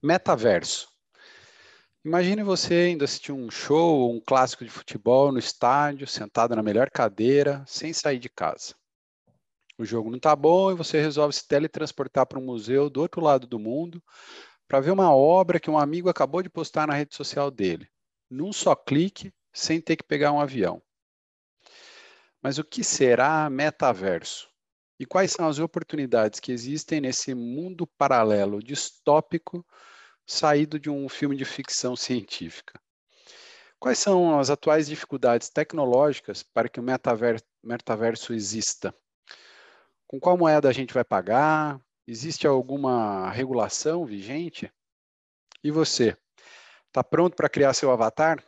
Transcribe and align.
Metaverso. 0.00 0.88
Imagine 2.04 2.44
você 2.44 2.90
indo 2.90 3.04
assistir 3.04 3.32
um 3.32 3.50
show 3.50 3.98
ou 3.98 4.14
um 4.14 4.20
clássico 4.20 4.64
de 4.64 4.70
futebol 4.70 5.32
no 5.32 5.40
estádio, 5.40 6.06
sentado 6.06 6.54
na 6.54 6.62
melhor 6.62 6.88
cadeira, 6.88 7.64
sem 7.66 7.92
sair 7.92 8.20
de 8.20 8.28
casa. 8.28 8.76
O 9.76 9.84
jogo 9.84 10.08
não 10.08 10.16
está 10.16 10.36
bom 10.36 10.70
e 10.70 10.76
você 10.76 11.00
resolve 11.00 11.34
se 11.34 11.48
teletransportar 11.48 12.26
para 12.26 12.38
um 12.38 12.44
museu 12.44 12.88
do 12.88 13.00
outro 13.00 13.20
lado 13.20 13.44
do 13.44 13.58
mundo 13.58 14.00
para 14.68 14.78
ver 14.78 14.92
uma 14.92 15.12
obra 15.12 15.58
que 15.58 15.68
um 15.68 15.76
amigo 15.76 16.08
acabou 16.08 16.44
de 16.44 16.48
postar 16.48 16.86
na 16.86 16.94
rede 16.94 17.16
social 17.16 17.50
dele, 17.50 17.88
num 18.30 18.52
só 18.52 18.76
clique, 18.76 19.34
sem 19.52 19.80
ter 19.80 19.96
que 19.96 20.04
pegar 20.04 20.30
um 20.30 20.40
avião. 20.40 20.80
Mas 22.40 22.56
o 22.56 22.64
que 22.64 22.84
será 22.84 23.50
metaverso? 23.50 24.47
E 24.98 25.06
quais 25.06 25.30
são 25.30 25.46
as 25.46 25.60
oportunidades 25.60 26.40
que 26.40 26.50
existem 26.50 27.00
nesse 27.00 27.32
mundo 27.32 27.86
paralelo 27.86 28.60
distópico 28.60 29.64
saído 30.26 30.78
de 30.78 30.90
um 30.90 31.08
filme 31.08 31.36
de 31.36 31.44
ficção 31.44 31.94
científica? 31.94 32.80
Quais 33.78 33.98
são 33.98 34.40
as 34.40 34.50
atuais 34.50 34.88
dificuldades 34.88 35.48
tecnológicas 35.48 36.42
para 36.42 36.68
que 36.68 36.80
o 36.80 36.82
metaverso, 36.82 37.44
metaverso 37.62 38.32
exista? 38.32 38.92
Com 40.04 40.18
qual 40.18 40.36
moeda 40.36 40.68
a 40.68 40.72
gente 40.72 40.92
vai 40.92 41.04
pagar? 41.04 41.80
Existe 42.04 42.46
alguma 42.46 43.30
regulação 43.30 44.04
vigente? 44.04 44.72
E 45.62 45.70
você? 45.70 46.16
Está 46.88 47.04
pronto 47.04 47.36
para 47.36 47.48
criar 47.48 47.72
seu 47.72 47.92
avatar? 47.92 48.42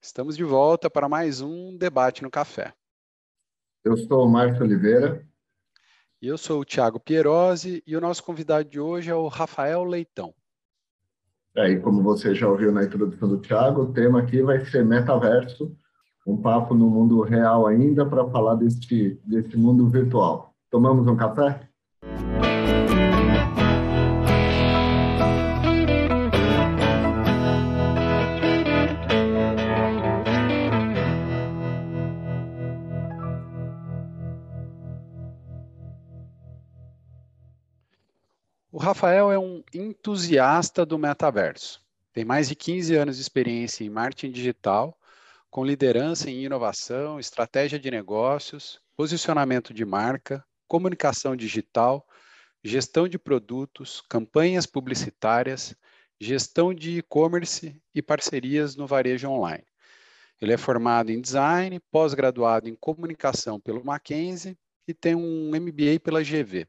Estamos 0.00 0.34
de 0.34 0.44
volta 0.44 0.88
para 0.88 1.08
mais 1.10 1.42
um 1.42 1.76
debate 1.76 2.22
no 2.22 2.30
café. 2.30 2.72
Eu 3.84 3.98
sou 3.98 4.24
o 4.24 4.30
Márcio 4.30 4.62
Oliveira. 4.62 5.28
Eu 6.20 6.36
sou 6.36 6.60
o 6.60 6.64
Tiago 6.64 6.98
Pierosi 6.98 7.80
e 7.86 7.96
o 7.96 8.00
nosso 8.00 8.24
convidado 8.24 8.68
de 8.68 8.80
hoje 8.80 9.08
é 9.08 9.14
o 9.14 9.28
Rafael 9.28 9.84
Leitão. 9.84 10.34
É, 11.56 11.70
e 11.70 11.78
como 11.78 12.02
você 12.02 12.34
já 12.34 12.48
ouviu 12.48 12.72
na 12.72 12.82
introdução 12.82 13.28
do 13.28 13.40
Tiago, 13.40 13.82
o 13.82 13.92
tema 13.92 14.18
aqui 14.18 14.42
vai 14.42 14.64
ser 14.64 14.84
metaverso, 14.84 15.76
um 16.26 16.36
papo 16.36 16.74
no 16.74 16.90
mundo 16.90 17.20
real 17.20 17.68
ainda 17.68 18.04
para 18.04 18.28
falar 18.30 18.56
desse, 18.56 19.20
desse 19.24 19.56
mundo 19.56 19.88
virtual. 19.88 20.52
Tomamos 20.68 21.06
um 21.06 21.16
café? 21.16 21.67
Rafael 38.88 39.30
é 39.30 39.38
um 39.38 39.62
entusiasta 39.74 40.86
do 40.86 40.98
metaverso. 40.98 41.78
Tem 42.10 42.24
mais 42.24 42.48
de 42.48 42.54
15 42.56 42.96
anos 42.96 43.16
de 43.16 43.22
experiência 43.22 43.84
em 43.84 43.90
marketing 43.90 44.32
digital, 44.32 44.98
com 45.50 45.62
liderança 45.62 46.30
em 46.30 46.44
inovação, 46.44 47.20
estratégia 47.20 47.78
de 47.78 47.90
negócios, 47.90 48.80
posicionamento 48.96 49.74
de 49.74 49.84
marca, 49.84 50.42
comunicação 50.66 51.36
digital, 51.36 52.08
gestão 52.64 53.06
de 53.06 53.18
produtos, 53.18 54.02
campanhas 54.08 54.64
publicitárias, 54.64 55.76
gestão 56.18 56.72
de 56.72 56.96
e-commerce 57.00 57.78
e 57.94 58.00
parcerias 58.00 58.74
no 58.74 58.86
varejo 58.86 59.28
online. 59.28 59.66
Ele 60.40 60.54
é 60.54 60.56
formado 60.56 61.10
em 61.10 61.20
design, 61.20 61.78
pós-graduado 61.90 62.70
em 62.70 62.74
comunicação 62.74 63.60
pelo 63.60 63.84
Mackenzie 63.84 64.56
e 64.86 64.94
tem 64.94 65.14
um 65.14 65.50
MBA 65.50 66.00
pela 66.02 66.22
GV. 66.22 66.66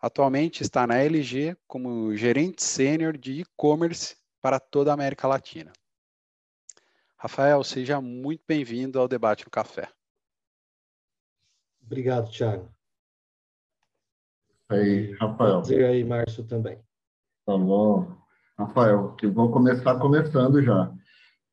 Atualmente 0.00 0.62
está 0.62 0.86
na 0.86 0.96
LG 0.96 1.56
como 1.66 2.16
gerente 2.16 2.62
sênior 2.62 3.18
de 3.18 3.42
e-commerce 3.42 4.16
para 4.40 4.58
toda 4.58 4.90
a 4.90 4.94
América 4.94 5.28
Latina. 5.28 5.72
Rafael, 7.18 7.62
seja 7.62 8.00
muito 8.00 8.42
bem-vindo 8.48 8.98
ao 8.98 9.06
Debate 9.06 9.44
no 9.44 9.50
Café. 9.50 9.90
Obrigado, 11.84 12.30
Thiago. 12.30 12.70
Aí, 14.70 15.12
Rafael. 15.16 15.62
E 15.68 15.84
aí, 15.84 16.02
Márcio, 16.02 16.44
também. 16.44 16.78
Tá 17.44 17.58
bom. 17.58 18.16
Rafael, 18.56 19.14
que 19.16 19.26
vou 19.26 19.50
começar 19.50 19.98
começando 19.98 20.62
já. 20.62 20.94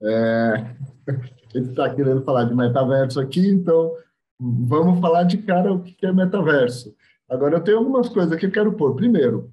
É... 0.01 0.75
A 1.53 1.57
gente 1.57 1.69
está 1.71 1.93
querendo 1.93 2.23
falar 2.23 2.43
de 2.43 2.53
metaverso 2.53 3.19
aqui, 3.19 3.47
então 3.47 3.95
vamos 4.37 4.99
falar 4.99 5.23
de 5.23 5.37
cara 5.39 5.73
o 5.73 5.81
que 5.81 6.05
é 6.05 6.11
metaverso. 6.11 6.95
Agora, 7.29 7.57
eu 7.57 7.63
tenho 7.63 7.77
algumas 7.77 8.09
coisas 8.09 8.37
que 8.39 8.45
eu 8.45 8.51
quero 8.51 8.73
pôr. 8.73 8.95
Primeiro, 8.95 9.51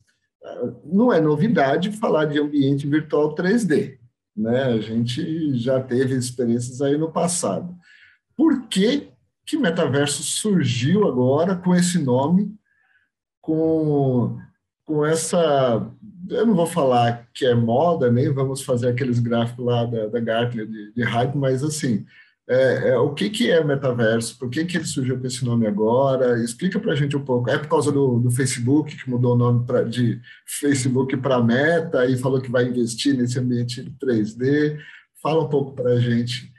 não 0.85 1.13
é 1.13 1.21
novidade 1.21 1.93
falar 1.93 2.27
de 2.27 2.39
ambiente 2.39 2.87
virtual 2.87 3.35
3D. 3.35 3.99
Né? 4.37 4.65
A 4.65 4.81
gente 4.81 5.57
já 5.57 5.81
teve 5.81 6.15
experiências 6.15 6.81
aí 6.83 6.97
no 6.97 7.11
passado. 7.11 7.75
Por 8.37 8.67
que, 8.69 9.09
que 9.47 9.57
metaverso 9.57 10.23
surgiu 10.23 11.07
agora 11.07 11.57
com 11.57 11.75
esse 11.75 11.99
nome, 11.99 12.55
com, 13.41 14.39
com 14.85 15.05
essa. 15.05 15.87
Eu 16.29 16.47
não 16.47 16.55
vou 16.55 16.67
falar 16.67 17.29
que 17.35 17.45
é 17.45 17.55
moda, 17.55 18.11
nem 18.11 18.33
vamos 18.33 18.63
fazer 18.63 18.89
aqueles 18.89 19.19
gráficos 19.19 19.65
lá 19.65 19.85
da, 19.85 20.07
da 20.07 20.21
Gartner 20.21 20.67
de, 20.67 20.93
de 20.93 21.03
hype, 21.03 21.37
mas 21.37 21.63
assim, 21.63 22.07
é, 22.47 22.91
é, 22.91 22.99
o 22.99 23.15
que, 23.15 23.31
que 23.31 23.51
é 23.51 23.65
metaverso? 23.65 24.39
Por 24.39 24.51
que, 24.51 24.65
que 24.67 24.77
ele 24.77 24.85
surgiu 24.85 25.19
com 25.19 25.27
esse 25.27 25.45
nome 25.45 25.67
agora? 25.67 26.43
Explica 26.43 26.79
para 26.79 26.93
a 26.93 26.97
gente 26.97 27.17
um 27.17 27.25
pouco. 27.25 27.49
É 27.49 27.59
por 27.59 27.69
causa 27.69 27.91
do, 27.91 28.21
do 28.21 28.31
Facebook, 28.31 28.97
que 28.97 29.09
mudou 29.09 29.33
o 29.33 29.39
nome 29.39 29.67
pra, 29.67 29.83
de 29.83 30.21
Facebook 30.45 31.17
para 31.17 31.43
Meta 31.43 32.05
e 32.05 32.19
falou 32.19 32.43
que 32.43 32.51
vai 32.51 32.65
investir 32.65 33.17
nesse 33.17 33.39
ambiente 33.39 33.83
3D. 33.99 34.79
Fala 35.23 35.45
um 35.45 35.49
pouco 35.49 35.73
para 35.73 35.93
a 35.93 36.01
gente. 36.01 36.53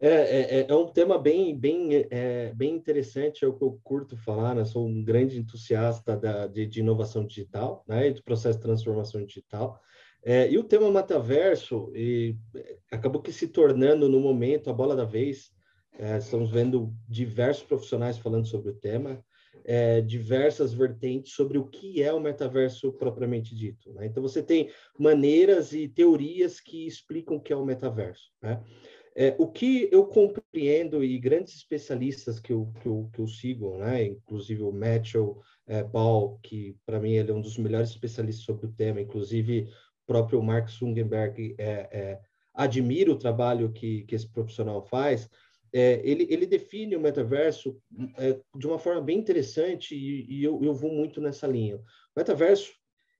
É, 0.00 0.08
é, 0.08 0.58
é, 0.58 0.66
é, 0.68 0.74
um 0.74 0.88
tema 0.88 1.16
bem, 1.16 1.56
bem, 1.56 2.08
é, 2.10 2.52
bem 2.56 2.74
interessante, 2.74 3.44
é 3.44 3.46
o 3.48 3.52
que 3.52 3.62
eu 3.62 3.78
curto 3.84 4.16
falar, 4.16 4.56
né? 4.56 4.64
Sou 4.64 4.84
um 4.84 5.00
grande 5.00 5.38
entusiasta 5.38 6.16
da, 6.16 6.48
de, 6.48 6.66
de 6.66 6.80
inovação 6.80 7.24
digital, 7.24 7.84
né? 7.86 8.08
E 8.08 8.14
do 8.14 8.20
processo 8.24 8.58
de 8.58 8.64
transformação 8.64 9.24
digital. 9.24 9.80
É, 10.24 10.48
e 10.50 10.56
o 10.56 10.62
tema 10.62 10.90
metaverso 10.90 11.90
e, 11.94 12.36
é, 12.54 12.76
acabou 12.90 13.20
que 13.20 13.32
se 13.32 13.48
tornando, 13.48 14.08
no 14.08 14.20
momento, 14.20 14.70
a 14.70 14.72
bola 14.72 14.94
da 14.94 15.04
vez. 15.04 15.50
É, 15.98 16.16
estamos 16.16 16.50
vendo 16.50 16.94
diversos 17.06 17.64
profissionais 17.64 18.16
falando 18.16 18.46
sobre 18.46 18.70
o 18.70 18.74
tema, 18.74 19.22
é, 19.64 20.00
diversas 20.00 20.72
vertentes 20.72 21.34
sobre 21.34 21.58
o 21.58 21.66
que 21.66 22.02
é 22.02 22.12
o 22.12 22.20
metaverso 22.20 22.92
propriamente 22.92 23.54
dito. 23.54 23.92
Né? 23.92 24.06
Então, 24.06 24.22
você 24.22 24.42
tem 24.42 24.70
maneiras 24.98 25.72
e 25.72 25.88
teorias 25.88 26.60
que 26.60 26.86
explicam 26.86 27.36
o 27.36 27.40
que 27.40 27.52
é 27.52 27.56
o 27.56 27.64
metaverso. 27.64 28.30
Né? 28.40 28.62
É, 29.14 29.36
o 29.38 29.46
que 29.46 29.88
eu 29.92 30.06
compreendo, 30.06 31.04
e 31.04 31.18
grandes 31.18 31.54
especialistas 31.54 32.40
que 32.40 32.52
eu, 32.52 32.72
que 32.80 32.86
eu, 32.86 33.10
que 33.12 33.20
eu 33.20 33.26
sigo, 33.26 33.76
né? 33.76 34.04
inclusive 34.04 34.62
o 34.62 34.72
Matthew 34.72 35.38
é, 35.66 35.84
Ball, 35.84 36.38
que 36.42 36.76
para 36.86 36.98
mim 36.98 37.12
ele 37.12 37.30
é 37.30 37.34
um 37.34 37.40
dos 37.40 37.58
melhores 37.58 37.90
especialistas 37.90 38.44
sobre 38.44 38.66
o 38.66 38.72
tema, 38.72 39.00
inclusive 39.00 39.68
próprio 40.06 40.42
Mark 40.42 40.68
Zuckerberg 40.68 41.54
é, 41.58 41.64
é, 41.64 42.20
admira 42.54 43.10
o 43.10 43.18
trabalho 43.18 43.72
que, 43.72 44.02
que 44.04 44.14
esse 44.14 44.28
profissional 44.28 44.82
faz, 44.82 45.28
é, 45.72 46.02
ele, 46.04 46.26
ele 46.28 46.44
define 46.44 46.94
o 46.96 47.00
metaverso 47.00 47.80
é, 48.18 48.38
de 48.54 48.66
uma 48.66 48.78
forma 48.78 49.00
bem 49.00 49.18
interessante 49.18 49.94
e, 49.94 50.26
e 50.30 50.44
eu, 50.44 50.62
eu, 50.62 50.74
vou 50.74 50.92
muito 50.92 51.20
nessa 51.20 51.46
linha. 51.46 51.76
O 51.76 51.82
metaverso, 52.14 52.72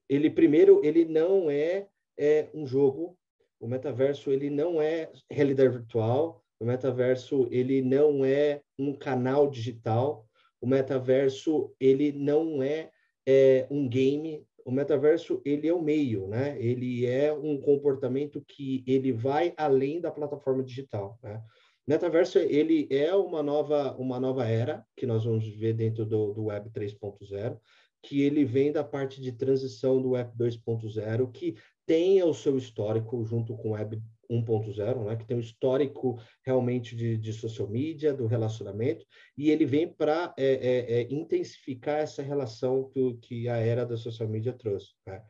ele 0.09 0.29
primeiro, 0.29 0.85
ele 0.85 1.07
não 1.07 1.51
é, 1.51 1.89
é 2.19 2.49
um 2.53 2.67
jogo, 2.67 3.17
o 3.59 3.67
metaverso 3.67 4.31
ele 4.31 4.51
não 4.51 4.83
é 4.83 5.11
realidade 5.31 5.71
virtual, 5.71 6.45
o 6.61 6.65
metaverso 6.65 7.49
ele 7.51 7.81
não 7.81 8.25
é 8.25 8.61
um 8.79 8.93
canal 8.93 9.49
digital, 9.49 10.27
o 10.61 10.67
metaverso 10.67 11.75
ele 11.81 12.13
não 12.13 12.63
é, 12.63 12.91
é 13.27 13.67
um 13.71 13.89
game, 13.89 14.47
o 14.65 14.71
metaverso 14.71 15.41
ele 15.45 15.69
é 15.69 15.75
o 15.75 15.83
meio, 15.83 16.27
né? 16.29 16.61
Ele 16.61 17.07
é 17.07 17.33
um 17.33 17.61
comportamento 17.61 18.43
que 18.47 18.85
ele 18.87 19.13
vai 19.13 19.53
além 19.57 20.01
da 20.01 20.11
plataforma 20.11 20.63
digital, 20.63 21.19
né? 21.23 21.43
Metaverso 21.87 22.39
ele 22.39 22.87
é 22.91 23.15
uma 23.15 23.43
nova 23.43 23.97
uma 23.97 24.21
nova 24.21 24.47
era 24.47 24.85
que 24.97 25.07
nós 25.07 25.25
vamos 25.25 25.49
ver 25.49 25.75
dentro 25.75 26.05
do, 26.05 26.33
do 26.33 26.45
Web 26.45 26.71
3.0, 26.71 27.59
que 28.03 28.23
ele 28.23 28.45
vem 28.45 28.71
da 28.71 28.85
parte 28.85 29.21
de 29.21 29.33
transição 29.33 30.01
do 30.01 30.11
Web 30.11 30.33
2.0, 30.37 31.33
que 31.33 31.57
tem 31.87 32.23
o 32.23 32.33
seu 32.33 32.57
histórico 32.57 33.25
junto 33.25 33.57
com 33.57 33.71
o 33.71 33.73
Web 33.73 34.01
1.0, 34.33 35.05
né, 35.05 35.17
que 35.17 35.27
tem 35.27 35.37
um 35.37 35.41
histórico 35.41 36.19
realmente 36.45 36.97
de, 36.97 37.17
de 37.17 37.33
social 37.33 37.69
media, 37.69 38.15
do 38.15 38.27
relacionamento, 38.27 39.05
e 39.37 39.51
ele 39.51 39.65
vem 39.65 39.89
para 39.89 40.35
é, 40.37 40.45
é, 40.45 41.01
é, 41.01 41.13
intensificar 41.13 41.99
essa 41.99 42.23
relação 42.23 42.89
que, 42.89 43.15
que 43.15 43.49
a 43.49 43.57
era 43.57 43.85
da 43.85 43.97
social 43.97 44.29
media 44.29 44.53
trouxe. 44.53 44.93
Né? 45.07 45.23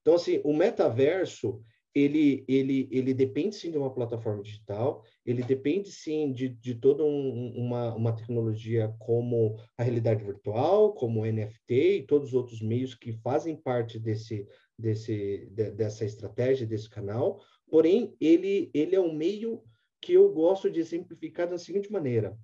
Então, 0.00 0.14
assim, 0.14 0.40
o 0.44 0.54
metaverso, 0.54 1.62
ele, 1.94 2.44
ele, 2.46 2.88
ele 2.90 3.12
depende 3.12 3.56
sim 3.56 3.70
de 3.70 3.78
uma 3.78 3.92
plataforma 3.92 4.42
digital, 4.42 5.02
ele 5.24 5.42
depende 5.42 5.90
sim 5.90 6.32
de, 6.32 6.48
de 6.48 6.74
toda 6.74 7.04
um, 7.04 7.52
uma, 7.56 7.94
uma 7.94 8.12
tecnologia 8.14 8.94
como 8.98 9.56
a 9.76 9.82
realidade 9.82 10.24
virtual, 10.24 10.92
como 10.94 11.20
o 11.20 11.26
NFT 11.26 11.98
e 11.98 12.06
todos 12.06 12.28
os 12.28 12.34
outros 12.34 12.60
meios 12.60 12.94
que 12.94 13.12
fazem 13.12 13.56
parte 13.56 13.98
desse, 13.98 14.46
desse, 14.78 15.48
de, 15.50 15.70
dessa 15.72 16.04
estratégia, 16.04 16.66
desse 16.66 16.88
canal. 16.88 17.42
Porém, 17.70 18.16
ele, 18.20 18.70
ele 18.72 18.94
é 18.94 19.00
um 19.00 19.12
meio 19.12 19.62
que 20.00 20.12
eu 20.12 20.32
gosto 20.32 20.70
de 20.70 20.80
exemplificar 20.80 21.48
da 21.48 21.58
seguinte 21.58 21.90
maneira. 21.90 22.36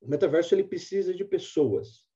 O 0.00 0.08
metaverso 0.08 0.54
ele 0.54 0.64
precisa 0.64 1.14
de 1.14 1.24
pessoas. 1.24 2.06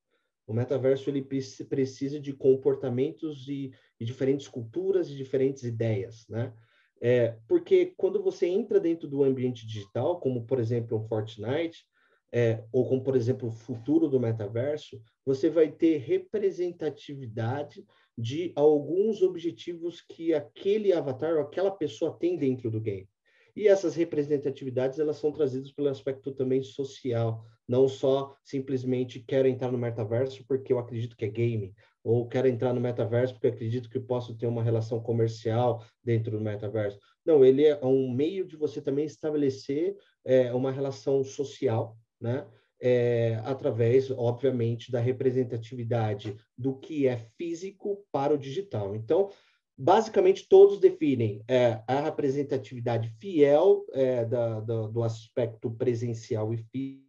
O 0.47 0.53
metaverso 0.53 1.09
ele 1.09 1.23
precisa 1.23 2.21
de 2.21 2.33
comportamentos 2.33 3.49
e, 3.49 3.73
e 3.99 4.05
diferentes 4.05 4.49
culturas 4.49 5.09
e 5.09 5.17
diferentes 5.17 5.63
ideias, 5.63 6.27
né? 6.29 6.53
É, 7.01 7.37
porque 7.49 7.95
quando 7.97 8.23
você 8.23 8.47
entra 8.47 8.79
dentro 8.79 9.09
do 9.09 9.25
ambiente 9.25 9.67
digital, 9.67 10.21
como 10.21 10.47
por 10.47 10.61
exemplo 10.61 10.97
um 10.97 11.03
Fortnite, 11.03 11.85
é, 12.31 12.65
ou 12.71 12.89
como 12.89 13.03
por 13.03 13.17
exemplo 13.17 13.49
o 13.49 13.53
futuro 13.53 14.09
do 14.09 14.21
metaverso, 14.21 15.03
você 15.25 15.51
vai 15.51 15.71
ter 15.71 15.99
representatividade 15.99 17.85
de 18.17 18.53
alguns 18.55 19.23
objetivos 19.23 20.01
que 20.01 20.35
aquele 20.35 20.93
avatar 20.93 21.35
ou 21.35 21.43
aquela 21.43 21.71
pessoa 21.71 22.17
tem 22.19 22.37
dentro 22.37 22.71
do 22.71 22.81
game. 22.81 23.09
E 23.55 23.69
essas 23.69 23.95
representatividades 23.95 24.99
elas 24.99 25.17
são 25.17 25.31
trazidas 25.31 25.71
pelo 25.71 25.89
aspecto 25.89 26.33
também 26.33 26.63
social, 26.63 27.45
não 27.69 27.87
só 27.87 28.35
simplesmente 28.43 29.21
quero 29.21 29.47
entrar 29.47 29.71
no 29.71 29.79
metaverso 29.79 30.45
porque 30.47 30.73
eu 30.73 30.79
acredito 30.79 31.17
que 31.17 31.27
é 31.27 31.29
game, 31.29 31.75
ou 32.03 32.27
quero 32.27 32.49
entrar 32.49 32.73
no 32.73 32.81
metaverso 32.81 33.35
porque 33.35 33.49
acredito 33.49 33.91
que 33.91 34.01
posso 34.01 34.37
ter 34.37 34.47
uma 34.47 34.63
relação 34.63 35.01
comercial 35.03 35.85
dentro 36.03 36.33
do 36.33 36.41
metaverso. 36.41 36.99
Não, 37.25 37.45
ele 37.45 37.65
é 37.65 37.79
um 37.85 38.11
meio 38.13 38.47
de 38.47 38.57
você 38.57 38.81
também 38.81 39.05
estabelecer 39.05 39.97
é, 40.25 40.53
uma 40.53 40.71
relação 40.71 41.23
social, 41.23 41.97
né? 42.21 42.47
É, 42.85 43.41
através, 43.45 44.11
obviamente, 44.11 44.91
da 44.91 44.99
representatividade 44.99 46.37
do 46.59 46.75
que 46.75 47.07
é 47.07 47.17
físico 47.39 48.05
para 48.11 48.35
o 48.35 48.39
digital. 48.39 48.97
Então, 48.97 49.31
basicamente, 49.79 50.49
todos 50.49 50.81
definem 50.81 51.45
é, 51.47 51.81
a 51.87 52.01
representatividade 52.01 53.09
fiel 53.21 53.87
é, 53.93 54.25
da, 54.25 54.59
da, 54.59 54.89
do 54.89 55.05
aspecto 55.05 55.71
presencial 55.71 56.53
e 56.53 56.57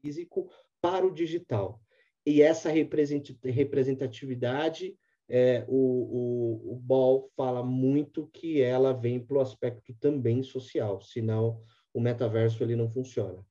físico 0.03 0.47
para 0.79 1.07
o 1.07 1.11
digital. 1.11 1.81
E 2.25 2.41
essa 2.41 2.69
representatividade, 2.69 4.97
é, 5.27 5.65
o, 5.67 5.75
o, 5.75 6.73
o 6.73 6.75
Ball 6.75 7.29
fala 7.35 7.63
muito 7.63 8.27
que 8.27 8.61
ela 8.61 8.93
vem 8.93 9.19
para 9.19 9.37
o 9.37 9.41
aspecto 9.41 9.93
também 9.99 10.43
social, 10.43 11.01
senão 11.01 11.59
o 11.93 11.99
metaverso 11.99 12.63
ele 12.63 12.75
não 12.75 12.89
funciona. 12.89 13.43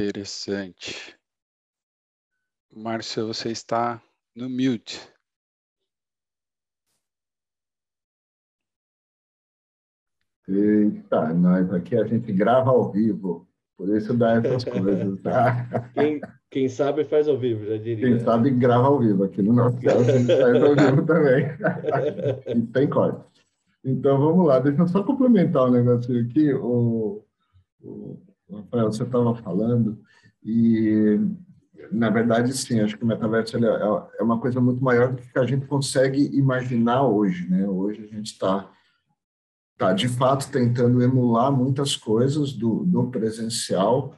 Interessante. 0.00 1.14
Márcio, 2.74 3.26
você 3.26 3.50
está 3.50 4.02
no 4.34 4.48
mute. 4.48 4.98
Eita, 10.48 11.34
nós 11.34 11.70
aqui 11.74 11.96
a 11.96 12.06
gente 12.06 12.32
grava 12.32 12.70
ao 12.70 12.90
vivo. 12.90 13.46
Por 13.76 13.94
isso 13.94 14.14
dá 14.14 14.36
essas 14.36 14.64
coisas, 14.64 15.20
tá? 15.20 15.68
Quem, 15.92 16.20
quem 16.50 16.68
sabe 16.68 17.04
faz 17.04 17.28
ao 17.28 17.38
vivo, 17.38 17.66
já 17.66 17.76
diria. 17.76 18.08
Quem 18.08 18.20
sabe 18.20 18.50
grava 18.52 18.86
ao 18.86 19.00
vivo. 19.00 19.24
Aqui 19.24 19.42
no 19.42 19.52
nosso 19.52 19.78
caso, 19.82 20.00
a 20.00 20.18
gente 20.18 20.26
faz 20.26 20.62
ao 20.62 20.76
vivo 20.76 21.04
também. 21.04 21.44
e 22.48 22.66
tem 22.72 22.88
corte. 22.88 23.44
Então, 23.84 24.18
vamos 24.18 24.46
lá. 24.46 24.60
Deixa 24.60 24.80
eu 24.80 24.88
só 24.88 25.02
complementar 25.02 25.68
um 25.68 25.72
negocinho 25.72 26.24
aqui. 26.24 26.54
O, 26.54 27.22
o 27.82 28.29
Rafael, 28.52 28.92
você 28.92 29.02
estava 29.02 29.34
falando, 29.36 29.98
e, 30.42 31.18
na 31.90 32.10
verdade, 32.10 32.52
sim, 32.56 32.80
acho 32.80 32.96
que 32.96 33.04
o 33.04 33.06
metaverso 33.06 33.56
é, 33.56 34.18
é 34.18 34.22
uma 34.22 34.38
coisa 34.38 34.60
muito 34.60 34.82
maior 34.82 35.12
do 35.12 35.22
que 35.22 35.38
a 35.38 35.46
gente 35.46 35.66
consegue 35.66 36.36
imaginar 36.36 37.02
hoje, 37.02 37.48
né? 37.48 37.66
Hoje 37.66 38.02
a 38.04 38.14
gente 38.14 38.32
está 38.32 38.70
está 39.80 39.94
de 39.94 40.08
fato 40.08 40.50
tentando 40.52 41.02
emular 41.02 41.50
muitas 41.50 41.96
coisas 41.96 42.52
do, 42.52 42.84
do 42.84 43.10
presencial, 43.10 44.14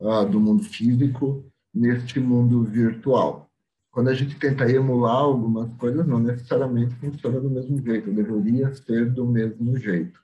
uh, 0.00 0.24
do 0.24 0.40
mundo 0.40 0.64
físico, 0.64 1.44
neste 1.72 2.18
mundo 2.18 2.64
virtual. 2.64 3.50
Quando 3.90 4.08
a 4.08 4.14
gente 4.14 4.38
tenta 4.38 4.70
emular 4.70 5.16
algumas 5.16 5.70
coisas, 5.74 6.06
não 6.06 6.18
necessariamente 6.18 6.94
funciona 6.94 7.38
do 7.38 7.50
mesmo 7.50 7.78
jeito, 7.82 8.10
deveria 8.10 8.74
ser 8.74 9.10
do 9.10 9.26
mesmo 9.26 9.76
jeito. 9.76 10.18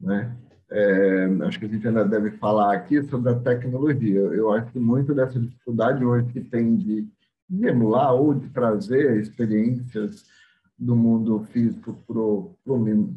Né? 0.00 0.36
É, 0.70 1.24
acho 1.46 1.58
que 1.58 1.64
a 1.64 1.68
gente 1.68 1.88
ainda 1.88 2.04
deve 2.04 2.32
falar 2.32 2.74
aqui 2.74 3.02
sobre 3.04 3.30
a 3.30 3.40
tecnologia. 3.40 4.20
Eu 4.20 4.52
acho 4.52 4.70
que 4.70 4.78
muito 4.78 5.14
dessa 5.14 5.38
dificuldade 5.38 6.04
hoje 6.04 6.32
que 6.32 6.40
tem 6.40 6.76
de, 6.76 7.08
de 7.48 7.66
emular 7.66 8.14
ou 8.14 8.34
de 8.34 8.48
trazer 8.50 9.18
experiências 9.18 10.24
do 10.78 10.94
mundo 10.94 11.40
físico 11.50 11.92
para 12.06 12.20
o 12.20 12.56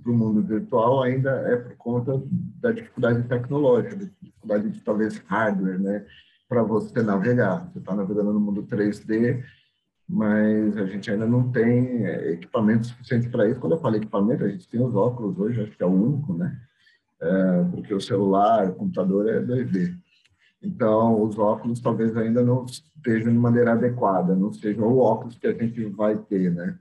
mundo 0.05 0.41
virtual 0.41 1.03
ainda 1.03 1.29
é 1.29 1.55
por 1.55 1.75
conta 1.75 2.21
da 2.59 2.71
dificuldade 2.71 3.21
tecnológica, 3.27 3.97
da 3.97 4.05
dificuldade 4.05 4.69
de 4.69 4.81
talvez 4.81 5.17
hardware, 5.27 5.79
né, 5.79 6.05
para 6.49 6.63
você 6.63 7.03
navegar. 7.03 7.69
Você 7.71 7.79
está 7.79 7.95
navegando 7.95 8.33
no 8.33 8.39
mundo 8.39 8.63
3D, 8.63 9.43
mas 10.09 10.75
a 10.75 10.85
gente 10.87 11.11
ainda 11.11 11.27
não 11.27 11.51
tem 11.51 12.05
é, 12.05 12.31
equipamento 12.31 12.87
suficiente 12.87 13.29
para 13.29 13.47
isso. 13.47 13.59
Quando 13.59 13.73
eu 13.73 13.79
falo 13.79 13.97
equipamento, 13.97 14.43
a 14.43 14.49
gente 14.49 14.67
tem 14.67 14.81
os 14.81 14.95
óculos 14.95 15.37
hoje, 15.37 15.61
acho 15.61 15.77
que 15.77 15.83
é 15.83 15.85
o 15.85 15.89
único, 15.89 16.33
né? 16.33 16.57
É, 17.21 17.63
porque 17.71 17.93
o 17.93 18.01
celular, 18.01 18.69
o 18.69 18.75
computador 18.75 19.29
é 19.29 19.39
2D. 19.39 19.95
Então, 20.61 21.21
os 21.23 21.37
óculos 21.37 21.79
talvez 21.79 22.15
ainda 22.17 22.43
não 22.43 22.65
estejam 22.65 23.31
de 23.31 23.37
maneira 23.37 23.73
adequada, 23.73 24.35
não 24.35 24.51
sejam 24.51 24.87
o 24.87 24.99
óculos 24.99 25.37
que 25.37 25.47
a 25.47 25.53
gente 25.53 25.83
vai 25.85 26.17
ter, 26.17 26.51
né? 26.51 26.79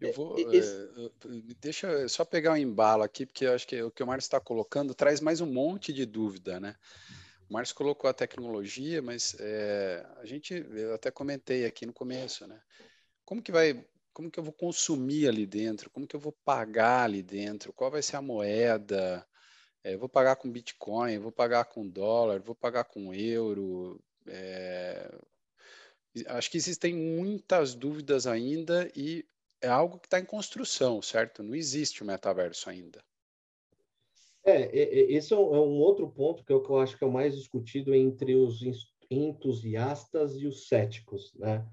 Eu 0.00 0.12
vou. 0.12 0.36
É, 0.38 0.60
deixa 1.60 1.86
eu 1.86 2.08
só 2.08 2.24
pegar 2.24 2.52
um 2.52 2.56
embalo 2.56 3.02
aqui, 3.02 3.24
porque 3.24 3.46
eu 3.46 3.54
acho 3.54 3.66
que 3.66 3.80
o 3.82 3.90
que 3.90 4.02
o 4.02 4.06
Márcio 4.06 4.26
está 4.26 4.40
colocando 4.40 4.94
traz 4.94 5.20
mais 5.20 5.40
um 5.40 5.50
monte 5.50 5.92
de 5.92 6.04
dúvida, 6.04 6.60
né? 6.60 6.74
O 7.48 7.54
Márcio 7.54 7.74
colocou 7.74 8.08
a 8.08 8.14
tecnologia, 8.14 9.00
mas 9.00 9.36
é, 9.38 10.04
a 10.20 10.26
gente, 10.26 10.54
eu 10.54 10.94
até 10.94 11.10
comentei 11.10 11.64
aqui 11.64 11.86
no 11.86 11.92
começo, 11.92 12.46
né? 12.46 12.60
Como 13.24 13.42
que 13.42 13.52
vai, 13.52 13.84
como 14.14 14.30
que 14.30 14.38
eu 14.38 14.44
vou 14.44 14.52
consumir 14.52 15.28
ali 15.28 15.44
dentro? 15.44 15.90
Como 15.90 16.06
que 16.06 16.14
eu 16.14 16.20
vou 16.20 16.32
pagar 16.44 17.04
ali 17.04 17.22
dentro? 17.22 17.72
Qual 17.72 17.90
vai 17.90 18.00
ser 18.00 18.16
a 18.16 18.22
moeda? 18.22 19.26
É, 19.82 19.96
vou 19.96 20.08
pagar 20.08 20.36
com 20.36 20.50
Bitcoin, 20.50 21.18
vou 21.18 21.32
pagar 21.32 21.64
com 21.64 21.86
dólar, 21.86 22.40
vou 22.40 22.54
pagar 22.54 22.84
com 22.84 23.12
euro. 23.12 24.00
É, 24.26 25.12
acho 26.28 26.50
que 26.50 26.56
existem 26.56 26.94
muitas 26.94 27.74
dúvidas 27.74 28.26
ainda 28.26 28.90
e 28.96 29.26
é 29.60 29.68
algo 29.68 29.98
que 29.98 30.06
está 30.06 30.20
em 30.20 30.24
construção, 30.24 31.02
certo? 31.02 31.42
Não 31.42 31.54
existe 31.54 32.02
o 32.02 32.06
metaverso 32.06 32.70
ainda. 32.70 33.02
É, 34.44 34.70
esse 35.12 35.32
é, 35.34 35.36
é 35.36 35.40
um 35.40 35.78
outro 35.78 36.08
ponto 36.08 36.44
que 36.44 36.52
eu, 36.52 36.62
que 36.62 36.70
eu 36.70 36.78
acho 36.78 36.96
que 36.96 37.02
é 37.02 37.06
o 37.06 37.12
mais 37.12 37.34
discutido 37.34 37.94
entre 37.94 38.36
os 38.36 38.60
entusiastas 39.10 40.36
e 40.36 40.46
os 40.46 40.68
céticos, 40.68 41.34
né? 41.34 41.66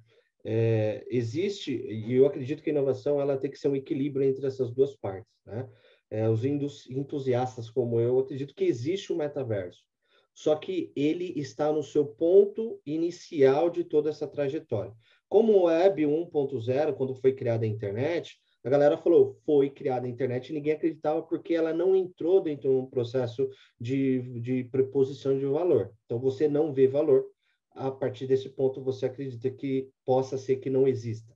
É, 0.43 1.05
existe, 1.09 1.73
e 1.73 2.13
eu 2.13 2.25
acredito 2.25 2.63
que 2.63 2.69
a 2.69 2.73
inovação 2.73 3.21
ela 3.21 3.37
tem 3.37 3.51
que 3.51 3.57
ser 3.57 3.67
um 3.67 3.75
equilíbrio 3.75 4.27
entre 4.27 4.45
essas 4.45 4.71
duas 4.71 4.95
partes, 4.95 5.31
né? 5.45 5.69
É, 6.09 6.27
os 6.27 6.43
entusiastas 6.43 7.69
como 7.69 7.99
eu, 7.99 8.09
eu 8.09 8.19
acredito 8.19 8.53
que 8.53 8.65
existe 8.65 9.13
o 9.13 9.15
metaverso, 9.15 9.81
só 10.33 10.55
que 10.55 10.91
ele 10.95 11.33
está 11.37 11.71
no 11.71 11.83
seu 11.83 12.05
ponto 12.05 12.81
inicial 12.85 13.69
de 13.69 13.83
toda 13.83 14.09
essa 14.09 14.27
trajetória. 14.27 14.93
Como 15.29 15.53
o 15.53 15.63
Web 15.63 16.03
1.0, 16.03 16.93
quando 16.95 17.15
foi 17.15 17.33
criada 17.33 17.63
a 17.63 17.67
internet, 17.67 18.37
a 18.63 18.69
galera 18.69 18.97
falou, 18.97 19.39
foi 19.45 19.69
criada 19.69 20.05
a 20.05 20.09
internet 20.09 20.49
e 20.49 20.53
ninguém 20.53 20.73
acreditava 20.73 21.23
porque 21.23 21.53
ela 21.53 21.73
não 21.73 21.95
entrou 21.95 22.41
dentro 22.41 22.69
de 22.69 22.75
um 22.75 22.85
processo 22.85 23.49
de, 23.79 24.21
de 24.39 24.63
preposição 24.65 25.37
de 25.37 25.45
valor. 25.45 25.91
Então, 26.05 26.19
você 26.19 26.47
não 26.47 26.71
vê 26.73 26.87
valor. 26.87 27.25
A 27.73 27.89
partir 27.91 28.27
desse 28.27 28.49
ponto, 28.49 28.81
você 28.81 29.05
acredita 29.05 29.49
que 29.49 29.89
possa 30.05 30.37
ser 30.37 30.57
que 30.57 30.69
não 30.69 30.87
exista. 30.87 31.35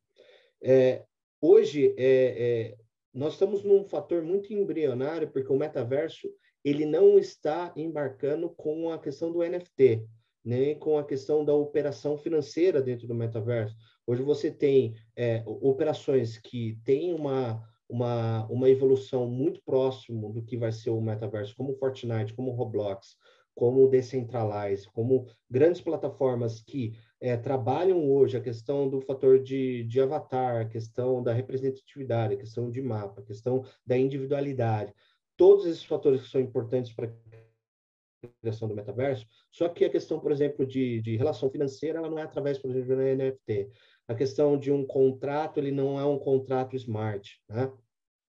É, 0.61 1.03
hoje, 1.41 1.93
é, 1.97 2.05
é, 2.07 2.77
nós 3.13 3.33
estamos 3.33 3.63
num 3.63 3.83
fator 3.85 4.21
muito 4.21 4.53
embrionário, 4.53 5.29
porque 5.29 5.51
o 5.51 5.57
metaverso 5.57 6.29
ele 6.63 6.85
não 6.85 7.17
está 7.17 7.71
embarcando 7.75 8.49
com 8.49 8.91
a 8.91 8.99
questão 8.99 9.31
do 9.31 9.43
NFT 9.43 10.05
nem 10.45 10.77
com 10.77 10.97
a 10.97 11.03
questão 11.03 11.43
da 11.43 11.55
operação 11.55 12.17
financeira 12.17 12.79
dentro 12.79 13.07
do 13.07 13.15
metaverso. 13.15 13.75
Hoje 14.05 14.21
você 14.21 14.51
tem 14.51 14.93
é, 15.17 15.43
operações 15.47 16.37
que 16.37 16.77
têm 16.85 17.15
uma, 17.15 17.67
uma, 17.89 18.45
uma 18.45 18.69
evolução 18.69 19.27
muito 19.27 19.59
próximo 19.65 20.31
do 20.31 20.43
que 20.43 20.55
vai 20.55 20.71
ser 20.71 20.91
o 20.91 21.01
metaverso, 21.01 21.55
como 21.57 21.75
Fortnite, 21.77 22.35
como 22.35 22.51
Roblox, 22.51 23.17
como 23.55 23.87
Decentralize, 23.87 24.87
como 24.91 25.25
grandes 25.49 25.81
plataformas 25.81 26.59
que 26.59 26.93
é, 27.21 27.37
trabalham 27.37 28.11
hoje 28.11 28.37
a 28.37 28.41
questão 28.41 28.89
do 28.89 28.99
fator 29.01 29.41
de, 29.41 29.85
de 29.85 30.01
avatar, 30.01 30.61
a 30.61 30.65
questão 30.65 31.23
da 31.23 31.33
representatividade, 31.33 32.33
a 32.33 32.37
questão 32.37 32.69
de 32.69 32.81
mapa, 32.81 33.21
a 33.21 33.25
questão 33.25 33.63
da 33.85 33.97
individualidade, 33.97 34.93
todos 35.37 35.65
esses 35.65 35.85
fatores 35.85 36.21
que 36.21 36.29
são 36.29 36.41
importantes 36.41 36.91
para 36.93 37.07
a 37.07 38.27
criação 38.41 38.67
do 38.67 38.75
metaverso, 38.75 39.25
só 39.49 39.69
que 39.69 39.85
a 39.85 39.89
questão, 39.89 40.19
por 40.19 40.31
exemplo, 40.31 40.65
de, 40.65 41.01
de 41.01 41.15
relação 41.15 41.49
financeira, 41.49 41.99
ela 41.99 42.09
não 42.09 42.19
é 42.19 42.23
através, 42.23 42.57
por 42.57 42.69
exemplo, 42.69 42.95
do 42.95 43.01
NFT. 43.01 43.69
A 44.07 44.13
questão 44.13 44.57
de 44.57 44.71
um 44.71 44.85
contrato, 44.85 45.59
ele 45.59 45.71
não 45.71 45.99
é 45.99 46.05
um 46.05 46.19
contrato 46.19 46.75
smart, 46.75 47.41
né? 47.49 47.71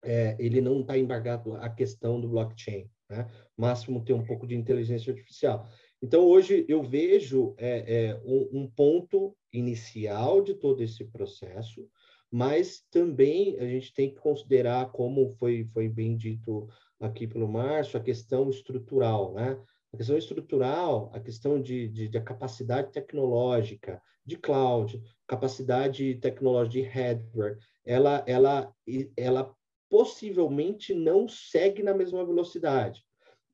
É, 0.03 0.37
ele 0.39 0.61
não 0.61 0.83
está 0.83 0.99
embargado 0.99 1.55
à 1.57 1.71
questão 1.71 2.21
do 2.21 2.29
blockchain, 2.29 2.91
né? 3.09 3.31
Máximo 3.57 4.05
ter 4.05 4.13
um 4.13 4.25
pouco 4.25 4.47
de 4.47 4.55
inteligência 4.55 5.13
artificial. 5.13 5.69
Então, 6.03 6.25
hoje 6.25 6.65
eu 6.69 6.83
vejo 6.83 7.55
é, 7.57 8.09
é, 8.09 8.21
um, 8.25 8.61
um, 8.61 8.71
ponto 8.71 9.35
inicial 9.53 10.43
de 10.43 10.55
todo 10.55 10.83
esse 10.83 11.05
processo, 11.05 11.89
mas 12.31 12.83
também 12.91 13.57
a 13.59 13.67
gente 13.67 13.95
tem 13.95 14.11
que 14.11 14.21
considerar, 14.21 14.91
como 14.91 15.35
foi, 15.39 15.65
foi 15.73 15.89
bem 15.89 16.17
dito 16.17 16.69
aqui 17.01 17.27
pelo 17.27 17.49
Márcio, 17.49 17.99
a 17.99 18.03
questão 18.03 18.51
estrutural, 18.51 19.35
né? 19.35 19.59
A 19.93 19.97
questão 19.97 20.19
estrutural, 20.19 21.11
a 21.15 21.21
questão 21.21 21.61
de, 21.61 21.89
de, 21.89 22.09
de 22.09 22.21
capacidade 22.21 22.91
tecnológica, 22.91 24.03
de 24.27 24.37
cloud, 24.37 25.01
capacidade 25.27 26.17
tecnológica 26.17 26.73
de 26.73 26.83
hardware, 26.83 27.59
ela, 27.85 28.25
ela, 28.27 28.75
ela 29.17 29.55
possivelmente 29.95 30.93
não 30.93 31.29
segue 31.29 31.81
na 31.81 31.95
mesma 31.95 32.27
velocidade. 32.27 33.05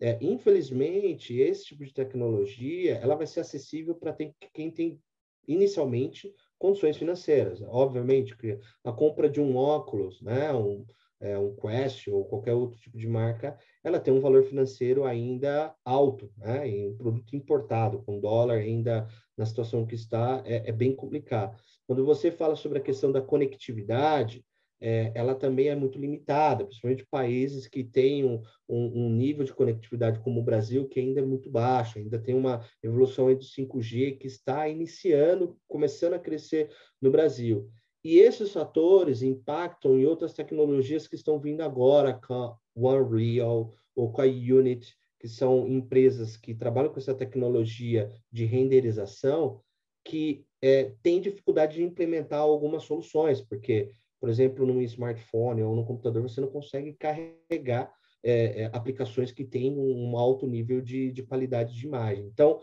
É, 0.00 0.16
infelizmente, 0.23 1.38
esse 1.38 1.66
tipo 1.66 1.85
de 1.85 1.92
tecnologia 1.92 2.94
ela 2.94 3.14
vai 3.14 3.26
ser 3.26 3.40
acessível 3.40 3.94
para 3.94 4.16
quem 4.54 4.70
tem 4.70 4.99
inicialmente 5.47 6.35
condições 6.59 6.97
financeiras. 6.97 7.61
Obviamente 7.61 8.35
que 8.38 8.59
a 8.82 8.90
compra 8.90 9.28
de 9.28 9.38
um 9.38 9.54
óculos, 9.54 10.23
né, 10.23 10.50
um, 10.50 10.87
é, 11.20 11.38
um 11.38 11.54
Quest 11.54 12.09
ou 12.09 12.25
qualquer 12.25 12.54
outro 12.54 12.80
tipo 12.80 12.97
de 12.97 13.06
marca, 13.06 13.59
ela 13.85 14.00
tem 14.00 14.14
um 14.14 14.20
valor 14.20 14.42
financeiro 14.44 15.04
ainda 15.04 15.75
alto, 15.85 16.32
né, 16.38 16.66
em 16.66 16.88
um 16.88 16.97
produto 16.97 17.37
importado, 17.37 18.02
com 18.02 18.18
dólar 18.18 18.56
ainda 18.56 19.06
na 19.37 19.44
situação 19.44 19.85
que 19.85 19.94
está, 19.94 20.42
é, 20.47 20.70
é 20.70 20.73
bem 20.73 20.97
complicado. 20.97 21.54
Quando 21.87 22.02
você 22.02 22.30
fala 22.30 22.56
sobre 22.56 22.78
a 22.78 22.82
questão 22.82 23.12
da 23.12 23.20
conectividade, 23.20 24.42
é, 24.80 25.12
ela 25.14 25.34
também 25.34 25.68
é 25.68 25.76
muito 25.76 25.99
limitada, 25.99 26.64
principalmente 26.64 27.06
países 27.10 27.66
que 27.66 27.84
têm 27.84 28.25
um, 28.25 28.42
um, 28.68 29.06
um, 29.06 29.10
nível 29.10 29.44
de 29.44 29.52
conectividade 29.52 30.20
como 30.20 30.40
o 30.40 30.44
Brasil, 30.44 30.88
que 30.88 30.99
ainda 30.99 31.20
é 31.20 31.25
muito 31.25 31.50
baixo, 31.50 31.99
ainda 31.99 32.18
tem 32.18 32.34
uma 32.34 32.64
evolução 32.82 33.26
do 33.34 33.44
5G 33.44 34.18
que 34.18 34.26
está 34.26 34.68
iniciando, 34.68 35.58
começando 35.68 36.14
a 36.14 36.18
crescer 36.18 36.70
no 37.00 37.10
Brasil. 37.10 37.70
E 38.02 38.18
esses 38.18 38.52
fatores 38.52 39.22
impactam 39.22 39.99
em 39.99 40.06
outras 40.06 40.32
tecnologias 40.32 41.06
que 41.06 41.16
estão 41.16 41.38
vindo 41.38 41.60
agora, 41.60 42.14
com 42.14 42.32
a 42.32 42.56
OneReal 42.75 43.75
ou 43.94 44.10
com 44.10 44.22
a 44.22 44.25
Unity, 44.25 44.96
que 45.18 45.28
são 45.28 45.68
empresas 45.68 46.38
que 46.38 46.54
trabalham 46.54 46.90
com 46.90 46.99
essa 46.99 47.14
tecnologia 47.14 48.10
de 48.32 48.46
renderização, 48.46 49.60
que 50.02 50.46
é, 50.62 50.94
têm 51.02 51.20
dificuldade 51.20 51.76
de 51.76 51.82
implementar 51.82 52.40
algumas 52.40 52.84
soluções, 52.84 53.42
porque 53.42 53.90
por 54.21 54.29
exemplo, 54.29 54.67
num 54.67 54.83
smartphone 54.83 55.62
ou 55.62 55.75
no 55.75 55.85
computador, 55.85 56.23
você 56.23 56.41
não 56.41 56.49
consegue 56.49 56.93
carregar 56.93 57.91
é, 58.23 58.62
é, 58.62 58.71
aplicações 58.73 59.33
que 59.33 59.45
têm 59.45 59.79
um, 59.79 60.17
alto 60.19 60.47
nível 60.47 60.83
de, 60.83 61.11
de 61.11 61.23
qualidade 61.23 61.75
de 61.75 61.87
imagem. 61.87 62.27
Então, 62.27 62.61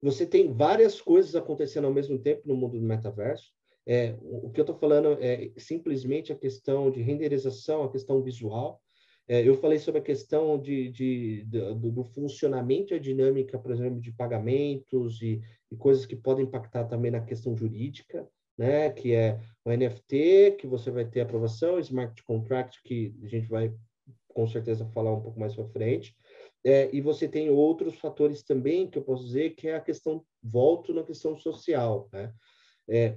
você 0.00 0.24
tem 0.24 0.52
várias 0.52 1.00
coisas 1.00 1.34
acontecendo 1.34 1.86
ao 1.86 1.92
mesmo 1.92 2.18
tempo 2.18 2.42
no 2.46 2.56
mundo 2.56 2.78
do 2.78 2.86
metaverso. 2.86 3.50
É, 3.84 4.16
o 4.20 4.50
que 4.50 4.60
eu 4.60 4.62
estou 4.62 4.76
falando 4.76 5.18
é 5.20 5.50
simplesmente 5.56 6.32
a 6.32 6.36
questão 6.36 6.88
de 6.88 7.02
renderização, 7.02 7.82
a 7.82 7.90
questão 7.90 8.22
visual. 8.22 8.80
É, 9.26 9.46
eu 9.46 9.56
falei 9.56 9.78
sobre 9.78 10.00
a 10.00 10.04
questão 10.04 10.58
de, 10.60 10.88
de, 10.90 11.44
de 11.44 11.74
do, 11.74 11.90
do, 11.90 12.04
funcionamento 12.04 12.92
e 12.92 12.96
a 12.96 13.00
dinâmica, 13.00 13.58
por 13.58 13.72
exemplo, 13.72 14.00
de 14.00 14.12
pagamentos 14.12 15.20
e, 15.20 15.40
e 15.70 15.76
coisas 15.76 16.06
que 16.06 16.14
podem 16.14 16.44
impactar 16.44 16.84
também 16.84 17.10
na 17.10 17.20
questão 17.20 17.56
jurídica 17.56 18.28
né? 18.56 18.90
Que 18.90 19.14
é 19.14 19.40
o 19.64 19.70
NFT, 19.70 20.56
que 20.58 20.66
você 20.66 20.90
vai 20.90 21.04
ter 21.04 21.20
aprovação, 21.20 21.78
smart 21.78 22.22
contract, 22.24 22.80
que 22.84 23.14
a 23.22 23.26
gente 23.28 23.48
vai 23.48 23.72
com 24.28 24.46
certeza 24.46 24.86
falar 24.86 25.12
um 25.12 25.20
pouco 25.20 25.38
mais 25.38 25.54
para 25.54 25.68
frente. 25.68 26.16
É, 26.64 26.88
e 26.92 27.00
você 27.00 27.28
tem 27.28 27.50
outros 27.50 27.98
fatores 27.98 28.42
também 28.42 28.88
que 28.88 28.98
eu 28.98 29.02
posso 29.02 29.24
dizer 29.24 29.50
que 29.50 29.68
é 29.68 29.74
a 29.74 29.80
questão, 29.80 30.24
volto 30.42 30.94
na 30.94 31.02
questão 31.02 31.36
social, 31.36 32.08
né? 32.12 32.32
É, 32.88 33.16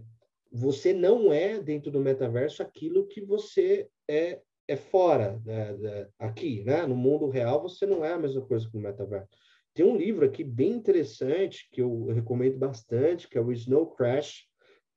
você 0.52 0.94
não 0.94 1.34
é 1.34 1.60
dentro 1.60 1.92
do 1.92 2.00
metaverso 2.00 2.64
aquilo 2.64 3.08
que 3.08 3.22
você 3.22 3.90
é, 4.08 4.40
é 4.68 4.76
fora 4.76 5.42
né, 5.46 6.08
aqui, 6.18 6.64
né? 6.64 6.86
No 6.86 6.96
mundo 6.96 7.30
real 7.30 7.62
você 7.62 7.86
não 7.86 8.04
é 8.04 8.14
a 8.14 8.18
mesma 8.20 8.42
coisa 8.42 8.70
que 8.70 8.78
o 8.78 8.80
metaverso. 8.80 9.28
Tem 9.74 9.86
um 9.86 9.98
livro 9.98 10.26
aqui 10.26 10.44
bem 10.44 10.72
interessante 10.72 11.68
que 11.72 11.82
eu 11.82 12.06
recomendo 12.08 12.58
bastante, 12.58 13.28
que 13.28 13.38
é 13.38 13.42
o 13.42 13.52
Snow 13.52 13.88
Crash, 13.88 14.46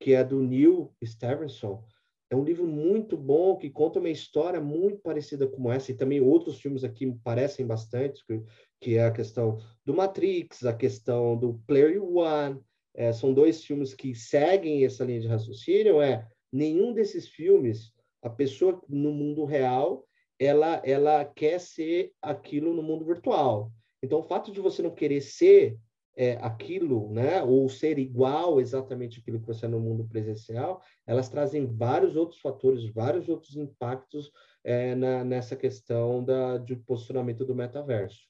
que 0.00 0.14
é 0.14 0.24
do 0.24 0.42
Neil 0.42 0.92
Stephenson. 1.04 1.84
É 2.30 2.36
um 2.36 2.44
livro 2.44 2.66
muito 2.66 3.16
bom 3.16 3.56
que 3.56 3.70
conta 3.70 3.98
uma 3.98 4.10
história 4.10 4.60
muito 4.60 4.98
parecida 4.98 5.46
com 5.46 5.72
essa 5.72 5.90
e 5.90 5.94
também 5.94 6.20
outros 6.20 6.60
filmes 6.60 6.84
aqui 6.84 7.10
parecem 7.24 7.66
bastante, 7.66 8.22
que, 8.26 8.42
que 8.80 8.96
é 8.96 9.04
a 9.04 9.10
questão 9.10 9.58
do 9.84 9.94
Matrix, 9.94 10.64
a 10.66 10.74
questão 10.74 11.36
do 11.36 11.54
Player 11.66 12.02
One. 12.02 12.60
É, 12.94 13.12
são 13.12 13.32
dois 13.32 13.64
filmes 13.64 13.94
que 13.94 14.14
seguem 14.14 14.84
essa 14.84 15.04
linha 15.04 15.20
de 15.20 15.28
raciocínio. 15.28 16.02
É 16.02 16.26
nenhum 16.52 16.92
desses 16.92 17.28
filmes 17.28 17.92
a 18.22 18.28
pessoa 18.28 18.82
no 18.88 19.12
mundo 19.12 19.44
real 19.44 20.04
ela 20.38 20.80
ela 20.84 21.24
quer 21.24 21.58
ser 21.58 22.12
aquilo 22.22 22.72
no 22.74 22.82
mundo 22.82 23.04
virtual. 23.04 23.72
Então, 24.02 24.20
o 24.20 24.22
fato 24.22 24.52
de 24.52 24.60
você 24.60 24.82
não 24.82 24.94
querer 24.94 25.20
ser 25.20 25.76
é, 26.18 26.32
aquilo, 26.42 27.12
né, 27.12 27.44
ou 27.44 27.68
ser 27.68 27.96
igual 27.96 28.60
exatamente 28.60 29.20
aquilo 29.20 29.38
que 29.38 29.46
você 29.46 29.66
é 29.66 29.68
no 29.68 29.78
mundo 29.78 30.04
presencial, 30.04 30.82
elas 31.06 31.28
trazem 31.28 31.64
vários 31.64 32.16
outros 32.16 32.40
fatores, 32.40 32.92
vários 32.92 33.28
outros 33.28 33.54
impactos 33.54 34.32
é, 34.64 34.96
na, 34.96 35.22
nessa 35.22 35.54
questão 35.54 36.25
da, 36.25 36.58
de 36.58 36.75
posicionamento 36.75 37.44
do 37.44 37.54
metaverso. 37.54 38.26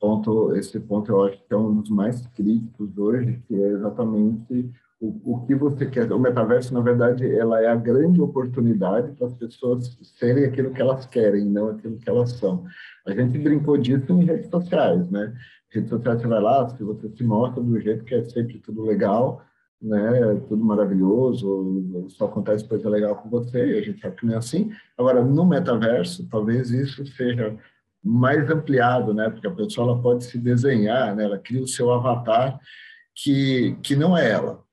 Ponto, 0.00 0.56
esse 0.56 0.80
ponto 0.80 1.12
eu 1.12 1.24
acho 1.24 1.44
que 1.44 1.52
é 1.52 1.56
um 1.56 1.82
dos 1.82 1.90
mais 1.90 2.26
críticos 2.28 2.96
hoje, 2.96 3.42
que 3.46 3.54
é 3.54 3.68
exatamente 3.68 4.72
o, 5.00 5.34
o 5.34 5.46
que 5.46 5.54
você 5.54 5.86
quer. 5.86 6.10
O 6.12 6.18
metaverso, 6.18 6.74
na 6.74 6.80
verdade, 6.80 7.24
ela 7.36 7.60
é 7.62 7.66
a 7.66 7.76
grande 7.76 8.20
oportunidade 8.20 9.12
para 9.12 9.26
as 9.26 9.34
pessoas 9.34 9.96
serem 10.18 10.44
aquilo 10.44 10.72
que 10.72 10.80
elas 10.80 11.06
querem, 11.06 11.44
não 11.44 11.70
aquilo 11.70 11.98
que 11.98 12.08
elas 12.08 12.32
são. 12.32 12.64
A 13.06 13.12
gente 13.12 13.38
brincou 13.38 13.76
disso 13.78 14.12
em 14.12 14.24
redes 14.24 14.50
sociais, 14.50 15.08
né? 15.10 15.32
Redes 15.70 15.90
sociais, 15.90 16.20
você 16.20 16.26
vai 16.26 16.40
lá, 16.40 16.64
você 16.64 17.08
se 17.10 17.22
mostra 17.22 17.62
do 17.62 17.80
jeito 17.80 18.04
que 18.04 18.14
é 18.14 18.24
sempre 18.24 18.58
tudo 18.58 18.82
legal, 18.82 19.42
né? 19.80 20.34
Tudo 20.48 20.64
maravilhoso, 20.64 22.08
só 22.08 22.24
acontece 22.24 22.66
coisa 22.66 22.88
legal 22.88 23.14
com 23.16 23.28
você, 23.28 23.74
e 23.74 23.78
a 23.78 23.82
gente 23.82 24.00
sabe 24.00 24.16
que 24.16 24.26
não 24.26 24.34
é 24.34 24.38
assim. 24.38 24.72
Agora, 24.96 25.22
no 25.24 25.46
metaverso, 25.46 26.28
talvez 26.28 26.70
isso 26.70 27.06
seja 27.06 27.56
mais 28.02 28.50
ampliado, 28.50 29.14
né? 29.14 29.30
Porque 29.30 29.46
a 29.46 29.54
pessoa 29.54 29.92
ela 29.92 30.02
pode 30.02 30.24
se 30.24 30.38
desenhar, 30.38 31.14
né? 31.14 31.24
Ela 31.24 31.38
cria 31.38 31.62
o 31.62 31.68
seu 31.68 31.92
avatar 31.92 32.58
que, 33.14 33.76
que 33.82 33.94
não 33.94 34.16
é 34.16 34.30
ela. 34.30 34.66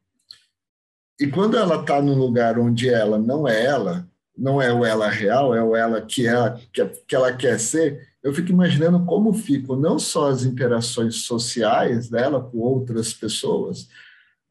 E 1.19 1.27
quando 1.27 1.57
ela 1.57 1.81
está 1.81 2.01
num 2.01 2.17
lugar 2.17 2.59
onde 2.59 2.89
ela 2.89 3.17
não 3.17 3.47
é 3.47 3.63
ela, 3.63 4.07
não 4.37 4.61
é 4.61 4.73
o 4.73 4.83
ela 4.83 5.09
real, 5.09 5.55
é 5.55 5.63
o 5.63 5.75
ela 5.75 6.01
que, 6.01 6.27
é, 6.27 6.55
que, 6.73 6.85
que 7.07 7.15
ela 7.15 7.31
quer 7.31 7.59
ser, 7.59 8.07
eu 8.21 8.33
fico 8.33 8.49
imaginando 8.49 9.05
como 9.05 9.33
ficam 9.33 9.75
não 9.75 9.97
só 9.97 10.29
as 10.29 10.43
interações 10.43 11.23
sociais 11.23 12.09
dela 12.09 12.41
com 12.41 12.57
outras 12.57 13.13
pessoas, 13.13 13.87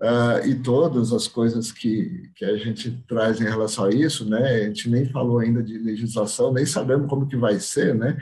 uh, 0.00 0.46
e 0.46 0.54
todas 0.54 1.12
as 1.12 1.26
coisas 1.26 1.70
que, 1.70 2.30
que 2.34 2.44
a 2.44 2.56
gente 2.56 2.90
traz 3.06 3.40
em 3.40 3.44
relação 3.44 3.84
a 3.84 3.90
isso, 3.90 4.28
né? 4.28 4.62
A 4.62 4.64
gente 4.64 4.88
nem 4.88 5.04
falou 5.06 5.38
ainda 5.38 5.62
de 5.62 5.78
legislação, 5.78 6.52
nem 6.52 6.64
sabemos 6.64 7.08
como 7.08 7.26
que 7.26 7.36
vai 7.36 7.58
ser, 7.60 7.94
né? 7.94 8.16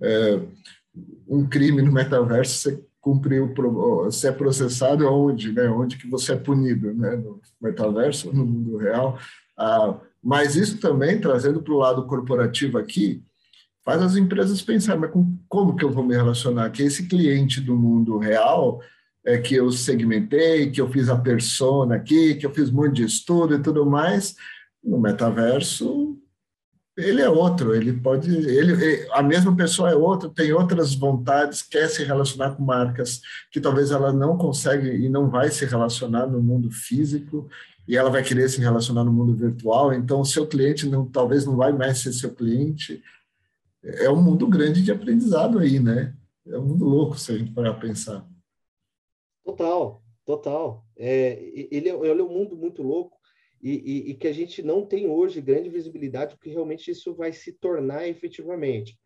Uh, 0.00 0.48
um 1.28 1.46
crime 1.46 1.82
no 1.82 1.92
metaverso, 1.92 2.54
você 2.54 2.84
cumprir 3.02 3.42
o 3.42 4.10
ser 4.10 4.32
processado 4.36 5.06
onde, 5.12 5.52
né? 5.52 5.68
Onde 5.68 5.98
que 5.98 6.08
você 6.08 6.32
é 6.32 6.36
punido, 6.36 6.94
né? 6.94 7.16
No 7.16 7.40
metaverso, 7.60 8.32
no 8.32 8.46
mundo 8.46 8.76
real. 8.78 9.18
Ah, 9.58 9.98
mas 10.22 10.54
isso 10.54 10.78
também 10.78 11.20
trazendo 11.20 11.60
para 11.60 11.74
o 11.74 11.78
lado 11.78 12.06
corporativo 12.06 12.78
aqui 12.78 13.22
faz 13.84 14.00
as 14.00 14.14
empresas 14.14 14.62
pensar, 14.62 14.96
mas 14.96 15.10
com, 15.10 15.36
como 15.48 15.74
que 15.74 15.84
eu 15.84 15.90
vou 15.90 16.04
me 16.04 16.14
relacionar? 16.14 16.70
Que 16.70 16.84
esse 16.84 17.08
cliente 17.08 17.60
do 17.60 17.74
mundo 17.76 18.16
real 18.18 18.80
é 19.26 19.36
que 19.36 19.56
eu 19.56 19.70
segmentei, 19.72 20.70
que 20.70 20.80
eu 20.80 20.88
fiz 20.88 21.08
a 21.08 21.16
persona 21.16 21.96
aqui, 21.96 22.36
que 22.36 22.46
eu 22.46 22.54
fiz 22.54 22.70
um 22.70 22.76
monte 22.76 22.96
de 22.96 23.04
estudo 23.04 23.54
e 23.54 23.62
tudo 23.62 23.84
mais, 23.84 24.36
no 24.82 25.00
metaverso 25.00 26.16
ele 26.96 27.22
é 27.22 27.28
outro, 27.28 27.74
ele 27.74 27.92
pode, 27.92 28.30
ele, 28.30 29.08
a 29.12 29.22
mesma 29.22 29.56
pessoa 29.56 29.90
é 29.90 29.94
outra, 29.94 30.28
tem 30.28 30.52
outras 30.52 30.94
vontades, 30.94 31.62
quer 31.62 31.88
se 31.88 32.04
relacionar 32.04 32.54
com 32.54 32.62
marcas 32.62 33.20
que 33.50 33.60
talvez 33.60 33.90
ela 33.90 34.12
não 34.12 34.36
consegue 34.36 34.88
e 34.88 35.08
não 35.08 35.30
vai 35.30 35.50
se 35.50 35.64
relacionar 35.64 36.26
no 36.26 36.42
mundo 36.42 36.70
físico 36.70 37.48
e 37.88 37.96
ela 37.96 38.10
vai 38.10 38.22
querer 38.22 38.48
se 38.48 38.60
relacionar 38.60 39.04
no 39.04 39.12
mundo 39.12 39.34
virtual, 39.34 39.92
então 39.92 40.20
o 40.20 40.24
seu 40.24 40.46
cliente 40.46 40.86
não, 40.86 41.08
talvez 41.08 41.46
não 41.46 41.56
vai 41.56 41.72
mais 41.72 41.98
ser 41.98 42.12
seu 42.12 42.34
cliente. 42.34 43.02
É 43.82 44.08
um 44.08 44.22
mundo 44.22 44.46
grande 44.46 44.82
de 44.82 44.92
aprendizado 44.92 45.58
aí, 45.58 45.80
né? 45.80 46.14
É 46.46 46.58
um 46.58 46.64
mundo 46.64 46.84
louco 46.84 47.18
se 47.18 47.32
a 47.32 47.38
gente 47.38 47.52
parar 47.52 47.74
pensar. 47.74 48.24
Total, 49.44 50.00
total. 50.24 50.86
É, 50.96 51.42
ele, 51.70 51.88
é, 51.88 51.94
ele 51.94 52.20
é 52.20 52.24
um 52.24 52.28
mundo 52.28 52.56
muito 52.56 52.82
louco 52.82 53.21
e, 53.62 53.70
e, 53.70 54.10
e, 54.10 54.14
que 54.14 54.26
a 54.26 54.32
gente 54.32 54.62
não 54.62 54.84
tem 54.84 55.06
hoje 55.06 55.40
grande 55.40 55.70
visibilidade, 55.70 56.34
porque 56.34 56.50
realmente 56.50 56.90
isso 56.90 57.14
vai 57.14 57.32
se 57.32 57.52
tornar 57.52 58.08
efetivamente. 58.08 58.98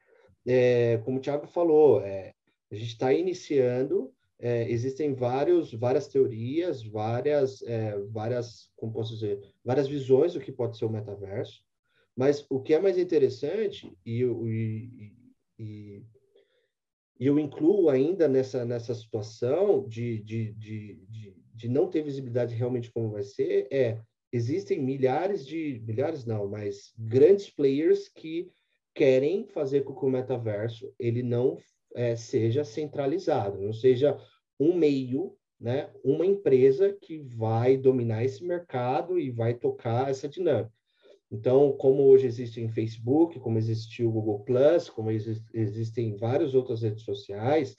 É, 0.47 0.99
como 1.05 1.19
o 1.19 1.21
Thiago 1.21 1.47
falou, 1.47 2.01
é, 2.01 2.33
a 2.71 2.75
gente 2.75 2.89
está 2.89 3.13
iniciando, 3.13 4.13
é, 4.39 4.71
existem 4.71 5.15
vários, 5.15 5.73
várias 5.75 6.09
teorias, 6.09 6.83
várias, 6.83 7.63
é, 7.63 7.99
várias, 8.09 8.71
como 8.77 8.93
posso 8.93 9.13
dizer, 9.15 9.41
várias 9.63 9.89
visões 9.89 10.33
do 10.33 10.41
que 10.41 10.53
pode 10.53 10.79
ser 10.79 10.87
o 10.87 10.91
metaverso, 10.91 11.63
mas 12.17 12.47
o 12.49 12.61
que 12.61 12.73
é 12.73 12.81
mais 12.81 12.97
interessante, 12.97 13.95
e, 14.07 14.23
e, 14.23 15.13
e, 15.59 16.03
e 17.21 17.27
eu 17.27 17.39
incluo 17.39 17.91
ainda 17.91 18.27
nessa, 18.27 18.65
nessa 18.65 18.95
situação 18.95 19.87
de, 19.87 20.23
de, 20.23 20.53
de, 20.55 20.95
de, 21.11 21.37
de 21.55 21.69
não 21.69 21.89
ter 21.89 22.03
visibilidade 22.03 22.55
realmente 22.55 22.91
como 22.91 23.11
vai 23.11 23.23
ser, 23.23 23.69
é 23.71 24.01
existem 24.33 24.83
milhares 24.83 25.47
de 25.47 25.83
milhares 25.87 26.25
não, 26.25 26.49
mas 26.49 26.93
grandes 26.99 27.51
players 27.51 28.09
que 28.09 28.51
querem 28.95 29.47
fazer 29.47 29.85
com 29.85 29.95
que 29.95 30.05
o 30.05 30.11
metaverso 30.11 30.93
ele 30.99 31.23
não 31.23 31.59
é, 31.95 32.17
seja 32.17 32.65
centralizado, 32.65 33.61
não 33.61 33.73
seja 33.73 34.19
um 34.59 34.75
meio, 34.75 35.37
né, 35.61 35.91
uma 36.05 36.25
empresa 36.25 36.97
que 37.01 37.19
vai 37.19 37.77
dominar 37.77 38.25
esse 38.25 38.45
mercado 38.45 39.19
e 39.19 39.31
vai 39.31 39.55
tocar 39.55 40.11
essa 40.11 40.29
dinâmica. 40.29 40.73
Então, 41.31 41.73
como 41.73 42.05
hoje 42.05 42.27
existe 42.27 42.61
em 42.61 42.69
Facebook, 42.69 43.41
como 43.41 43.59
existiu 43.59 44.09
o 44.09 44.13
Google 44.13 44.41
Plus, 44.41 44.89
como 44.89 45.11
exist, 45.11 45.43
existem 45.53 46.17
várias 46.17 46.55
outras 46.55 46.83
redes 46.83 47.03
sociais, 47.03 47.75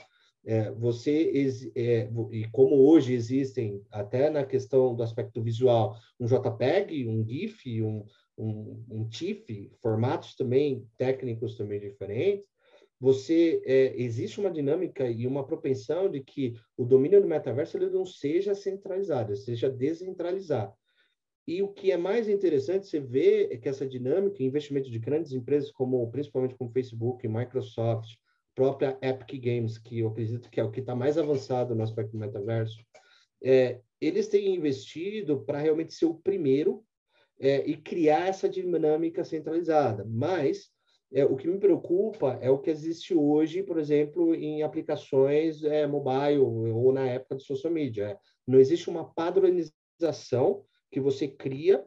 é, 0.48 0.72
você 0.72 1.30
é, 1.76 2.10
e 2.32 2.48
como 2.54 2.90
hoje 2.90 3.14
existem 3.14 3.84
até 3.92 4.30
na 4.30 4.46
questão 4.46 4.96
do 4.96 5.04
aspecto 5.04 5.44
visual 5.44 5.98
um 6.18 6.26
JPEG, 6.26 7.06
um 7.06 7.28
GIF, 7.28 7.84
um, 7.84 8.06
um, 8.38 8.86
um 8.90 9.10
TIFF, 9.10 9.70
formatos 9.82 10.36
também 10.36 10.88
técnicos 10.98 11.58
também 11.58 11.82
diferentes, 11.82 12.46
você 12.98 13.62
é, 13.66 14.02
existe 14.02 14.40
uma 14.40 14.50
dinâmica 14.50 15.10
e 15.10 15.28
uma 15.28 15.46
propensão 15.46 16.10
de 16.10 16.22
que 16.22 16.56
o 16.78 16.86
domínio 16.86 17.22
do 17.22 17.28
metaverso 17.28 17.78
ele 17.78 17.90
não 17.90 18.06
seja 18.06 18.56
centralizado, 18.56 19.36
seja 19.36 19.70
descentralizado. 19.70 20.74
E 21.46 21.62
o 21.62 21.68
que 21.68 21.92
é 21.92 21.98
mais 21.98 22.30
interessante, 22.30 22.88
você 22.88 23.02
vê 23.02 23.50
é 23.52 23.58
que 23.58 23.68
essa 23.68 23.86
dinâmica, 23.86 24.42
investimento 24.42 24.90
de 24.90 24.98
grandes 24.98 25.34
empresas 25.34 25.72
como 25.72 26.10
principalmente 26.10 26.56
como 26.56 26.72
Facebook, 26.72 27.28
Microsoft, 27.28 28.16
própria 28.58 28.98
Epic 29.04 29.40
Games, 29.40 29.78
que 29.78 30.00
eu 30.00 30.08
acredito 30.08 30.50
que 30.50 30.60
é 30.60 30.64
o 30.64 30.72
que 30.72 30.80
está 30.80 30.96
mais 30.96 31.16
avançado 31.16 31.76
no 31.76 31.84
aspecto 31.84 32.14
do 32.14 32.18
metaverso, 32.18 32.84
é, 33.44 33.80
eles 34.02 34.28
têm 34.28 34.56
investido 34.56 35.46
para 35.46 35.60
realmente 35.60 35.94
ser 35.94 36.08
o 36.08 36.16
primeiro 36.16 36.84
é, 37.40 37.64
e 37.70 37.78
criar 37.78 38.28
essa 38.28 38.50
dinâmica 38.50 39.24
centralizada. 39.24 40.04
Mas 40.10 40.72
é, 41.14 41.24
o 41.24 41.36
que 41.36 41.48
me 41.48 41.60
preocupa 41.60 42.40
é 42.42 42.50
o 42.50 42.58
que 42.58 42.72
existe 42.72 43.14
hoje, 43.14 43.62
por 43.62 43.78
exemplo, 43.78 44.34
em 44.34 44.64
aplicações 44.64 45.64
é, 45.64 45.86
mobile 45.86 46.40
ou 46.40 46.92
na 46.92 47.06
época 47.08 47.36
de 47.36 47.44
social 47.44 47.72
media. 47.72 48.10
É, 48.10 48.18
não 48.48 48.60
existe 48.60 48.90
uma 48.90 49.06
padronização 49.14 50.66
que 50.92 51.00
você 51.00 51.28
cria 51.28 51.86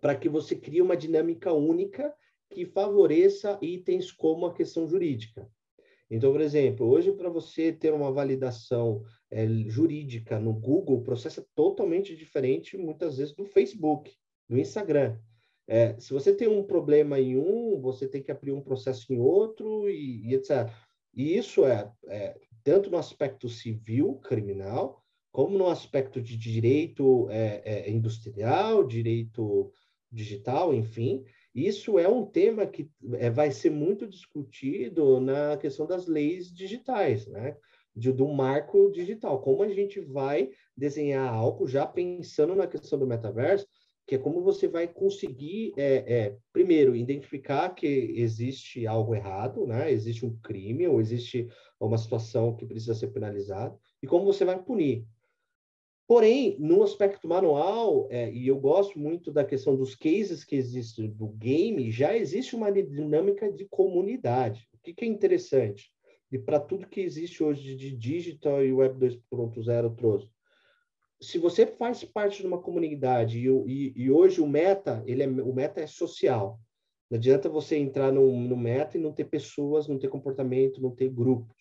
para 0.00 0.16
que 0.16 0.30
você 0.30 0.56
crie 0.56 0.80
uma 0.80 0.96
dinâmica 0.96 1.52
única 1.52 2.10
que 2.48 2.64
favoreça 2.64 3.58
itens 3.60 4.10
como 4.10 4.46
a 4.46 4.54
questão 4.54 4.88
jurídica. 4.88 5.46
Então, 6.10 6.32
por 6.32 6.40
exemplo, 6.40 6.86
hoje 6.86 7.12
para 7.12 7.28
você 7.28 7.72
ter 7.72 7.92
uma 7.92 8.12
validação 8.12 9.02
é, 9.30 9.46
jurídica 9.68 10.38
no 10.38 10.52
Google, 10.52 10.98
o 10.98 11.02
processo 11.02 11.40
é 11.40 11.44
totalmente 11.54 12.14
diferente, 12.14 12.76
muitas 12.76 13.18
vezes, 13.18 13.34
do 13.34 13.44
Facebook, 13.44 14.12
do 14.48 14.58
Instagram. 14.58 15.18
É, 15.66 15.98
se 15.98 16.12
você 16.12 16.32
tem 16.32 16.46
um 16.46 16.62
problema 16.62 17.18
em 17.18 17.36
um, 17.36 17.80
você 17.80 18.06
tem 18.06 18.22
que 18.22 18.30
abrir 18.30 18.52
um 18.52 18.60
processo 18.60 19.12
em 19.12 19.18
outro 19.18 19.90
e, 19.90 20.28
e 20.28 20.34
etc. 20.34 20.70
E 21.12 21.36
isso 21.36 21.66
é, 21.66 21.90
é, 22.06 22.38
tanto 22.62 22.88
no 22.88 22.98
aspecto 22.98 23.48
civil, 23.48 24.14
criminal, 24.16 25.02
como 25.32 25.58
no 25.58 25.68
aspecto 25.68 26.20
de 26.20 26.36
direito 26.36 27.28
é, 27.30 27.62
é 27.64 27.90
industrial, 27.90 28.86
direito 28.86 29.72
digital, 30.10 30.72
enfim, 30.72 31.24
isso 31.56 31.98
é 31.98 32.06
um 32.06 32.26
tema 32.26 32.66
que 32.66 32.90
é, 33.14 33.30
vai 33.30 33.50
ser 33.50 33.70
muito 33.70 34.06
discutido 34.06 35.18
na 35.20 35.56
questão 35.56 35.86
das 35.86 36.06
leis 36.06 36.52
digitais, 36.52 37.26
né? 37.26 37.56
De, 37.94 38.12
do 38.12 38.28
marco 38.28 38.90
digital. 38.92 39.40
Como 39.40 39.62
a 39.62 39.68
gente 39.68 39.98
vai 40.00 40.50
desenhar 40.76 41.32
algo 41.32 41.66
já 41.66 41.86
pensando 41.86 42.54
na 42.54 42.66
questão 42.66 42.98
do 42.98 43.06
metaverso, 43.06 43.66
que 44.06 44.14
é 44.14 44.18
como 44.18 44.42
você 44.42 44.68
vai 44.68 44.86
conseguir, 44.86 45.72
é, 45.76 46.04
é, 46.06 46.36
primeiro, 46.52 46.94
identificar 46.94 47.70
que 47.70 47.86
existe 47.86 48.86
algo 48.86 49.14
errado, 49.14 49.66
né? 49.66 49.90
existe 49.90 50.24
um 50.24 50.36
crime 50.38 50.86
ou 50.86 51.00
existe 51.00 51.48
uma 51.80 51.98
situação 51.98 52.54
que 52.54 52.64
precisa 52.64 52.94
ser 52.94 53.08
penalizada, 53.08 53.76
e 54.02 54.06
como 54.06 54.24
você 54.24 54.44
vai 54.44 54.62
punir. 54.62 55.04
Porém, 56.08 56.56
no 56.60 56.84
aspecto 56.84 57.26
manual, 57.26 58.06
é, 58.10 58.32
e 58.32 58.46
eu 58.46 58.58
gosto 58.60 58.96
muito 58.96 59.32
da 59.32 59.44
questão 59.44 59.74
dos 59.74 59.96
cases 59.96 60.44
que 60.44 60.54
existem 60.54 61.10
do 61.10 61.26
game, 61.28 61.90
já 61.90 62.16
existe 62.16 62.54
uma 62.54 62.70
dinâmica 62.70 63.50
de 63.50 63.64
comunidade. 63.64 64.68
O 64.72 64.78
que, 64.78 64.94
que 64.94 65.04
é 65.04 65.08
interessante? 65.08 65.90
E 66.30 66.38
para 66.38 66.60
tudo 66.60 66.86
que 66.86 67.00
existe 67.00 67.42
hoje 67.42 67.74
de 67.74 67.90
digital 67.96 68.64
e 68.64 68.72
Web 68.72 69.20
2.0 69.32 69.96
trouxe. 69.96 70.28
Se 71.20 71.38
você 71.38 71.66
faz 71.66 72.04
parte 72.04 72.40
de 72.40 72.46
uma 72.46 72.60
comunidade 72.60 73.38
e, 73.38 73.48
e, 73.48 73.92
e, 73.96 74.10
hoje 74.10 74.40
o 74.40 74.46
meta, 74.46 75.02
ele 75.06 75.24
é, 75.24 75.26
o 75.26 75.52
meta 75.52 75.80
é 75.80 75.86
social. 75.86 76.60
Não 77.10 77.16
adianta 77.16 77.48
você 77.48 77.76
entrar 77.76 78.12
no, 78.12 78.30
no 78.32 78.56
meta 78.56 78.96
e 78.96 79.00
não 79.00 79.12
ter 79.12 79.24
pessoas, 79.24 79.88
não 79.88 79.98
ter 79.98 80.08
comportamento, 80.08 80.80
não 80.80 80.90
ter 80.90 81.08
grupos. 81.08 81.55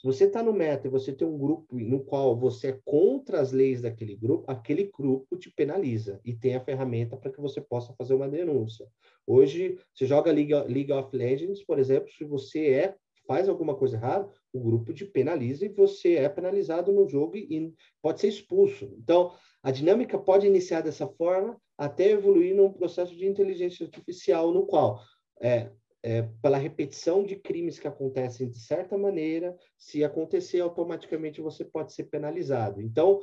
Se 0.00 0.06
você 0.06 0.24
está 0.24 0.42
no 0.42 0.50
meta 0.50 0.86
e 0.86 0.90
você 0.90 1.12
tem 1.12 1.28
um 1.28 1.36
grupo 1.36 1.78
no 1.78 2.02
qual 2.02 2.34
você 2.34 2.68
é 2.68 2.80
contra 2.86 3.38
as 3.38 3.52
leis 3.52 3.82
daquele 3.82 4.16
grupo, 4.16 4.50
aquele 4.50 4.90
grupo 4.90 5.36
te 5.36 5.50
penaliza 5.50 6.18
e 6.24 6.34
tem 6.34 6.56
a 6.56 6.64
ferramenta 6.64 7.18
para 7.18 7.30
que 7.30 7.38
você 7.38 7.60
possa 7.60 7.92
fazer 7.92 8.14
uma 8.14 8.26
denúncia. 8.26 8.88
Hoje, 9.26 9.78
você 9.94 10.06
joga 10.06 10.32
League, 10.32 10.54
League 10.54 10.90
of 10.90 11.14
Legends, 11.14 11.62
por 11.62 11.78
exemplo, 11.78 12.10
se 12.12 12.24
você 12.24 12.68
é 12.70 12.94
faz 13.26 13.46
alguma 13.46 13.76
coisa 13.76 13.98
errada, 13.98 14.26
o 14.54 14.58
grupo 14.58 14.94
te 14.94 15.04
penaliza 15.04 15.66
e 15.66 15.68
você 15.68 16.14
é 16.14 16.30
penalizado 16.30 16.90
no 16.90 17.06
jogo 17.06 17.36
e 17.36 17.74
pode 18.00 18.22
ser 18.22 18.28
expulso. 18.28 18.96
Então, 18.98 19.34
a 19.62 19.70
dinâmica 19.70 20.18
pode 20.18 20.46
iniciar 20.46 20.80
dessa 20.80 21.06
forma 21.06 21.60
até 21.76 22.12
evoluir 22.12 22.56
num 22.56 22.72
processo 22.72 23.14
de 23.14 23.26
inteligência 23.26 23.84
artificial 23.84 24.50
no 24.50 24.64
qual 24.64 24.98
é, 25.42 25.70
é, 26.02 26.22
pela 26.42 26.56
repetição 26.56 27.24
de 27.24 27.36
crimes 27.36 27.78
que 27.78 27.88
acontecem 27.88 28.48
de 28.48 28.58
certa 28.58 28.96
maneira, 28.96 29.56
se 29.76 30.02
acontecer 30.02 30.60
automaticamente 30.60 31.40
você 31.40 31.64
pode 31.64 31.92
ser 31.92 32.04
penalizado. 32.04 32.80
Então, 32.80 33.20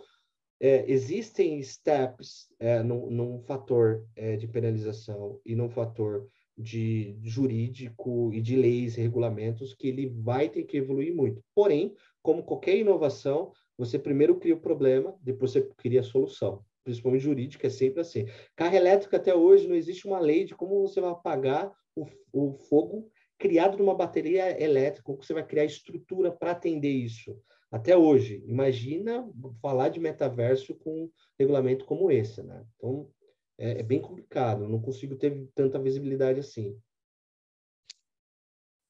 é, 0.60 0.90
existem 0.92 1.62
steps 1.62 2.48
é, 2.60 2.82
num, 2.82 3.10
num 3.10 3.42
fator 3.42 4.06
é, 4.16 4.36
de 4.36 4.48
penalização 4.48 5.40
e 5.46 5.56
num 5.56 5.70
fator 5.70 6.28
de 6.58 7.16
jurídico 7.22 8.34
e 8.34 8.42
de 8.42 8.56
leis, 8.56 8.96
regulamentos, 8.96 9.76
que 9.76 9.88
ele 9.88 10.08
vai 10.08 10.50
ter 10.50 10.63
que 10.63 10.78
evoluir 10.78 11.13
muito. 11.16 11.44
Porém, 11.54 11.94
como 12.24 12.44
qualquer 12.44 12.76
inovação, 12.78 13.52
você 13.78 14.00
primeiro 14.00 14.40
cria 14.40 14.56
o 14.56 14.60
problema, 14.60 15.16
depois 15.22 15.52
você 15.52 15.62
cria 15.78 16.00
a 16.00 16.04
solução. 16.04 16.63
Principalmente 16.84 17.22
jurídica, 17.22 17.68
é 17.68 17.70
sempre 17.70 18.02
assim. 18.02 18.26
Carro 18.56 18.76
elétrico, 18.76 19.16
até 19.16 19.36
hoje, 19.36 19.68
não 19.68 19.76
existe 19.76 20.08
uma 20.08 20.20
lei 20.20 20.46
de 20.46 20.56
como 20.56 20.82
você 20.82 21.00
vai 21.00 21.12
apagar 21.12 21.72
o, 22.02 22.50
o 22.50 22.54
fogo 22.54 23.10
criado 23.38 23.78
numa 23.78 23.96
bateria 23.96 24.62
elétrica, 24.62 25.04
como 25.04 25.24
você 25.24 25.34
vai 25.34 25.46
criar 25.46 25.66
estrutura 25.66 26.32
para 26.32 26.52
atender 26.52 26.92
isso? 26.92 27.40
Até 27.72 27.98
hoje, 27.98 28.44
imagina 28.48 29.30
falar 29.62 29.90
de 29.90 30.00
metaverso 30.00 30.74
com 30.76 31.04
um 31.04 31.12
regulamento 31.38 31.86
como 31.86 32.10
esse, 32.10 32.42
né? 32.42 32.66
Então, 32.76 33.10
é, 33.58 33.80
é 33.80 33.84
bem 33.84 34.00
complicado, 34.00 34.68
não 34.68 34.82
consigo 34.82 35.16
ter 35.16 35.48
tanta 35.54 35.80
visibilidade 35.80 36.40
assim. 36.40 36.80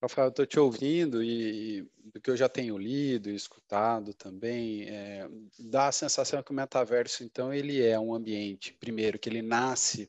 Rafael, 0.02 0.30
estou 0.30 0.46
te 0.46 0.60
ouvindo 0.60 1.24
e, 1.24 1.82
do 1.98 2.22
que 2.22 2.30
eu 2.30 2.38
já 2.38 2.48
tenho 2.48 2.78
lido 2.78 3.32
e 3.32 3.36
escutado 3.36 4.14
também, 4.14 4.84
é, 4.84 5.28
dá 5.58 5.88
a 5.88 5.92
sensação 5.92 6.44
que 6.44 6.52
o 6.52 6.56
metaverso, 6.56 7.24
então, 7.24 7.52
ele 7.52 7.82
é 7.82 8.00
um 8.00 8.14
ambiente, 8.14 8.74
primeiro, 8.74 9.18
que 9.18 9.28
ele 9.28 9.42
nasce 9.42 10.08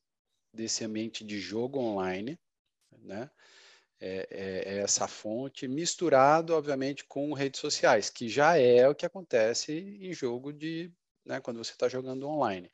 desse 0.52 0.84
ambiente 0.84 1.24
de 1.24 1.38
jogo 1.38 1.78
online, 1.78 2.38
né? 3.08 3.30
É, 4.00 4.28
é, 4.30 4.74
é, 4.74 4.78
essa 4.78 5.08
fonte, 5.08 5.66
misturado, 5.66 6.54
obviamente, 6.54 7.04
com 7.04 7.32
redes 7.32 7.60
sociais, 7.60 8.08
que 8.10 8.28
já 8.28 8.56
é 8.56 8.88
o 8.88 8.94
que 8.94 9.04
acontece 9.04 9.72
em 9.72 10.12
jogo 10.12 10.52
de, 10.52 10.92
né, 11.24 11.40
quando 11.40 11.58
você 11.58 11.72
está 11.72 11.88
jogando 11.88 12.28
online. 12.28 12.70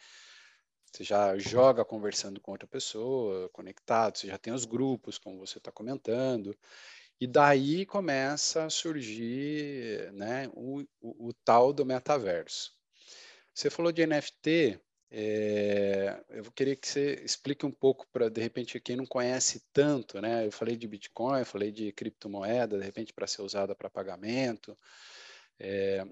Você 0.92 1.03
já 1.03 1.37
joga 1.38 1.85
conversando 1.85 2.40
com 2.40 2.53
outra 2.53 2.68
pessoa, 2.68 3.49
conectado, 3.51 4.18
você 4.18 4.27
já 4.27 4.38
tem 4.38 4.53
os 4.53 4.66
grupos, 4.66 5.16
como 5.18 5.38
você 5.38 5.59
está 5.59 5.73
comentando, 5.73 6.57
e 7.20 7.27
daí 7.27 7.87
começa 7.87 8.64
a 8.64 8.70
surgir 8.70 10.12
né, 10.12 10.49
o, 10.53 10.83
o, 11.01 11.29
o 11.29 11.33
tal 11.44 11.73
do 11.73 11.87
metaverso. 11.87 12.73
Você 13.55 13.70
falou 13.70 13.92
de 13.92 14.07
NFT, 14.07 14.79
é, 15.16 16.20
eu 16.31 16.50
queria 16.50 16.74
que 16.74 16.88
você 16.88 17.22
explique 17.24 17.64
um 17.64 17.70
pouco 17.70 18.05
para, 18.12 18.29
de 18.29 18.40
repente, 18.40 18.81
quem 18.81 18.96
não 18.96 19.07
conhece 19.07 19.62
tanto, 19.72 20.20
né? 20.20 20.44
Eu 20.44 20.50
falei 20.50 20.77
de 20.77 20.88
Bitcoin, 20.88 21.38
eu 21.38 21.46
falei 21.46 21.70
de 21.70 21.92
criptomoeda, 21.92 22.77
de 22.77 22.85
repente, 22.85 23.12
para 23.12 23.29
ser 23.29 23.42
usada 23.42 23.77
para 23.77 23.88
pagamento. 23.88 24.77
É, 25.57 26.05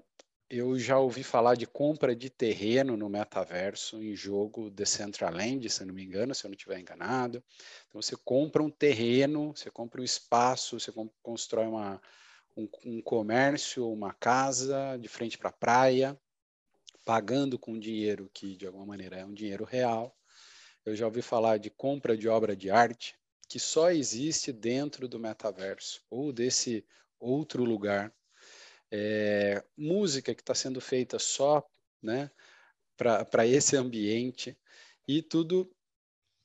eu 0.49 0.79
já 0.79 0.97
ouvi 0.97 1.21
falar 1.21 1.55
de 1.55 1.67
compra 1.67 2.15
de 2.15 2.29
terreno 2.29 2.95
no 2.95 3.09
metaverso 3.09 4.01
em 4.01 4.15
jogo 4.15 4.69
Decentraland, 4.69 5.69
se 5.69 5.83
não 5.83 5.93
me 5.93 6.05
engano, 6.05 6.33
se 6.33 6.45
eu 6.45 6.49
não 6.49 6.55
estiver 6.55 6.79
enganado. 6.79 7.43
Então, 7.89 8.01
você 8.01 8.15
compra 8.15 8.63
um 8.63 8.71
terreno, 8.71 9.53
você 9.53 9.69
compra 9.69 9.99
um 9.99 10.05
espaço, 10.05 10.79
você 10.79 10.93
constrói 11.21 11.65
uma, 11.65 12.01
um, 12.55 12.69
um 12.85 13.01
comércio, 13.01 13.91
uma 13.91 14.13
casa 14.13 14.97
de 14.97 15.09
frente 15.09 15.37
para 15.37 15.49
a 15.49 15.53
praia, 15.53 16.17
pagando 17.05 17.59
com 17.59 17.77
dinheiro 17.77 18.29
que 18.33 18.55
de 18.55 18.65
alguma 18.65 18.85
maneira 18.85 19.17
é 19.17 19.25
um 19.25 19.33
dinheiro 19.33 19.63
real. 19.63 20.15
Eu 20.85 20.95
já 20.95 21.05
ouvi 21.05 21.21
falar 21.21 21.57
de 21.57 21.69
compra 21.69 22.17
de 22.17 22.27
obra 22.27 22.55
de 22.55 22.69
arte 22.69 23.15
que 23.47 23.59
só 23.59 23.91
existe 23.91 24.51
dentro 24.51 25.07
do 25.07 25.19
metaverso 25.19 26.01
ou 26.09 26.33
desse 26.33 26.85
outro 27.19 27.63
lugar. 27.63 28.13
É, 28.91 29.63
música 29.77 30.33
que 30.33 30.41
está 30.41 30.53
sendo 30.53 30.79
feita 30.79 31.17
só 31.19 31.63
né, 32.01 32.29
para 32.95 33.47
esse 33.47 33.75
ambiente 33.75 34.57
e 35.07 35.21
tudo 35.21 35.71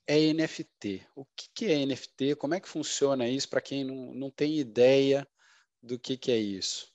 é 0.07 0.33
NFT. 0.33 1.07
O 1.15 1.25
que, 1.37 1.49
que 1.55 1.67
é 1.67 1.85
NFT? 1.85 2.37
Como 2.37 2.55
é 2.55 2.61
que 2.61 2.69
funciona 2.69 3.29
isso 3.29 3.49
para 3.49 3.61
quem 3.61 3.85
não, 3.85 4.15
não 4.15 4.31
tem 4.31 4.59
ideia 4.59 5.29
do 5.83 5.99
que, 5.99 6.17
que 6.17 6.31
é 6.31 6.39
isso? 6.39 6.93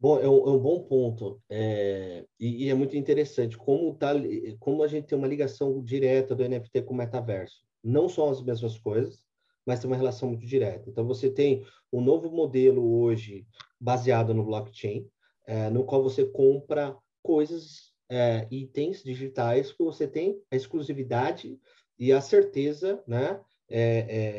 Bom, 0.00 0.20
é 0.20 0.28
um, 0.28 0.46
é 0.46 0.50
um 0.50 0.58
bom 0.58 0.84
ponto. 0.84 1.42
É, 1.50 2.24
e, 2.38 2.66
e, 2.66 2.70
é 2.70 2.74
muito 2.74 2.96
interessante 2.96 3.58
como, 3.58 3.92
tá, 3.94 4.12
como 4.60 4.82
a 4.84 4.86
gente 4.86 5.06
tem 5.08 5.18
uma 5.18 5.26
ligação 5.26 5.82
direta 5.82 6.36
do 6.36 6.48
NFT 6.48 6.82
com 6.82 6.94
o 6.94 6.96
metaverso. 6.96 7.64
Não 7.82 8.08
são 8.08 8.30
as 8.30 8.40
mesmas 8.40 8.78
coisas, 8.78 9.24
mas 9.66 9.80
tem 9.80 9.90
uma 9.90 9.96
relação 9.96 10.28
muito 10.28 10.46
direta. 10.46 10.88
Então, 10.88 11.04
você 11.04 11.28
tem 11.28 11.64
um 11.92 12.00
novo 12.00 12.30
modelo 12.30 13.00
hoje 13.00 13.44
baseado 13.80 14.32
no 14.32 14.44
blockchain, 14.44 15.04
é, 15.46 15.68
no 15.68 15.84
qual 15.84 16.02
você 16.02 16.24
compra 16.24 16.96
coisas, 17.20 17.92
é, 18.08 18.46
itens 18.52 19.02
digitais 19.02 19.72
que 19.72 19.82
você 19.82 20.06
tem 20.06 20.40
a 20.50 20.56
exclusividade 20.56 21.58
e 21.98 22.12
a 22.12 22.20
certeza 22.20 23.02
né, 23.06 23.40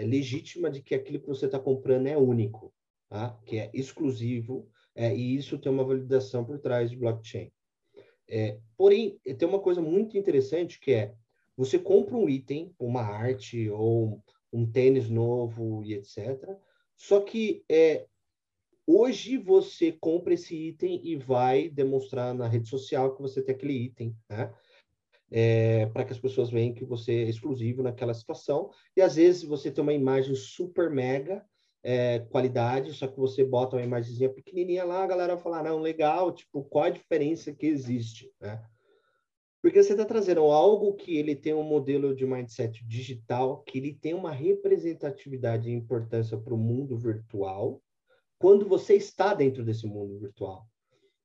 legítima 0.07 0.71
de 0.71 0.81
que 0.81 0.95
aquilo 0.95 1.19
que 1.19 1.27
você 1.27 1.45
está 1.45 1.59
comprando 1.59 2.07
é 2.07 2.17
único, 2.17 2.73
tá? 3.09 3.37
que 3.45 3.59
é 3.59 3.69
exclusivo 3.73 4.67
é, 4.95 5.15
e 5.15 5.35
isso 5.35 5.57
tem 5.57 5.71
uma 5.71 5.83
validação 5.83 6.43
por 6.43 6.59
trás 6.59 6.89
de 6.89 6.97
blockchain. 6.97 7.51
É, 8.27 8.59
porém, 8.77 9.19
tem 9.37 9.47
uma 9.47 9.59
coisa 9.59 9.81
muito 9.81 10.17
interessante 10.17 10.79
que 10.79 10.91
é 10.91 11.15
você 11.57 11.77
compra 11.77 12.15
um 12.15 12.29
item, 12.29 12.73
uma 12.79 13.01
arte 13.01 13.69
ou 13.69 14.23
um 14.51 14.65
tênis 14.69 15.09
novo 15.09 15.83
e 15.83 15.93
etc. 15.93 16.57
Só 16.95 17.21
que 17.21 17.63
é, 17.69 18.05
hoje 18.85 19.37
você 19.37 19.91
compra 19.91 20.33
esse 20.33 20.55
item 20.55 21.01
e 21.03 21.15
vai 21.15 21.69
demonstrar 21.69 22.33
na 22.33 22.47
rede 22.47 22.69
social 22.69 23.15
que 23.15 23.21
você 23.21 23.41
tem 23.41 23.55
aquele 23.55 23.73
item, 23.73 24.15
né? 24.29 24.53
É, 25.31 25.85
para 25.87 26.05
que 26.05 26.11
as 26.11 26.19
pessoas 26.19 26.49
vejam 26.49 26.73
que 26.73 26.85
você 26.85 27.11
é 27.11 27.29
exclusivo 27.29 27.83
naquela 27.83 28.13
situação. 28.13 28.71
E 28.95 29.01
às 29.01 29.15
vezes 29.15 29.43
você 29.43 29.69
tem 29.69 29.81
uma 29.81 29.93
imagem 29.93 30.33
super 30.33 30.89
mega 30.89 31.45
é, 31.83 32.19
qualidade, 32.19 32.93
só 32.93 33.07
que 33.07 33.17
você 33.17 33.43
bota 33.43 33.75
uma 33.75 33.83
imagenzinha 33.83 34.29
pequenininha 34.29 34.83
lá, 34.83 35.03
a 35.03 35.07
galera 35.07 35.35
vai 35.35 35.43
falar, 35.43 35.63
não, 35.63 35.79
legal, 35.79 36.31
tipo, 36.31 36.63
qual 36.63 36.85
a 36.85 36.89
diferença 36.89 37.53
que 37.53 37.65
existe, 37.65 38.31
né? 38.39 38.61
Porque 39.61 39.83
você 39.83 39.91
está 39.91 40.05
trazendo 40.05 40.41
algo 40.41 40.93
que 40.93 41.17
ele 41.17 41.35
tem 41.35 41.53
um 41.53 41.63
modelo 41.63 42.15
de 42.15 42.25
mindset 42.25 42.85
digital, 42.85 43.61
que 43.63 43.77
ele 43.77 43.93
tem 43.93 44.13
uma 44.13 44.31
representatividade 44.31 45.69
e 45.69 45.73
importância 45.73 46.37
para 46.37 46.53
o 46.53 46.57
mundo 46.57 46.97
virtual, 46.97 47.81
quando 48.37 48.65
você 48.65 48.95
está 48.95 49.33
dentro 49.33 49.63
desse 49.65 49.85
mundo 49.85 50.17
virtual, 50.17 50.65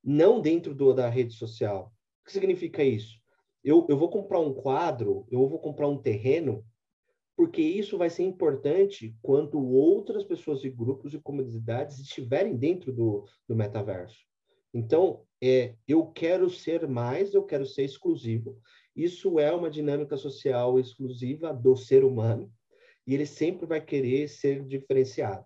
não 0.03 0.41
dentro 0.41 0.75
do, 0.75 0.93
da 0.93 1.09
rede 1.09 1.33
social. 1.33 1.93
O 2.21 2.25
que 2.25 2.33
significa 2.33 2.83
isso? 2.83 3.21
Eu, 3.63 3.87
eu 3.89 3.97
vou 3.97 4.11
comprar 4.11 4.41
um 4.41 4.53
quadro, 4.53 5.25
eu 5.31 5.49
vou 5.49 5.61
comprar 5.61 5.87
um 5.87 5.97
terreno, 5.97 6.65
porque 7.37 7.61
isso 7.61 7.99
vai 7.99 8.09
ser 8.09 8.23
importante 8.23 9.17
quando 9.21 9.61
outras 9.61 10.25
pessoas 10.25 10.65
e 10.65 10.71
grupos 10.71 11.15
e 11.15 11.19
comunidades 11.19 11.99
estiverem 11.99 12.57
dentro 12.57 12.93
do, 12.93 13.27
do 13.49 13.57
metaverso. 13.57 14.19
Então, 14.73 15.25
é, 15.43 15.75
eu 15.87 16.07
quero 16.07 16.49
ser 16.49 16.87
mais, 16.89 17.35
eu 17.35 17.45
quero 17.45 17.67
ser 17.67 17.85
exclusivo. 17.85 18.59
Isso 18.95 19.39
é 19.39 19.53
uma 19.53 19.71
dinâmica 19.71 20.17
social 20.17 20.79
exclusiva 20.79 21.53
do 21.53 21.77
ser 21.77 22.05
humano 22.05 22.53
e 23.07 23.15
ele 23.15 23.27
sempre 23.27 23.67
vai 23.67 23.81
querer 23.81 24.29
ser 24.29 24.65
diferenciado. 24.65 25.45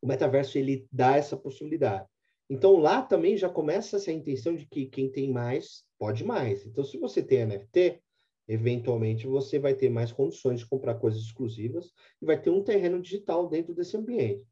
O 0.00 0.06
metaverso 0.06 0.56
ele 0.56 0.86
dá 0.90 1.16
essa 1.16 1.36
possibilidade. 1.36 2.08
Então 2.48 2.76
lá 2.76 3.02
também 3.02 3.36
já 3.36 3.48
começa 3.48 3.96
essa 3.96 4.12
intenção 4.12 4.54
de 4.54 4.66
que 4.66 4.86
quem 4.86 5.10
tem 5.10 5.32
mais 5.32 5.84
pode 5.98 6.24
mais. 6.24 6.64
Então 6.64 6.84
se 6.84 6.96
você 6.98 7.22
tem 7.22 7.44
NFT, 7.44 8.00
eventualmente 8.48 9.26
você 9.26 9.58
vai 9.58 9.74
ter 9.74 9.88
mais 9.88 10.12
condições 10.12 10.60
de 10.60 10.66
comprar 10.66 10.94
coisas 10.96 11.20
exclusivas 11.20 11.92
e 12.20 12.26
vai 12.26 12.40
ter 12.40 12.50
um 12.50 12.62
terreno 12.62 13.00
digital 13.00 13.48
dentro 13.48 13.74
desse 13.74 13.96
ambiente. 13.96 14.44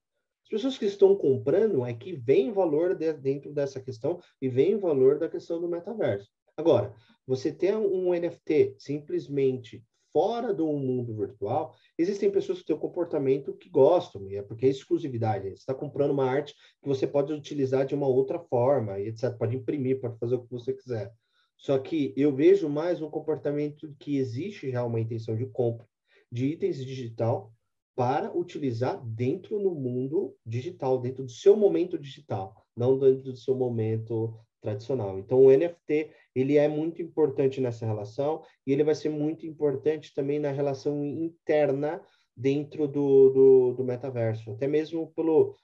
As 0.44 0.48
pessoas 0.50 0.76
que 0.76 0.84
estão 0.84 1.16
comprando 1.16 1.84
é 1.86 1.94
que 1.94 2.12
vem 2.12 2.52
valor 2.52 2.94
de, 2.94 3.12
dentro 3.14 3.52
dessa 3.52 3.80
questão 3.80 4.20
e 4.40 4.48
vem 4.48 4.78
valor 4.78 5.18
da 5.18 5.28
questão 5.28 5.60
do 5.60 5.68
metaverso. 5.68 6.30
Agora, 6.56 6.94
você 7.26 7.50
ter 7.50 7.74
um 7.76 8.12
NFT 8.12 8.76
simplesmente 8.78 9.82
fora 10.12 10.54
do 10.54 10.66
mundo 10.68 11.12
virtual, 11.12 11.74
existem 11.98 12.30
pessoas 12.30 12.60
que 12.60 12.66
têm 12.66 12.76
um 12.76 12.78
comportamento 12.78 13.52
que 13.52 13.68
gostam, 13.68 14.30
e 14.30 14.36
é 14.36 14.42
porque 14.42 14.64
é 14.66 14.68
exclusividade. 14.68 15.48
Você 15.48 15.54
está 15.54 15.74
comprando 15.74 16.12
uma 16.12 16.24
arte 16.24 16.54
que 16.80 16.88
você 16.88 17.04
pode 17.04 17.32
utilizar 17.32 17.84
de 17.84 17.96
uma 17.96 18.06
outra 18.06 18.38
forma, 18.38 19.00
e 19.00 19.08
etc. 19.08 19.36
Pode 19.36 19.56
imprimir, 19.56 20.00
pode 20.00 20.16
fazer 20.18 20.36
o 20.36 20.42
que 20.42 20.50
você 20.50 20.72
quiser. 20.72 21.12
Só 21.56 21.78
que 21.78 22.12
eu 22.16 22.34
vejo 22.34 22.68
mais 22.68 23.00
um 23.00 23.08
comportamento 23.08 23.94
que 23.98 24.16
existe 24.16 24.70
já 24.70 24.84
uma 24.84 25.00
intenção 25.00 25.36
de 25.36 25.46
compra 25.46 25.86
de 26.30 26.46
itens 26.46 26.84
digital 26.84 27.52
para 27.94 28.36
utilizar 28.36 29.00
dentro 29.06 29.60
no 29.60 29.72
mundo 29.72 30.36
digital, 30.44 30.98
dentro 30.98 31.22
do 31.22 31.30
seu 31.30 31.56
momento 31.56 31.96
digital, 31.96 32.66
não 32.76 32.98
dentro 32.98 33.22
do 33.22 33.36
seu 33.36 33.54
momento 33.54 34.36
tradicional. 34.60 35.16
Então, 35.16 35.44
o 35.44 35.56
NFT 35.56 36.10
ele 36.34 36.56
é 36.56 36.66
muito 36.66 37.00
importante 37.00 37.60
nessa 37.60 37.86
relação 37.86 38.42
e 38.66 38.72
ele 38.72 38.82
vai 38.82 38.96
ser 38.96 39.10
muito 39.10 39.46
importante 39.46 40.12
também 40.12 40.40
na 40.40 40.50
relação 40.50 41.04
interna 41.04 42.02
dentro 42.36 42.88
do, 42.88 43.30
do, 43.30 43.74
do 43.74 43.84
metaverso, 43.84 44.50
até 44.50 44.66
mesmo 44.66 45.12
pelo 45.14 45.54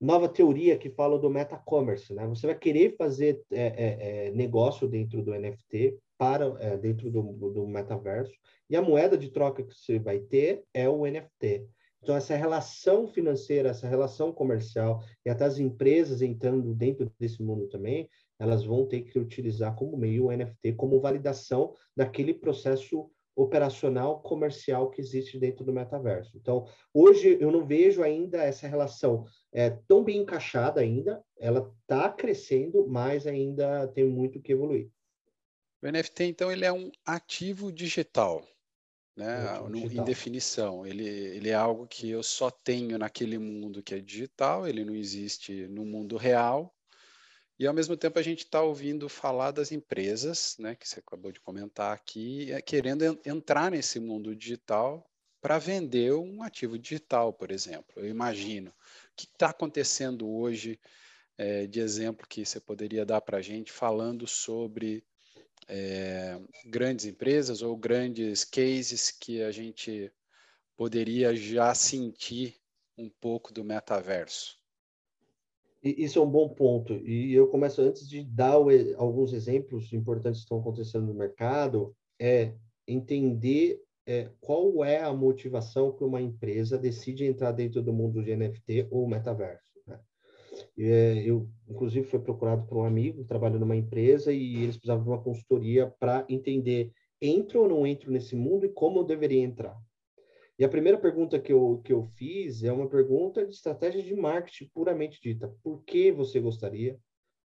nova 0.00 0.28
teoria 0.28 0.78
que 0.78 0.88
fala 0.88 1.18
do 1.18 1.28
meta-commerce, 1.28 2.14
né? 2.14 2.26
Você 2.26 2.46
vai 2.46 2.56
querer 2.56 2.96
fazer 2.96 3.42
é, 3.50 3.60
é, 3.60 4.26
é 4.26 4.30
negócio 4.30 4.88
dentro 4.88 5.22
do 5.22 5.34
NFT 5.34 5.98
para 6.16 6.46
é, 6.60 6.76
dentro 6.76 7.10
do, 7.10 7.22
do 7.50 7.66
metaverso 7.66 8.32
e 8.68 8.76
a 8.76 8.82
moeda 8.82 9.18
de 9.18 9.30
troca 9.30 9.62
que 9.62 9.74
você 9.74 9.98
vai 9.98 10.18
ter 10.20 10.64
é 10.72 10.88
o 10.88 11.04
NFT. 11.04 11.66
Então 12.02 12.16
essa 12.16 12.34
relação 12.34 13.06
financeira, 13.08 13.70
essa 13.70 13.86
relação 13.86 14.32
comercial 14.32 15.02
e 15.24 15.28
até 15.28 15.44
as 15.44 15.58
empresas 15.58 16.22
entrando 16.22 16.74
dentro 16.74 17.12
desse 17.18 17.42
mundo 17.42 17.68
também, 17.68 18.08
elas 18.38 18.64
vão 18.64 18.86
ter 18.86 19.02
que 19.02 19.18
utilizar 19.18 19.74
como 19.74 19.98
meio 19.98 20.26
o 20.26 20.32
NFT 20.32 20.72
como 20.72 21.00
validação 21.00 21.74
daquele 21.94 22.32
processo 22.32 23.10
operacional 23.42 24.20
comercial 24.20 24.90
que 24.90 25.00
existe 25.00 25.38
dentro 25.38 25.64
do 25.64 25.72
metaverso. 25.72 26.36
Então, 26.36 26.66
hoje 26.92 27.38
eu 27.40 27.50
não 27.50 27.64
vejo 27.64 28.02
ainda 28.02 28.42
essa 28.42 28.68
relação 28.68 29.24
é, 29.52 29.70
tão 29.70 30.04
bem 30.04 30.18
encaixada 30.18 30.80
ainda, 30.80 31.22
ela 31.38 31.72
está 31.82 32.08
crescendo, 32.10 32.86
mas 32.86 33.26
ainda 33.26 33.88
tem 33.88 34.04
muito 34.04 34.40
que 34.40 34.52
evoluir. 34.52 34.88
O 35.82 35.90
NFT, 35.90 36.24
então, 36.24 36.52
ele 36.52 36.64
é 36.64 36.72
um 36.72 36.90
ativo 37.06 37.72
digital, 37.72 38.46
né? 39.16 39.58
Um 39.60 39.70
digital. 39.70 40.02
Em 40.02 40.04
definição, 40.04 40.86
ele, 40.86 41.08
ele 41.08 41.48
é 41.48 41.54
algo 41.54 41.86
que 41.86 42.10
eu 42.10 42.22
só 42.22 42.50
tenho 42.50 42.98
naquele 42.98 43.38
mundo 43.38 43.82
que 43.82 43.94
é 43.94 44.00
digital, 44.00 44.68
ele 44.68 44.84
não 44.84 44.94
existe 44.94 45.66
no 45.68 45.84
mundo 45.86 46.18
real, 46.18 46.74
e 47.60 47.66
ao 47.66 47.74
mesmo 47.74 47.94
tempo 47.94 48.18
a 48.18 48.22
gente 48.22 48.38
está 48.38 48.62
ouvindo 48.62 49.06
falar 49.06 49.50
das 49.50 49.70
empresas, 49.70 50.56
né, 50.58 50.74
que 50.74 50.88
você 50.88 50.98
acabou 50.98 51.30
de 51.30 51.38
comentar 51.40 51.92
aqui, 51.92 52.50
é, 52.50 52.62
querendo 52.62 53.20
entrar 53.22 53.70
nesse 53.70 54.00
mundo 54.00 54.34
digital 54.34 55.06
para 55.42 55.58
vender 55.58 56.14
um 56.14 56.42
ativo 56.42 56.78
digital, 56.78 57.34
por 57.34 57.50
exemplo. 57.50 57.92
Eu 57.96 58.08
imagino. 58.08 58.70
O 58.70 58.74
que 59.14 59.26
está 59.26 59.50
acontecendo 59.50 60.26
hoje 60.26 60.80
é, 61.36 61.66
de 61.66 61.80
exemplo 61.80 62.26
que 62.26 62.46
você 62.46 62.58
poderia 62.58 63.04
dar 63.04 63.20
para 63.20 63.36
a 63.36 63.42
gente 63.42 63.70
falando 63.70 64.26
sobre 64.26 65.04
é, 65.68 66.40
grandes 66.64 67.04
empresas 67.04 67.60
ou 67.60 67.76
grandes 67.76 68.42
cases 68.42 69.10
que 69.10 69.42
a 69.42 69.52
gente 69.52 70.10
poderia 70.74 71.36
já 71.36 71.74
sentir 71.74 72.58
um 72.96 73.10
pouco 73.10 73.52
do 73.52 73.62
metaverso? 73.62 74.59
Isso 75.82 76.18
é 76.18 76.22
um 76.22 76.30
bom 76.30 76.48
ponto. 76.48 76.94
E 77.06 77.32
eu 77.32 77.48
começo 77.48 77.80
antes 77.80 78.08
de 78.08 78.22
dar 78.22 78.52
alguns 78.96 79.32
exemplos 79.32 79.92
importantes 79.92 80.40
que 80.40 80.44
estão 80.44 80.60
acontecendo 80.60 81.06
no 81.06 81.14
mercado, 81.14 81.94
é 82.20 82.54
entender 82.86 83.80
é, 84.06 84.28
qual 84.40 84.84
é 84.84 85.00
a 85.00 85.12
motivação 85.12 85.92
que 85.92 86.04
uma 86.04 86.20
empresa 86.20 86.76
decide 86.76 87.24
entrar 87.24 87.52
dentro 87.52 87.82
do 87.82 87.92
mundo 87.92 88.22
de 88.22 88.36
NFT 88.36 88.88
ou 88.90 89.08
metaverso. 89.08 89.64
Né? 89.86 89.98
É, 90.78 91.22
eu, 91.24 91.48
inclusive, 91.68 92.06
fui 92.06 92.18
procurado 92.18 92.66
por 92.66 92.78
um 92.78 92.84
amigo, 92.84 93.24
trabalhando 93.24 93.60
numa 93.60 93.76
empresa, 93.76 94.32
e 94.32 94.56
eles 94.56 94.76
precisavam 94.76 95.04
de 95.04 95.10
uma 95.10 95.22
consultoria 95.22 95.86
para 95.98 96.26
entender 96.28 96.92
entro 97.22 97.62
ou 97.62 97.68
não 97.68 97.86
entro 97.86 98.10
nesse 98.10 98.36
mundo 98.36 98.66
e 98.66 98.70
como 98.70 98.98
eu 98.98 99.04
deveria 99.04 99.42
entrar. 99.42 99.78
E 100.60 100.64
a 100.64 100.68
primeira 100.68 100.98
pergunta 100.98 101.40
que 101.40 101.50
eu, 101.50 101.80
que 101.82 101.90
eu 101.90 102.04
fiz 102.04 102.62
é 102.62 102.70
uma 102.70 102.86
pergunta 102.86 103.46
de 103.46 103.54
estratégia 103.54 104.02
de 104.02 104.14
marketing 104.14 104.70
puramente 104.74 105.18
dita. 105.18 105.48
Por 105.62 105.82
que 105.84 106.12
você 106.12 106.38
gostaria? 106.38 106.98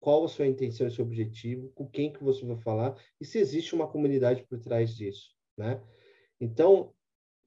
Qual 0.00 0.24
a 0.24 0.28
sua 0.28 0.46
intenção 0.46 0.86
e 0.86 0.90
seu 0.90 1.04
objetivo? 1.04 1.70
Com 1.74 1.86
quem 1.86 2.10
que 2.10 2.24
você 2.24 2.42
vai 2.46 2.56
falar? 2.56 2.96
E 3.20 3.26
se 3.26 3.38
existe 3.38 3.74
uma 3.74 3.86
comunidade 3.86 4.46
por 4.48 4.58
trás 4.58 4.96
disso, 4.96 5.28
né? 5.58 5.82
Então, 6.40 6.94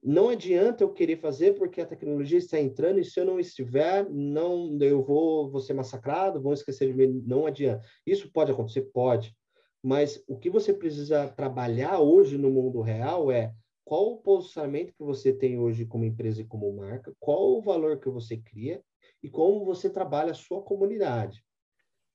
não 0.04 0.30
adianta 0.30 0.84
eu 0.84 0.94
querer 0.94 1.18
fazer 1.18 1.56
porque 1.56 1.82
a 1.82 1.88
tecnologia 1.88 2.38
está 2.38 2.60
entrando 2.60 3.00
e 3.00 3.04
se 3.04 3.20
eu 3.20 3.26
não 3.26 3.40
estiver, 3.40 4.08
não 4.08 4.78
eu 4.80 5.04
vou, 5.04 5.50
vou 5.50 5.62
ser 5.62 5.74
massacrado, 5.74 6.40
vão 6.40 6.54
esquecer 6.54 6.92
de 6.92 6.94
mim, 6.94 7.24
não 7.26 7.48
adianta. 7.48 7.84
Isso 8.06 8.32
pode 8.32 8.52
acontecer, 8.52 8.84
pode. 8.94 9.36
Mas 9.82 10.24
o 10.28 10.38
que 10.38 10.52
você 10.52 10.72
precisa 10.72 11.28
trabalhar 11.28 12.00
hoje 12.02 12.38
no 12.38 12.52
mundo 12.52 12.82
real 12.82 13.32
é 13.32 13.52
qual 13.86 14.14
o 14.14 14.18
posicionamento 14.18 14.94
que 14.94 15.04
você 15.04 15.32
tem 15.32 15.60
hoje 15.60 15.86
como 15.86 16.04
empresa 16.04 16.42
e 16.42 16.46
como 16.46 16.76
marca, 16.76 17.16
qual 17.20 17.58
o 17.58 17.62
valor 17.62 18.00
que 18.00 18.10
você 18.10 18.36
cria 18.36 18.84
e 19.22 19.30
como 19.30 19.64
você 19.64 19.90
trabalha 19.90 20.32
a 20.32 20.36
sua 20.36 20.62
comunidade. 20.62 21.46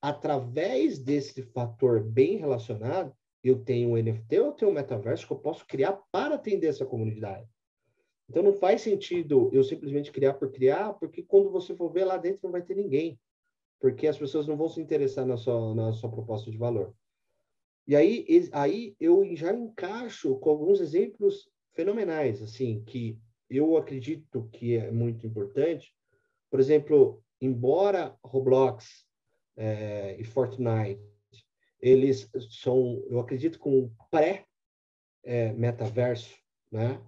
Através 0.03 0.99
desse 0.99 1.43
fator 1.43 2.03
bem 2.03 2.37
relacionado, 2.37 3.15
eu 3.43 3.63
tenho 3.65 3.91
um 3.91 3.97
NFT, 3.97 4.35
eu 4.35 4.53
tenho 4.53 4.71
um 4.71 4.75
metaverso 4.75 5.27
que 5.27 5.33
eu 5.33 5.39
posso 5.39 5.65
criar 5.67 5.93
para 6.11 6.35
atender 6.35 6.67
essa 6.67 6.85
comunidade. 6.85 7.49
Então 8.29 8.43
não 8.43 8.53
faz 8.53 8.83
sentido 8.83 9.49
eu 9.53 9.63
simplesmente 9.63 10.13
criar 10.13 10.35
por 10.35 10.51
criar, 10.51 10.95
porque 10.95 11.23
quando 11.23 11.51
você 11.51 11.75
for 11.75 11.91
ver 11.91 12.05
lá 12.05 12.17
dentro 12.17 12.41
não 12.45 12.53
vai 12.53 12.63
ter 12.63 12.75
ninguém, 12.75 13.19
porque 13.81 14.07
as 14.07 14.19
pessoas 14.19 14.47
não 14.47 14.57
vão 14.57 14.69
se 14.69 14.81
interessar 14.81 15.25
na 15.25 15.37
sua, 15.37 15.75
na 15.75 15.93
sua 15.93 16.11
proposta 16.11 16.51
de 16.51 16.59
valor. 16.59 16.95
E 17.87 17.97
aí, 17.97 18.25
aí 18.53 18.95
eu 19.01 19.25
já 19.35 19.53
encaixo 19.53 20.37
com 20.39 20.51
alguns 20.51 20.81
exemplos 20.81 21.51
fenomenais, 21.75 22.43
assim, 22.43 22.83
que 22.85 23.19
eu 23.49 23.77
acredito 23.77 24.49
que 24.53 24.77
é 24.77 24.91
muito 24.91 25.25
importante. 25.27 25.95
Por 26.51 26.59
exemplo, 26.61 27.23
embora 27.41 28.15
Roblox 28.25 29.07
é, 29.57 30.17
e 30.19 30.25
Fortnite, 30.25 31.01
eles 31.81 32.29
são, 32.51 33.03
eu 33.09 33.19
acredito, 33.19 33.59
com 33.59 33.91
pré-metaverso, 34.11 36.37
é, 36.73 36.77
né? 36.77 37.01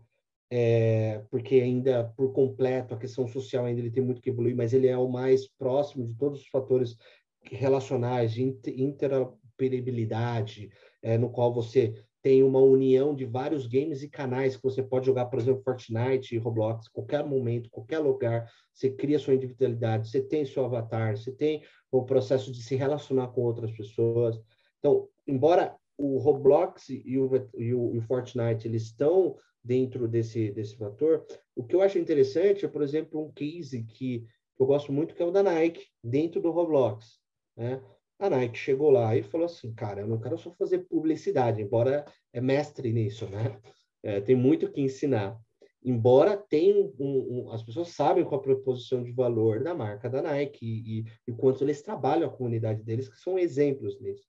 É, 0.55 1.25
porque 1.31 1.55
ainda 1.57 2.13
por 2.15 2.31
completo 2.35 2.93
a 2.93 2.99
questão 2.99 3.27
social 3.27 3.65
ainda 3.65 3.81
ele 3.81 3.91
tem 3.91 4.03
muito 4.03 4.21
que 4.21 4.29
evoluir, 4.29 4.55
mas 4.55 4.75
ele 4.75 4.87
é 4.87 4.99
o 4.99 5.09
mais 5.09 5.49
próximo 5.49 6.07
de 6.07 6.15
todos 6.15 6.43
os 6.43 6.49
fatores 6.49 6.95
relacionais 7.43 8.35
de 8.35 8.43
interoperabilidade, 8.43 10.71
é, 11.01 11.17
no 11.17 11.31
qual 11.31 11.55
você 11.55 11.95
tem 12.23 12.43
uma 12.43 12.61
união 12.61 13.15
de 13.15 13.25
vários 13.25 13.67
games 13.67 14.03
e 14.03 14.09
canais 14.09 14.57
que 14.57 14.63
você 14.63 14.81
pode 14.83 15.07
jogar, 15.07 15.27
por 15.27 15.41
exemplo, 15.41 15.63
Fortnite, 15.63 16.39
Roblox, 16.39 16.87
qualquer 16.89 17.25
momento, 17.25 17.69
qualquer 17.69 17.99
lugar. 17.99 18.49
Você 18.73 18.91
cria 18.91 19.19
sua 19.19 19.35
individualidade, 19.35 20.09
você 20.09 20.23
tem 20.23 20.45
seu 20.45 20.65
avatar, 20.65 21.17
você 21.17 21.33
tem 21.33 21.63
o 21.91 22.05
processo 22.05 22.53
de 22.53 22.63
se 22.63 22.77
relacionar 22.77 23.29
com 23.29 23.43
outras 23.43 23.73
pessoas. 23.73 24.41
Então, 24.79 25.09
embora 25.27 25.75
o 25.99 26.19
Roblox 26.19 26.89
e 26.91 27.19
o, 27.19 27.31
e 27.59 27.75
o, 27.75 27.95
e 27.95 27.99
o 27.99 28.03
Fortnite 28.03 28.69
eles 28.69 28.85
estão 28.85 29.37
dentro 29.63 30.07
desse, 30.07 30.51
desse 30.53 30.77
fator, 30.77 31.25
o 31.57 31.65
que 31.65 31.75
eu 31.75 31.83
acho 31.83 31.99
interessante 31.99 32.65
é, 32.65 32.69
por 32.69 32.83
exemplo, 32.83 33.21
um 33.21 33.33
case 33.33 33.83
que 33.83 34.25
eu 34.59 34.67
gosto 34.67 34.93
muito, 34.93 35.15
que 35.15 35.23
é 35.23 35.27
o 35.27 35.31
da 35.33 35.43
Nike, 35.43 35.87
dentro 36.03 36.41
do 36.41 36.53
Roblox. 36.53 37.21
Né? 37.57 37.83
A 38.23 38.31
Nike 38.31 38.57
chegou 38.57 38.89
lá 38.89 39.17
e 39.17 39.23
falou 39.25 39.47
assim, 39.47 39.75
cara, 39.75 40.03
eu 40.03 40.07
não 40.07 40.21
quero 40.21 40.39
só 40.39 40.53
fazer 40.53 40.87
publicidade, 40.87 41.61
embora 41.61 42.05
é 42.33 42.41
mestre 42.41 42.93
nisso, 42.93 43.27
né? 43.27 43.61
É, 44.01 44.21
tem 44.21 44.37
muito 44.37 44.71
que 44.71 44.81
ensinar. 44.81 45.37
Embora 45.85 46.37
tenha 46.37 46.73
um, 46.77 46.93
um, 47.01 47.51
as 47.51 47.65
pessoas 47.65 47.89
sabem 47.89 48.25
qual 48.25 48.41
a 48.41 48.45
proposição 48.45 49.03
de 49.03 49.11
valor 49.11 49.65
da 49.65 49.75
marca 49.75 50.09
da 50.09 50.23
Nike 50.23 50.65
e, 50.65 51.01
e, 51.01 51.05
e 51.27 51.33
quanto 51.33 51.65
eles 51.65 51.83
trabalham 51.83 52.29
a 52.29 52.33
comunidade 52.33 52.85
deles, 52.85 53.09
que 53.09 53.17
são 53.17 53.37
exemplos 53.37 54.01
nisso. 54.01 54.29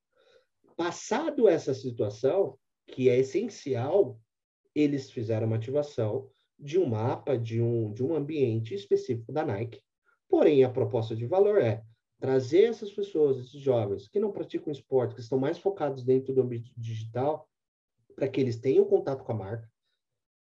Passado 0.76 1.48
essa 1.48 1.72
situação, 1.76 2.58
que 2.88 3.10
é 3.10 3.20
essencial, 3.20 4.20
eles 4.74 5.12
fizeram 5.12 5.46
uma 5.46 5.58
ativação 5.58 6.32
de 6.58 6.80
um 6.80 6.88
mapa, 6.88 7.38
de 7.38 7.62
um, 7.62 7.94
de 7.94 8.04
um 8.04 8.16
ambiente 8.16 8.74
específico 8.74 9.32
da 9.32 9.46
Nike. 9.46 9.80
Porém, 10.28 10.64
a 10.64 10.70
proposta 10.72 11.16
de 11.16 11.28
valor 11.28 11.62
é 11.62 11.84
trazer 12.24 12.70
essas 12.70 12.90
pessoas, 12.90 13.38
esses 13.38 13.60
jovens 13.60 14.08
que 14.08 14.18
não 14.18 14.32
praticam 14.32 14.72
esporte, 14.72 15.14
que 15.14 15.20
estão 15.20 15.38
mais 15.38 15.58
focados 15.58 16.06
dentro 16.06 16.34
do 16.34 16.40
ambiente 16.40 16.72
digital, 16.78 17.50
para 18.16 18.30
que 18.30 18.40
eles 18.40 18.56
tenham 18.56 18.86
contato 18.86 19.26
com 19.26 19.34
a 19.34 19.36
marca, 19.36 19.70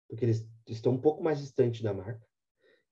porque 0.08 0.24
eles 0.24 0.48
estão 0.68 0.92
um 0.92 1.00
pouco 1.00 1.20
mais 1.20 1.40
distantes 1.40 1.82
da 1.82 1.92
marca, 1.92 2.24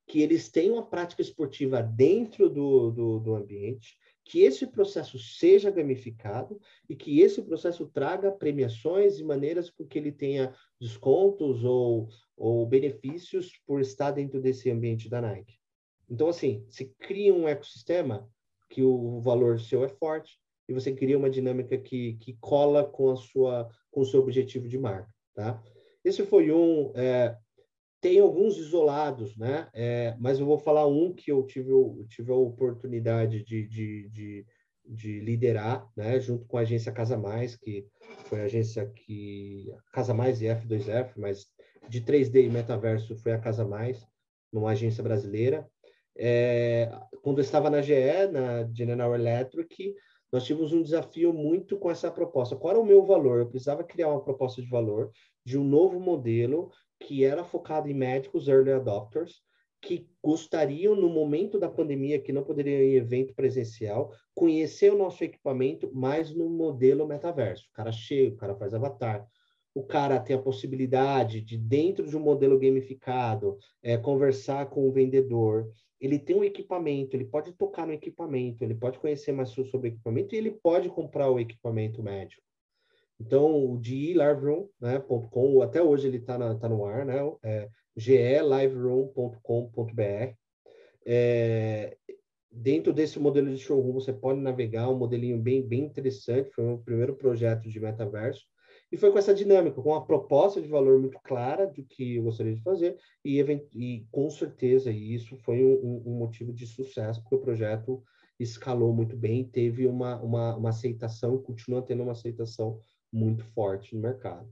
que 0.08 0.20
eles 0.20 0.50
tenham 0.50 0.80
a 0.80 0.82
prática 0.84 1.22
esportiva 1.22 1.80
dentro 1.80 2.50
do, 2.50 2.90
do, 2.90 3.20
do 3.20 3.36
ambiente, 3.36 3.96
que 4.24 4.40
esse 4.40 4.66
processo 4.66 5.16
seja 5.16 5.70
gamificado 5.70 6.60
e 6.88 6.96
que 6.96 7.20
esse 7.20 7.40
processo 7.40 7.86
traga 7.86 8.32
premiações 8.32 9.20
e 9.20 9.22
maneiras 9.22 9.70
com 9.70 9.86
que 9.86 9.96
ele 9.96 10.10
tenha 10.10 10.52
descontos 10.80 11.62
ou, 11.62 12.08
ou 12.36 12.66
benefícios 12.66 13.56
por 13.64 13.80
estar 13.80 14.10
dentro 14.10 14.40
desse 14.40 14.68
ambiente 14.72 15.08
da 15.08 15.20
Nike. 15.20 15.54
Então, 16.10 16.28
assim, 16.28 16.66
se 16.68 16.86
cria 16.98 17.32
um 17.32 17.46
ecossistema 17.46 18.28
que 18.72 18.82
o 18.82 19.20
valor 19.20 19.60
seu 19.60 19.84
é 19.84 19.88
forte 19.88 20.38
e 20.68 20.72
você 20.72 20.92
cria 20.92 21.18
uma 21.18 21.28
dinâmica 21.28 21.76
que, 21.76 22.14
que 22.14 22.36
cola 22.40 22.84
com 22.84 23.10
a 23.10 23.16
sua 23.16 23.68
com 23.90 24.00
o 24.00 24.06
seu 24.06 24.20
objetivo 24.20 24.66
de 24.66 24.78
marca, 24.78 25.12
tá? 25.34 25.62
Esse 26.02 26.24
foi 26.24 26.50
um 26.50 26.90
é, 26.94 27.36
tem 28.00 28.18
alguns 28.18 28.56
isolados, 28.56 29.36
né? 29.36 29.68
É, 29.72 30.16
mas 30.18 30.40
eu 30.40 30.46
vou 30.46 30.58
falar 30.58 30.86
um 30.88 31.14
que 31.14 31.30
eu 31.30 31.46
tive, 31.46 31.70
eu 31.70 32.04
tive 32.08 32.32
a 32.32 32.34
oportunidade 32.34 33.44
de, 33.44 33.68
de, 33.68 34.08
de, 34.08 34.46
de, 34.84 35.20
liderar, 35.20 35.86
né? 35.96 36.18
Junto 36.18 36.44
com 36.46 36.56
a 36.58 36.62
agência 36.62 36.90
Casa 36.90 37.16
Mais, 37.16 37.54
que 37.54 37.86
foi 38.24 38.40
a 38.40 38.44
agência 38.44 38.84
que 38.86 39.72
Casa 39.92 40.12
Mais 40.12 40.42
e 40.42 40.46
F2F, 40.46 41.12
mas 41.16 41.46
de 41.88 42.00
3D 42.00 42.44
e 42.44 42.48
metaverso 42.48 43.14
foi 43.16 43.32
a 43.32 43.38
Casa 43.38 43.64
Mais, 43.64 44.04
numa 44.52 44.70
agência 44.70 45.02
brasileira. 45.02 45.68
É, 46.16 46.90
quando 47.22 47.38
eu 47.38 47.42
estava 47.42 47.70
na 47.70 47.80
GE, 47.80 47.94
na 48.30 48.68
General 48.72 49.14
Electric, 49.14 49.94
nós 50.32 50.44
tivemos 50.44 50.72
um 50.72 50.82
desafio 50.82 51.32
muito 51.32 51.76
com 51.76 51.90
essa 51.90 52.10
proposta. 52.10 52.56
Qual 52.56 52.72
era 52.72 52.80
o 52.80 52.86
meu 52.86 53.04
valor? 53.04 53.40
Eu 53.40 53.48
precisava 53.48 53.84
criar 53.84 54.08
uma 54.08 54.22
proposta 54.22 54.62
de 54.62 54.68
valor 54.68 55.10
de 55.44 55.58
um 55.58 55.64
novo 55.64 56.00
modelo 56.00 56.70
que 56.98 57.24
era 57.24 57.44
focado 57.44 57.88
em 57.88 57.94
médicos 57.94 58.48
early 58.48 58.72
adopters, 58.72 59.42
que 59.82 60.08
gostariam, 60.22 60.94
no 60.94 61.08
momento 61.08 61.58
da 61.58 61.68
pandemia, 61.68 62.20
que 62.20 62.32
não 62.32 62.44
poderiam 62.44 62.80
ir 62.80 62.94
em 62.94 62.96
evento 62.96 63.34
presencial, 63.34 64.12
conhecer 64.34 64.92
o 64.92 64.96
nosso 64.96 65.24
equipamento 65.24 65.92
mais 65.92 66.32
no 66.32 66.48
modelo 66.48 67.06
metaverso. 67.06 67.66
O 67.68 67.72
cara 67.72 67.90
chega, 67.90 68.34
o 68.34 68.38
cara 68.38 68.54
faz 68.54 68.72
avatar, 68.72 69.26
o 69.74 69.82
cara 69.82 70.20
tem 70.20 70.36
a 70.36 70.42
possibilidade 70.42 71.40
de, 71.40 71.58
dentro 71.58 72.06
de 72.06 72.16
um 72.16 72.20
modelo 72.20 72.58
gamificado, 72.58 73.58
é, 73.82 73.96
conversar 73.96 74.66
com 74.66 74.88
o 74.88 74.92
vendedor, 74.92 75.68
ele 76.02 76.18
tem 76.18 76.34
um 76.34 76.42
equipamento, 76.42 77.16
ele 77.16 77.24
pode 77.24 77.52
tocar 77.52 77.86
no 77.86 77.92
equipamento, 77.92 78.64
ele 78.64 78.74
pode 78.74 78.98
conhecer 78.98 79.30
mais 79.30 79.50
sobre 79.50 79.88
o 79.88 79.92
equipamento 79.92 80.34
e 80.34 80.38
ele 80.38 80.50
pode 80.50 80.88
comprar 80.88 81.30
o 81.30 81.38
equipamento 81.38 82.02
médico. 82.02 82.42
Então, 83.20 83.72
o 83.72 83.78
de 83.78 84.14
liveroom.com, 84.14 85.58
né, 85.58 85.64
até 85.64 85.80
hoje 85.80 86.08
ele 86.08 86.16
está 86.16 86.56
tá 86.56 86.68
no 86.68 86.84
ar, 86.84 87.06
né? 87.06 87.18
É 87.44 87.68
geliveroom.com.br. 87.96 90.34
É, 91.06 91.96
dentro 92.50 92.92
desse 92.92 93.20
modelo 93.20 93.48
de 93.48 93.58
showroom, 93.58 93.92
você 93.92 94.12
pode 94.12 94.40
navegar, 94.40 94.88
um 94.88 94.98
modelinho 94.98 95.38
bem, 95.38 95.62
bem 95.62 95.84
interessante, 95.84 96.50
foi 96.50 96.64
o 96.64 96.68
meu 96.68 96.78
primeiro 96.78 97.14
projeto 97.14 97.68
de 97.68 97.78
metaverso. 97.78 98.44
E 98.92 98.96
foi 98.98 99.10
com 99.10 99.18
essa 99.18 99.34
dinâmica, 99.34 99.80
com 99.80 99.94
a 99.94 100.04
proposta 100.04 100.60
de 100.60 100.68
valor 100.68 101.00
muito 101.00 101.18
clara 101.24 101.66
do 101.66 101.82
que 101.82 102.16
eu 102.16 102.24
gostaria 102.24 102.54
de 102.54 102.60
fazer, 102.60 102.98
e, 103.24 103.40
e 103.74 104.06
com 104.12 104.28
certeza 104.28 104.92
isso 104.92 105.34
foi 105.38 105.64
um, 105.64 106.02
um, 106.04 106.18
motivo 106.18 106.52
de 106.52 106.66
sucesso, 106.66 107.22
porque 107.22 107.36
o 107.36 107.40
projeto 107.40 108.02
escalou 108.38 108.92
muito 108.92 109.16
bem, 109.16 109.44
teve 109.44 109.86
uma, 109.86 110.20
uma, 110.20 110.56
uma 110.56 110.68
aceitação, 110.68 111.38
continua 111.38 111.80
tendo 111.80 112.02
uma 112.02 112.12
aceitação 112.12 112.78
muito 113.10 113.42
forte 113.54 113.94
no 113.94 114.02
mercado. 114.02 114.46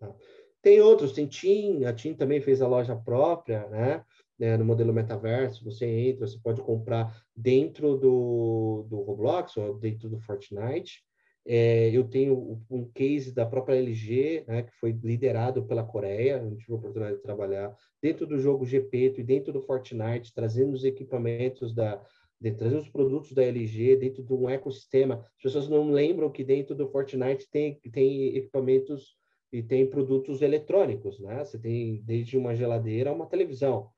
Tá? 0.00 0.14
Tem 0.62 0.80
outros, 0.80 1.12
tem 1.12 1.26
TIM, 1.26 1.84
a 1.84 1.92
TIM 1.92 2.14
também 2.14 2.40
fez 2.40 2.62
a 2.62 2.68
loja 2.68 2.96
própria, 2.96 3.68
né? 3.68 4.02
né? 4.38 4.56
no 4.56 4.64
modelo 4.64 4.94
metaverso, 4.94 5.64
você 5.64 5.84
entra, 5.84 6.26
você 6.26 6.38
pode 6.38 6.62
comprar 6.62 7.14
dentro 7.36 7.98
do, 7.98 8.86
do 8.88 9.02
Roblox 9.02 9.54
ou 9.58 9.78
dentro 9.78 10.08
do 10.08 10.18
Fortnite, 10.18 11.04
é, 11.44 11.90
eu 11.90 12.04
tenho 12.04 12.62
um 12.70 12.84
case 12.92 13.34
da 13.34 13.44
própria 13.44 13.76
LG, 13.76 14.44
né, 14.46 14.62
que 14.62 14.72
foi 14.76 14.92
liderado 14.92 15.64
pela 15.64 15.84
Coreia, 15.84 16.42
eu 16.42 16.56
tive 16.56 16.72
a 16.72 16.76
oportunidade 16.76 17.16
de 17.16 17.22
trabalhar 17.22 17.74
dentro 18.00 18.26
do 18.26 18.38
jogo 18.38 18.64
GP 18.64 19.14
e 19.18 19.22
dentro 19.22 19.52
do 19.52 19.60
Fortnite, 19.60 20.32
trazendo 20.34 20.72
os 20.72 20.84
equipamentos 20.84 21.74
da, 21.74 22.00
de, 22.40 22.52
trazendo 22.52 22.82
os 22.82 22.88
produtos 22.88 23.32
da 23.32 23.42
LG 23.42 23.96
dentro 23.96 24.22
de 24.22 24.32
um 24.32 24.48
ecossistema. 24.48 25.24
As 25.36 25.42
pessoas 25.42 25.68
não 25.68 25.90
lembram 25.90 26.30
que 26.30 26.44
dentro 26.44 26.74
do 26.74 26.88
Fortnite 26.88 27.48
tem, 27.50 27.80
tem 27.92 28.36
equipamentos 28.36 29.16
e 29.52 29.62
tem 29.62 29.86
produtos 29.86 30.42
eletrônicos, 30.42 31.20
né? 31.20 31.44
Você 31.44 31.58
tem 31.58 32.02
desde 32.04 32.38
uma 32.38 32.54
geladeira 32.54 33.10
a 33.10 33.12
uma 33.12 33.26
televisão. 33.26 33.90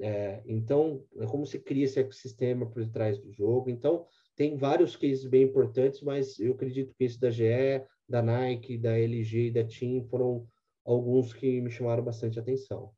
É, 0.00 0.40
então, 0.46 1.04
é 1.18 1.26
como 1.26 1.44
se 1.44 1.58
cria 1.58 1.84
esse 1.84 1.98
ecossistema 1.98 2.64
por 2.64 2.86
trás 2.88 3.18
do 3.18 3.32
jogo. 3.32 3.68
Então, 3.68 4.06
tem 4.40 4.56
vários 4.56 4.96
cases 4.96 5.26
bem 5.26 5.42
importantes, 5.42 6.00
mas 6.00 6.40
eu 6.40 6.52
acredito 6.52 6.94
que 6.94 7.04
esse 7.04 7.20
da 7.20 7.28
GE, 7.28 7.84
da 8.08 8.22
Nike, 8.22 8.78
da 8.78 8.98
LG 8.98 9.48
e 9.48 9.50
da 9.50 9.62
TIM 9.62 10.02
foram 10.04 10.46
alguns 10.82 11.34
que 11.34 11.60
me 11.60 11.70
chamaram 11.70 12.02
bastante 12.02 12.38
atenção. 12.38 12.90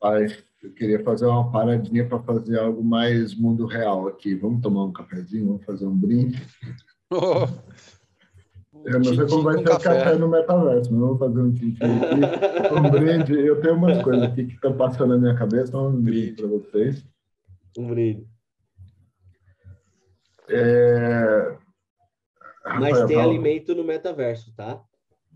Pai, 0.00 0.26
eu 0.60 0.72
queria 0.72 1.04
fazer 1.04 1.26
uma 1.26 1.48
paradinha 1.48 2.08
para 2.08 2.18
fazer 2.18 2.58
algo 2.58 2.82
mais 2.82 3.32
mundo 3.32 3.66
real 3.66 4.08
aqui. 4.08 4.34
Vamos 4.34 4.62
tomar 4.62 4.82
um 4.82 4.92
cafezinho, 4.92 5.46
vamos 5.46 5.64
fazer 5.64 5.86
um 5.86 5.96
brinde. 5.96 6.36
Oh. 7.12 7.44
Eu 8.84 9.00
não 9.00 9.14
sei 9.16 9.26
como 9.26 9.42
vai 9.42 9.58
ser 9.58 9.64
café. 9.64 9.98
café 9.98 10.16
no 10.16 10.28
metaverso, 10.28 10.92
mas 10.92 11.00
vamos 11.00 11.18
fazer 11.18 11.40
um 11.40 11.52
tintim 11.52 11.82
aqui. 11.82 12.70
Um 12.72 12.88
brinde. 12.88 13.32
Eu 13.32 13.60
tenho 13.60 13.74
umas 13.74 14.00
coisas 14.00 14.22
aqui 14.22 14.46
que 14.46 14.54
estão 14.54 14.76
passando 14.76 15.08
na 15.08 15.18
minha 15.18 15.34
cabeça, 15.34 15.76
um 15.76 16.00
brinde 16.00 16.34
para 16.34 16.46
vocês. 16.46 17.04
Um 17.76 17.88
brinde. 17.88 18.28
É... 20.50 21.56
Mas 22.64 22.90
Rafael, 22.90 23.06
tem 23.06 23.20
alimento 23.20 23.74
no 23.74 23.84
metaverso, 23.84 24.52
tá? 24.54 24.82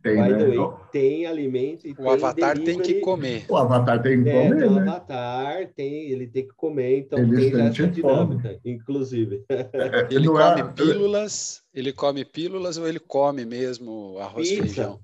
Tem, 0.02 0.22
By 0.22 0.32
né? 0.32 0.48
way, 0.48 0.58
tem 0.92 1.24
alimento 1.24 1.88
e 1.88 1.94
o 1.98 2.10
avatar 2.10 2.54
delivery. 2.58 2.82
tem 2.82 2.94
que 2.94 3.00
comer. 3.00 3.46
O 3.48 3.56
avatar 3.56 4.02
tem 4.02 4.22
que 4.22 4.28
é, 4.28 4.42
comer, 4.42 4.66
o 4.66 4.70
né? 4.74 4.82
avatar 4.82 5.72
tem, 5.74 6.10
ele 6.10 6.26
tem 6.26 6.46
que 6.46 6.54
comer, 6.54 6.98
então 6.98 7.18
ele 7.18 7.50
tem 7.50 7.60
essa 7.62 7.88
dinâmica, 7.88 8.48
fome. 8.48 8.60
inclusive. 8.64 9.44
É, 9.54 10.14
ele 10.14 10.26
come 10.28 10.60
é... 10.60 10.64
pílulas, 10.64 11.62
ele 11.72 11.92
come 11.92 12.24
pílulas 12.24 12.76
ou 12.76 12.86
ele 12.86 12.98
come 12.98 13.46
mesmo 13.46 14.18
arroz 14.18 14.50
e 14.50 14.56
feijão? 14.56 15.00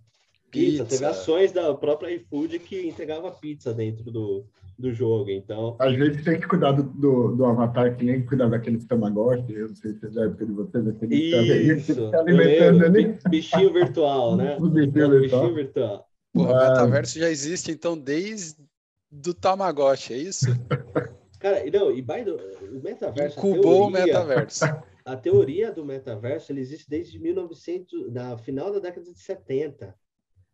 Pizza. 0.50 0.84
pizza. 0.84 0.84
Teve 0.84 1.04
ações 1.06 1.52
da 1.52 1.72
própria 1.72 2.14
iFood 2.14 2.58
que 2.58 2.86
entregava 2.86 3.30
pizza 3.30 3.72
dentro 3.72 4.10
do, 4.10 4.44
do 4.80 4.92
jogo, 4.92 5.30
então... 5.30 5.76
A 5.78 5.90
gente 5.90 6.22
tem 6.24 6.40
que 6.40 6.46
cuidar 6.46 6.72
do, 6.72 6.82
do, 6.82 7.36
do 7.36 7.44
avatar, 7.44 7.96
que 7.96 8.04
nem 8.04 8.24
cuidar 8.24 8.48
daqueles 8.48 8.84
tamagotchi, 8.84 9.52
eu 9.52 9.68
não 9.68 9.74
sei 9.74 9.94
se 9.94 10.06
é 10.06 10.10
da 10.10 10.24
época 10.24 10.46
de 10.46 10.52
vocês, 10.52 10.88
aquele 10.88 11.14
Isso, 11.16 12.14
alimentando 12.14 12.84
ali. 12.84 13.18
Bichinho 13.28 13.72
virtual, 13.72 14.36
né? 14.36 14.56
O 14.60 14.68
bichinho, 14.68 14.92
virtual. 14.92 15.20
bichinho 15.20 15.54
virtual. 15.54 16.08
Pô, 16.32 16.42
o 16.42 16.46
metaverso 16.46 17.18
já 17.18 17.30
existe, 17.30 17.70
então, 17.72 17.98
desde 17.98 18.56
do 19.10 19.34
Tamagotchi, 19.34 20.14
é 20.14 20.18
isso? 20.18 20.46
Cara, 21.38 21.62
não, 21.72 21.90
e 21.90 22.02
by 22.02 22.24
the, 22.24 22.32
o 22.32 22.82
metaverso... 22.82 23.38
Incubou 23.38 23.86
o 23.86 23.90
metaverso. 23.90 24.64
A 25.04 25.16
teoria 25.16 25.72
do 25.72 25.84
metaverso, 25.84 26.52
ele 26.52 26.60
existe 26.60 26.88
desde 26.88 27.18
1900, 27.18 28.12
na 28.12 28.36
final 28.36 28.72
da 28.72 28.78
década 28.78 29.10
de 29.10 29.18
70 29.18 29.94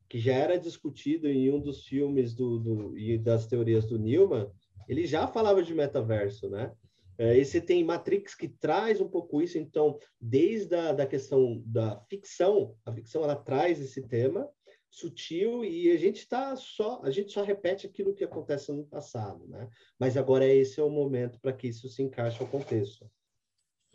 que 0.08 0.18
já 0.18 0.34
era 0.34 0.58
discutido 0.58 1.28
em 1.28 1.50
um 1.50 1.60
dos 1.60 1.84
filmes 1.84 2.34
do, 2.34 2.58
do, 2.58 2.98
e 2.98 3.18
das 3.18 3.46
teorias 3.46 3.86
do 3.86 3.98
Newman, 3.98 4.50
ele 4.88 5.06
já 5.06 5.26
falava 5.26 5.62
de 5.62 5.74
metaverso, 5.74 6.48
né? 6.48 6.72
É, 7.18 7.36
esse 7.36 7.60
tem 7.60 7.82
Matrix 7.82 8.34
que 8.34 8.48
traz 8.48 9.00
um 9.00 9.08
pouco 9.08 9.40
isso, 9.40 9.56
então, 9.56 9.98
desde 10.20 10.74
a 10.74 10.92
da 10.92 11.06
questão 11.06 11.62
da 11.64 11.98
ficção, 12.10 12.76
a 12.84 12.92
ficção 12.92 13.24
ela 13.24 13.34
traz 13.34 13.80
esse 13.80 14.02
tema 14.06 14.48
sutil 14.90 15.64
e 15.64 15.90
a 15.90 15.96
gente 15.96 16.18
está 16.18 16.54
só, 16.56 17.00
a 17.02 17.10
gente 17.10 17.32
só 17.32 17.42
repete 17.42 17.86
aquilo 17.86 18.14
que 18.14 18.24
acontece 18.24 18.70
no 18.72 18.84
passado, 18.84 19.46
né? 19.46 19.68
Mas 19.98 20.16
agora 20.16 20.46
esse 20.46 20.78
é 20.78 20.82
o 20.82 20.90
momento 20.90 21.40
para 21.40 21.52
que 21.52 21.68
isso 21.68 21.88
se 21.88 22.02
encaixe 22.02 22.40
ao 22.42 22.48
contexto. 22.48 23.10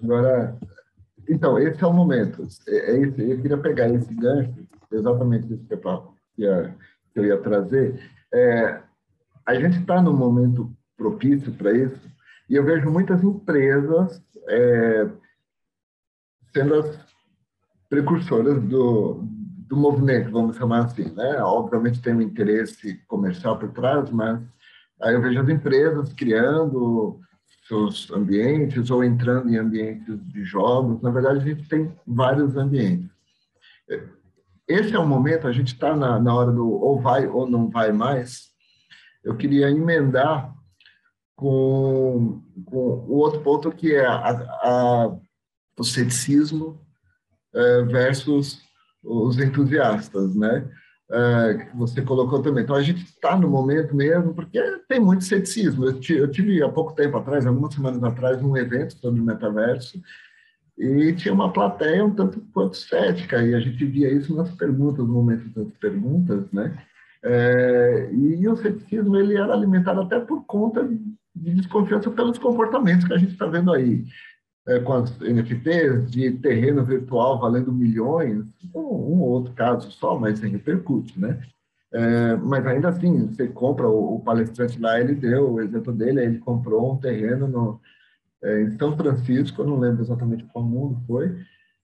Agora, 0.02 0.60
então, 1.28 1.58
esse 1.60 1.84
é 1.84 1.88
o 1.88 1.94
momento. 1.94 2.44
É, 2.68 2.92
é 2.92 3.02
esse, 3.02 3.30
eu 3.30 3.42
queria 3.42 3.58
pegar 3.58 3.90
esse 3.90 4.14
gancho 4.14 4.68
exatamente 4.92 5.54
isso 5.54 5.66
que, 5.66 5.74
eu, 6.44 6.74
que 7.14 7.20
eu 7.20 7.26
ia 7.26 7.38
trazer. 7.38 8.00
É, 8.34 8.82
a 9.46 9.56
gente 9.56 9.80
está 9.80 10.02
num 10.02 10.16
momento 10.16 10.72
propício 10.98 11.52
para 11.54 11.72
isso, 11.72 12.10
e 12.50 12.56
eu 12.56 12.64
vejo 12.64 12.92
muitas 12.92 13.24
empresas 13.24 14.22
é, 14.48 15.10
sendo 16.54 16.76
as 16.76 17.00
precursoras 17.90 18.62
do, 18.64 19.24
do 19.68 19.78
movimento, 19.78 20.32
vamos 20.32 20.58
chamar 20.58 20.86
assim. 20.86 21.10
Né? 21.16 21.42
Obviamente 21.42 22.02
tem 22.02 22.14
um 22.14 22.22
interesse 22.22 23.02
comercial 23.08 23.58
por 23.58 23.72
trás, 23.72 24.10
mas 24.12 24.40
aí 25.02 25.14
eu 25.14 25.22
vejo 25.22 25.40
as 25.40 25.50
empresas 25.50 26.14
criando 26.14 27.20
seus 27.68 28.12
ambientes 28.12 28.90
ou 28.90 29.04
entrando 29.04 29.50
em 29.50 29.58
ambientes 29.58 30.20
de 30.28 30.44
jogos. 30.44 31.02
Na 31.02 31.12
verdade, 31.12 31.40
a 31.40 31.54
gente 31.54 31.68
tem 31.68 31.94
vários 32.06 32.56
ambientes 32.56 33.10
esse 34.72 34.96
é 34.96 35.00
o 35.00 35.06
momento, 35.06 35.48
a 35.48 35.52
gente 35.52 35.74
está 35.74 35.96
na, 35.96 36.20
na 36.20 36.34
hora 36.34 36.52
do 36.52 36.70
ou 36.70 37.00
vai 37.00 37.28
ou 37.28 37.50
não 37.50 37.70
vai 37.70 37.92
mais. 37.92 38.50
Eu 39.24 39.36
queria 39.36 39.70
emendar 39.70 40.54
com, 41.36 42.42
com 42.66 42.78
o 42.78 43.16
outro 43.16 43.42
ponto 43.42 43.72
que 43.72 43.94
é 43.94 44.06
a, 44.06 44.30
a, 44.30 45.18
o 45.78 45.84
ceticismo 45.84 46.80
é, 47.54 47.84
versus 47.84 48.62
os 49.04 49.38
entusiastas, 49.40 50.36
né? 50.36 50.70
É, 51.14 51.54
que 51.56 51.76
você 51.76 52.02
colocou 52.02 52.42
também. 52.42 52.64
Então, 52.64 52.76
a 52.76 52.82
gente 52.82 53.04
está 53.04 53.38
no 53.38 53.50
momento 53.50 53.94
mesmo, 53.94 54.34
porque 54.34 54.62
tem 54.88 54.98
muito 54.98 55.26
ceticismo. 55.26 55.86
Eu, 55.86 56.00
eu 56.16 56.32
tive 56.32 56.64
há 56.64 56.70
pouco 56.70 56.94
tempo 56.94 57.18
atrás, 57.18 57.46
algumas 57.46 57.74
semanas 57.74 58.02
atrás, 58.02 58.42
um 58.42 58.56
evento 58.56 58.98
sobre 58.98 59.20
metaverso, 59.20 60.02
e 60.78 61.14
tinha 61.14 61.34
uma 61.34 61.52
plateia 61.52 62.06
um 62.06 62.16
tanto 62.16 62.40
quanto 62.54 62.78
cética, 62.78 63.44
e 63.44 63.54
a 63.54 63.60
gente 63.60 63.86
via 63.86 64.12
isso 64.12 64.34
nas 64.34 64.52
perguntas, 64.52 65.06
no 65.06 65.14
momento 65.14 65.50
das 65.50 65.72
perguntas, 65.80 66.50
né? 66.52 66.78
É, 67.24 68.10
e 68.14 68.48
o 68.48 68.56
ceticismo 68.56 69.16
ele 69.18 69.36
era 69.36 69.54
alimentado 69.54 70.02
até 70.02 70.20
por 70.20 70.46
conta 70.46 70.88
de 71.36 71.54
desconfiança 71.54 72.10
pelos 72.10 72.38
comportamentos 72.38 73.06
que 73.06 73.14
a 73.14 73.18
gente 73.18 73.34
está 73.34 73.46
vendo 73.46 73.72
aí, 73.74 74.06
é, 74.68 74.80
com 74.80 74.94
as 74.94 75.18
NFTs 75.20 76.12
de 76.12 76.32
terreno 76.32 76.84
virtual 76.84 77.40
valendo 77.40 77.72
milhões, 77.72 78.46
um, 78.74 78.80
ou 78.80 79.30
outro 79.30 79.54
caso 79.54 79.92
só, 79.92 80.18
mas 80.18 80.40
repercute, 80.40 81.20
né? 81.20 81.42
É, 81.94 82.36
mas 82.38 82.66
ainda 82.66 82.90
assim, 82.90 83.28
você 83.28 83.48
compra, 83.48 83.88
o, 83.88 84.16
o, 84.16 84.20
palestrante 84.22 84.80
lá, 84.80 85.00
ele 85.00 85.14
deu 85.14 85.54
o 85.54 85.62
exemplo 85.62 85.92
dele, 85.92 86.24
ele 86.24 86.40
comprou 86.40 86.94
um 86.94 86.98
terreno 86.98 87.48
no, 87.48 87.82
é, 88.42 88.62
em 88.62 88.78
São 88.78 88.96
Francisco, 88.96 89.62
eu 89.62 89.68
não 89.68 89.80
lembro 89.80 90.02
exatamente 90.02 90.46
qual 90.46 90.64
mundo 90.64 91.02
foi, 91.06 91.38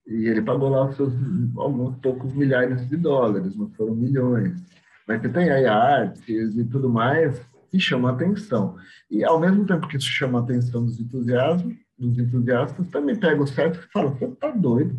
e 0.08 0.28
ele 0.28 0.42
pagou 0.42 0.70
lá 0.70 0.92
seus 0.94 1.14
alguns 1.58 1.98
poucos 1.98 2.34
milhares 2.34 2.88
de 2.88 2.96
dólares, 2.96 3.56
não 3.58 3.70
foram 3.72 3.94
milhões. 3.94 4.64
Mas 5.06 5.22
você 5.22 5.30
tem 5.30 5.50
aí 5.50 5.66
artes 5.66 6.56
e 6.56 6.64
tudo 6.64 6.90
mais 6.90 7.42
que 7.70 7.80
chama 7.80 8.12
atenção. 8.12 8.78
E 9.12 9.26
ao 9.26 9.40
mesmo 9.40 9.66
tempo 9.66 9.88
que 9.88 9.98
isso 9.98 10.08
chama 10.08 10.40
atenção 10.40 10.86
dos 10.86 11.00
entusiastas, 11.00 11.74
dos 11.98 12.18
entusiastas, 12.18 12.88
também 12.88 13.16
pega 13.16 13.42
o 13.42 13.48
certo 13.48 13.80
e 13.80 13.92
fala, 13.92 14.12
você 14.12 14.28
tá 14.28 14.52
doido, 14.52 14.96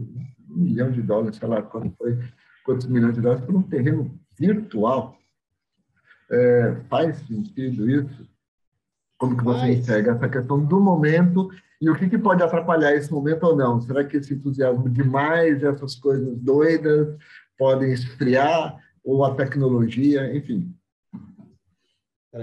um 0.51 0.57
milhão 0.57 0.91
de 0.91 1.03
dólares, 1.03 1.37
sei 1.37 1.49
lá 1.49 1.63
quanto 1.63 1.95
foi, 1.97 2.19
quantos 2.65 2.87
milhões 2.87 3.15
de 3.15 3.21
dólares 3.21 3.45
por 3.45 3.55
um 3.55 3.63
terreno 3.63 4.19
virtual. 4.39 5.17
É, 6.31 6.77
faz 6.89 7.19
sentido 7.19 7.89
isso? 7.89 8.29
Como 9.17 9.37
que 9.37 9.45
você 9.45 9.61
Mas... 9.61 9.79
enxerga 9.79 10.13
essa 10.13 10.29
questão 10.29 10.65
do 10.65 10.81
momento 10.81 11.51
e 11.81 11.89
o 11.89 11.95
que, 11.95 12.09
que 12.09 12.19
pode 12.19 12.43
atrapalhar 12.43 12.95
esse 12.95 13.13
momento 13.13 13.45
ou 13.45 13.57
não? 13.57 13.81
Será 13.81 14.05
que 14.05 14.17
esse 14.17 14.35
entusiasmo 14.35 14.89
demais, 14.89 15.63
essas 15.63 15.95
coisas 15.95 16.37
doidas, 16.39 17.17
podem 17.57 17.93
esfriar? 17.93 18.77
Ou 19.05 19.25
a 19.25 19.35
tecnologia, 19.35 20.37
enfim? 20.37 20.75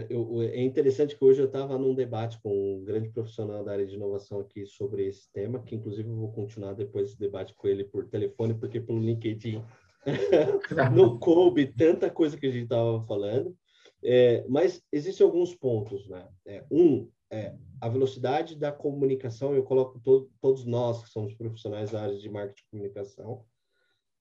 Eu, 0.09 0.41
é 0.41 0.63
interessante 0.63 1.15
que 1.15 1.23
hoje 1.23 1.41
eu 1.41 1.45
estava 1.45 1.77
num 1.77 1.93
debate 1.93 2.39
com 2.41 2.77
um 2.77 2.83
grande 2.83 3.09
profissional 3.09 3.63
da 3.63 3.71
área 3.71 3.85
de 3.85 3.93
inovação 3.93 4.39
aqui 4.39 4.65
sobre 4.65 5.05
esse 5.05 5.31
tema, 5.31 5.61
que 5.61 5.75
inclusive 5.75 6.09
eu 6.09 6.15
vou 6.15 6.31
continuar 6.31 6.73
depois 6.73 7.09
esse 7.09 7.19
debate 7.19 7.53
com 7.53 7.67
ele 7.67 7.83
por 7.83 8.07
telefone, 8.07 8.55
porque 8.55 8.81
pelo 8.81 8.99
LinkedIn 8.99 9.63
não 10.95 11.19
coube 11.19 11.67
tanta 11.67 12.09
coisa 12.09 12.35
que 12.35 12.47
a 12.47 12.51
gente 12.51 12.63
estava 12.63 13.05
falando, 13.05 13.55
é, 14.03 14.43
mas 14.47 14.81
existem 14.91 15.23
alguns 15.23 15.53
pontos, 15.55 16.07
né? 16.07 16.27
É, 16.47 16.63
um, 16.71 17.07
é, 17.31 17.55
a 17.79 17.87
velocidade 17.87 18.55
da 18.55 18.71
comunicação, 18.71 19.53
eu 19.53 19.63
coloco 19.63 19.99
to 19.99 20.29
todos 20.41 20.65
nós 20.65 21.03
que 21.03 21.09
somos 21.09 21.33
profissionais 21.35 21.91
da 21.91 22.01
área 22.01 22.17
de 22.17 22.29
marketing 22.29 22.61
e 22.61 22.69
comunicação, 22.71 23.45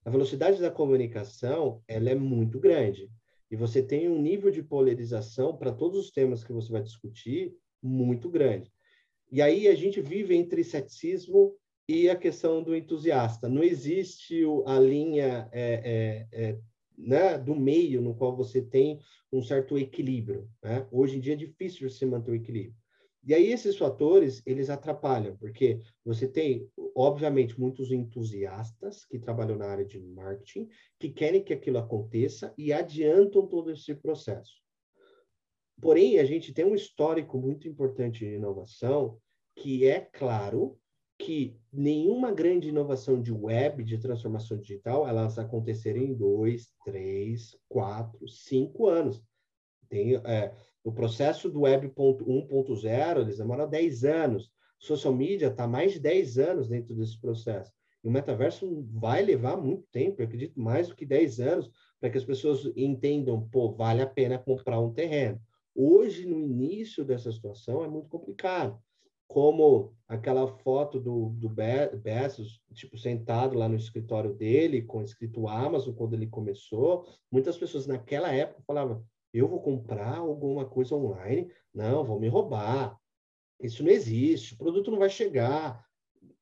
a 0.05 0.11
velocidade 0.11 0.61
da 0.61 0.71
comunicação, 0.71 1.83
ela 1.89 2.11
é 2.11 2.15
muito 2.15 2.61
grande. 2.61 3.11
E 3.55 3.57
você 3.57 3.81
tem 3.81 4.09
um 4.09 4.21
nível 4.21 4.51
de 4.51 4.65
polarização 4.65 5.57
para 5.57 5.71
todos 5.71 5.97
os 5.97 6.11
temas 6.11 6.43
que 6.43 6.53
você 6.53 6.73
vai 6.73 6.83
discutir 6.83 7.55
muito 7.81 8.29
grande. 8.29 8.69
E 9.31 9.41
aí 9.41 9.69
a 9.69 9.77
gente 9.77 10.01
vive 10.01 10.35
entre 10.35 10.65
ceticismo 10.65 11.55
e 11.89 12.11
a 12.11 12.17
questão 12.17 12.65
do 12.65 12.75
entusiasta. 12.75 13.49
Não 13.49 13.63
existe 13.63 14.43
a 14.67 14.81
linha 14.81 15.49
é, 15.53 16.27
é, 16.33 16.47
é, 16.47 16.59
né, 16.99 17.39
do 17.39 17.55
meio 17.55 18.03
no 18.03 18.17
qual 18.17 18.37
você 18.37 18.61
tem 18.61 18.99
um 19.33 19.41
certo 19.41 19.79
equilíbrio. 19.79 20.51
Né? 20.61 20.85
Hoje 20.91 21.19
em 21.19 21.21
dia 21.21 21.35
é 21.35 21.37
difícil 21.37 21.89
você 21.89 22.05
manter 22.05 22.33
o 22.33 22.35
equilíbrio. 22.35 22.75
E 23.27 23.33
aí 23.33 23.51
esses 23.51 23.77
fatores, 23.79 24.43
eles 24.45 24.69
atrapalham, 24.69 25.37
porque 25.37 25.81
você 26.05 26.29
tem, 26.29 26.69
obviamente, 26.95 27.59
muitos 27.59 27.91
entusiastas 27.91 29.05
que 29.07 29.19
trabalham 29.19 29.57
na 29.57 29.67
área 29.67 29.85
de 29.85 29.99
marketing, 29.99 30.69
que 31.01 31.09
querem 31.09 31.43
que 31.43 31.55
aquilo 31.55 31.79
aconteça 31.79 32.53
e 32.59 32.73
adiantam 32.73 33.47
todo 33.47 33.71
esse 33.71 33.95
processo. 33.95 34.53
Porém, 35.81 36.19
a 36.19 36.25
gente 36.25 36.53
tem 36.53 36.65
um 36.65 36.75
histórico 36.75 37.39
muito 37.39 37.67
importante 37.67 38.21
de 38.21 38.35
inovação, 38.35 39.19
que 39.57 39.87
é 39.87 40.01
claro 40.01 40.79
que 41.19 41.57
nenhuma 41.73 42.33
grande 42.33 42.69
inovação 42.69 43.21
de 43.23 43.33
web, 43.33 43.83
de 43.85 43.99
transformação 43.99 44.59
digital, 44.59 45.07
elas 45.09 45.39
acontecerem 45.39 46.11
em 46.11 46.15
dois, 46.15 46.71
três, 46.85 47.57
quatro, 47.69 48.29
cinco 48.29 48.89
anos. 48.89 49.23
Tem, 49.89 50.17
é, 50.17 50.55
o 50.85 50.93
processo 50.93 51.49
do 51.49 51.63
Web 51.63 51.89
1.0, 51.89 53.21
eles 53.23 53.39
demoram 53.39 53.69
10 53.69 54.05
anos. 54.05 54.53
Social 54.79 55.15
media 55.15 55.49
está 55.49 55.67
mais 55.67 55.95
de 55.95 55.99
10 55.99 56.39
anos 56.39 56.69
dentro 56.69 56.95
desse 56.95 57.19
processo. 57.19 57.73
E 58.05 58.09
o 58.09 58.11
metaverso 58.11 58.87
vai 58.93 59.23
levar 59.23 59.57
muito 59.57 59.87
tempo, 59.91 60.21
eu 60.21 60.27
acredito 60.27 60.61
mais 60.61 60.89
do 60.89 60.95
que 60.95 61.07
10 61.07 61.41
anos, 61.41 61.71
para 61.99 62.11
que 62.11 62.19
as 62.19 62.25
pessoas 62.25 62.71
entendam, 62.77 63.49
pô, 63.49 63.73
vale 63.73 64.03
a 64.03 64.07
pena 64.07 64.39
comprar 64.39 64.79
um 64.79 64.93
terreno. 64.93 65.41
Hoje, 65.75 66.27
no 66.27 66.39
início 66.39 67.03
dessa 67.03 67.33
situação, 67.33 67.83
é 67.83 67.89
muito 67.89 68.11
complicado. 68.11 68.79
Como 69.27 69.97
aquela 70.07 70.47
foto 70.47 71.01
do, 71.01 71.31
do 71.31 71.49
Bezos, 71.49 72.61
tipo, 72.75 72.99
sentado 72.99 73.57
lá 73.57 73.67
no 73.67 73.77
escritório 73.77 74.35
dele, 74.35 74.83
com 74.83 75.03
escrito 75.03 75.49
Amazon, 75.49 75.95
quando 75.95 76.13
ele 76.13 76.27
começou, 76.27 77.07
muitas 77.33 77.57
pessoas 77.57 77.87
naquela 77.87 78.31
época 78.31 78.63
falavam, 78.67 79.03
eu 79.39 79.49
vou 79.49 79.61
comprar 79.61 80.19
alguma 80.19 80.65
coisa 80.65 80.95
online, 80.95 81.51
não, 81.75 82.05
vão 82.05 82.21
me 82.21 82.29
roubar. 82.29 82.97
Isso 83.61 83.83
não 83.83 83.91
existe, 83.91 84.55
o 84.55 84.59
produto 84.59 84.91
não 84.91 84.99
vai 84.99 85.11
chegar. 85.11 85.85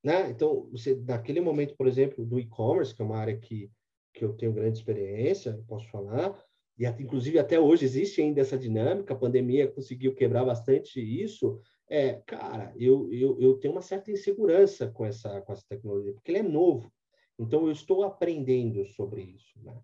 Né? 0.04 0.30
Então, 0.30 0.68
você, 0.70 0.94
naquele 0.94 1.40
momento, 1.40 1.74
por 1.76 1.86
exemplo, 1.86 2.24
do 2.24 2.38
e-commerce, 2.38 2.94
que 2.94 3.00
é 3.00 3.04
uma 3.04 3.16
área 3.16 3.36
que, 3.36 3.70
que 4.12 4.24
eu 4.24 4.34
tenho 4.34 4.52
grande 4.52 4.78
experiência, 4.78 5.62
posso 5.66 5.88
falar, 5.90 6.38
e 6.78 6.84
inclusive 6.84 7.38
até 7.38 7.58
hoje 7.58 7.84
existe 7.84 8.20
ainda 8.20 8.40
essa 8.40 8.58
dinâmica, 8.58 9.14
a 9.14 9.18
pandemia 9.18 9.70
conseguiu 9.70 10.14
quebrar 10.14 10.44
bastante 10.44 11.00
isso, 11.00 11.60
é, 11.88 12.14
cara, 12.26 12.72
eu, 12.76 13.12
eu, 13.12 13.40
eu 13.40 13.58
tenho 13.58 13.74
uma 13.74 13.82
certa 13.82 14.10
insegurança 14.10 14.90
com 14.90 15.04
essa, 15.04 15.40
com 15.42 15.52
essa 15.52 15.64
tecnologia, 15.68 16.12
porque 16.12 16.30
ele 16.30 16.38
é 16.38 16.42
novo. 16.42 16.90
Então, 17.38 17.66
eu 17.66 17.72
estou 17.72 18.02
aprendendo 18.02 18.84
sobre 18.86 19.22
isso. 19.22 19.58
Né? 19.62 19.78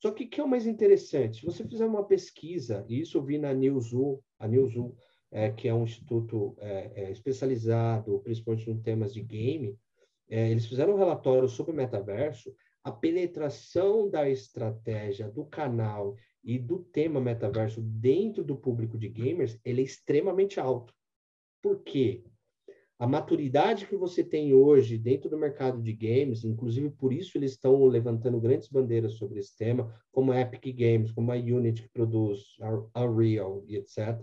Só 0.00 0.10
que 0.10 0.24
o 0.24 0.28
que 0.28 0.40
é 0.40 0.44
o 0.44 0.48
mais 0.48 0.66
interessante? 0.66 1.40
Se 1.40 1.46
você 1.46 1.62
fizer 1.62 1.84
uma 1.84 2.04
pesquisa, 2.04 2.84
e 2.88 3.00
isso 3.00 3.18
eu 3.18 3.22
vi 3.22 3.38
na 3.38 3.52
Newzoo, 3.52 4.22
a 4.38 4.48
Newzoo, 4.48 4.96
é, 5.30 5.50
que 5.50 5.68
é 5.68 5.74
um 5.74 5.84
instituto 5.84 6.56
é, 6.58 6.92
é, 6.94 7.10
especializado, 7.10 8.18
principalmente 8.20 8.70
em 8.70 8.80
temas 8.80 9.12
de 9.12 9.22
game, 9.22 9.78
é, 10.28 10.50
eles 10.50 10.66
fizeram 10.66 10.94
um 10.94 10.98
relatório 10.98 11.48
sobre 11.48 11.72
o 11.72 11.74
metaverso, 11.74 12.54
a 12.82 12.90
penetração 12.90 14.08
da 14.08 14.28
estratégia 14.28 15.28
do 15.28 15.44
canal 15.44 16.16
e 16.42 16.58
do 16.58 16.78
tema 16.78 17.20
metaverso 17.20 17.82
dentro 17.82 18.42
do 18.42 18.56
público 18.56 18.96
de 18.96 19.08
gamers, 19.08 19.58
ele 19.64 19.82
é 19.82 19.84
extremamente 19.84 20.58
alto. 20.58 20.94
Por 21.60 21.82
quê? 21.82 22.24
A 23.00 23.06
maturidade 23.06 23.86
que 23.86 23.96
você 23.96 24.22
tem 24.22 24.52
hoje 24.52 24.98
dentro 24.98 25.30
do 25.30 25.38
mercado 25.38 25.80
de 25.80 25.90
games, 25.90 26.44
inclusive 26.44 26.90
por 26.90 27.14
isso 27.14 27.38
eles 27.38 27.52
estão 27.52 27.82
levantando 27.86 28.38
grandes 28.38 28.68
bandeiras 28.68 29.14
sobre 29.14 29.40
esse 29.40 29.56
tema, 29.56 29.90
como 30.12 30.30
a 30.30 30.40
Epic 30.42 30.76
Games, 30.76 31.10
como 31.10 31.32
a 31.32 31.34
Unity 31.34 31.84
que 31.84 31.88
produz 31.88 32.42
a 32.94 33.02
Unreal 33.02 33.64
e 33.66 33.76
etc. 33.76 34.20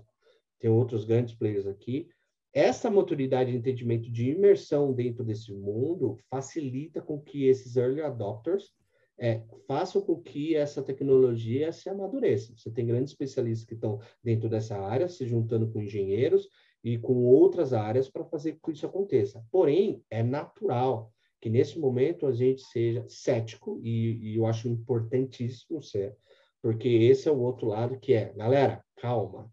Tem 0.60 0.70
outros 0.70 1.06
grandes 1.06 1.34
players 1.34 1.66
aqui. 1.66 2.08
Essa 2.54 2.88
maturidade 2.88 3.52
e 3.52 3.56
entendimento 3.56 4.12
de 4.12 4.30
imersão 4.30 4.94
dentro 4.94 5.24
desse 5.24 5.52
mundo 5.52 6.16
facilita 6.30 7.02
com 7.02 7.20
que 7.20 7.48
esses 7.48 7.78
early 7.78 8.02
adopters 8.02 8.76
é, 9.20 9.42
façam 9.68 10.04
com 10.04 10.22
que 10.22 10.56
essa 10.56 10.84
tecnologia 10.84 11.72
se 11.72 11.90
amadureça. 11.90 12.54
Você 12.56 12.70
tem 12.70 12.86
grandes 12.86 13.12
especialistas 13.12 13.68
que 13.68 13.74
estão 13.74 14.00
dentro 14.24 14.48
dessa 14.48 14.78
área, 14.78 15.10
se 15.10 15.26
juntando 15.26 15.68
com 15.72 15.82
engenheiros, 15.82 16.48
e 16.84 16.98
com 16.98 17.26
outras 17.26 17.74
áreas 17.74 18.10
para 18.10 18.26
fazer 18.26 18.58
que 18.64 18.72
isso 18.72 18.86
aconteça. 18.86 19.44
Porém, 19.52 20.04
é 20.10 20.24
natural 20.24 21.12
que 21.40 21.50
nesse 21.50 21.80
momento 21.80 22.26
a 22.26 22.32
gente 22.32 22.62
seja 22.62 23.06
cético, 23.08 23.80
e, 23.84 24.34
e 24.34 24.38
eu 24.38 24.46
acho 24.46 24.68
importantíssimo 24.68 25.82
ser, 25.82 26.16
porque 26.62 26.88
esse 26.88 27.28
é 27.28 27.32
o 27.32 27.40
outro 27.40 27.68
lado 27.68 28.00
que 28.00 28.14
é, 28.14 28.34
galera, 28.34 28.84
calma. 28.96 29.52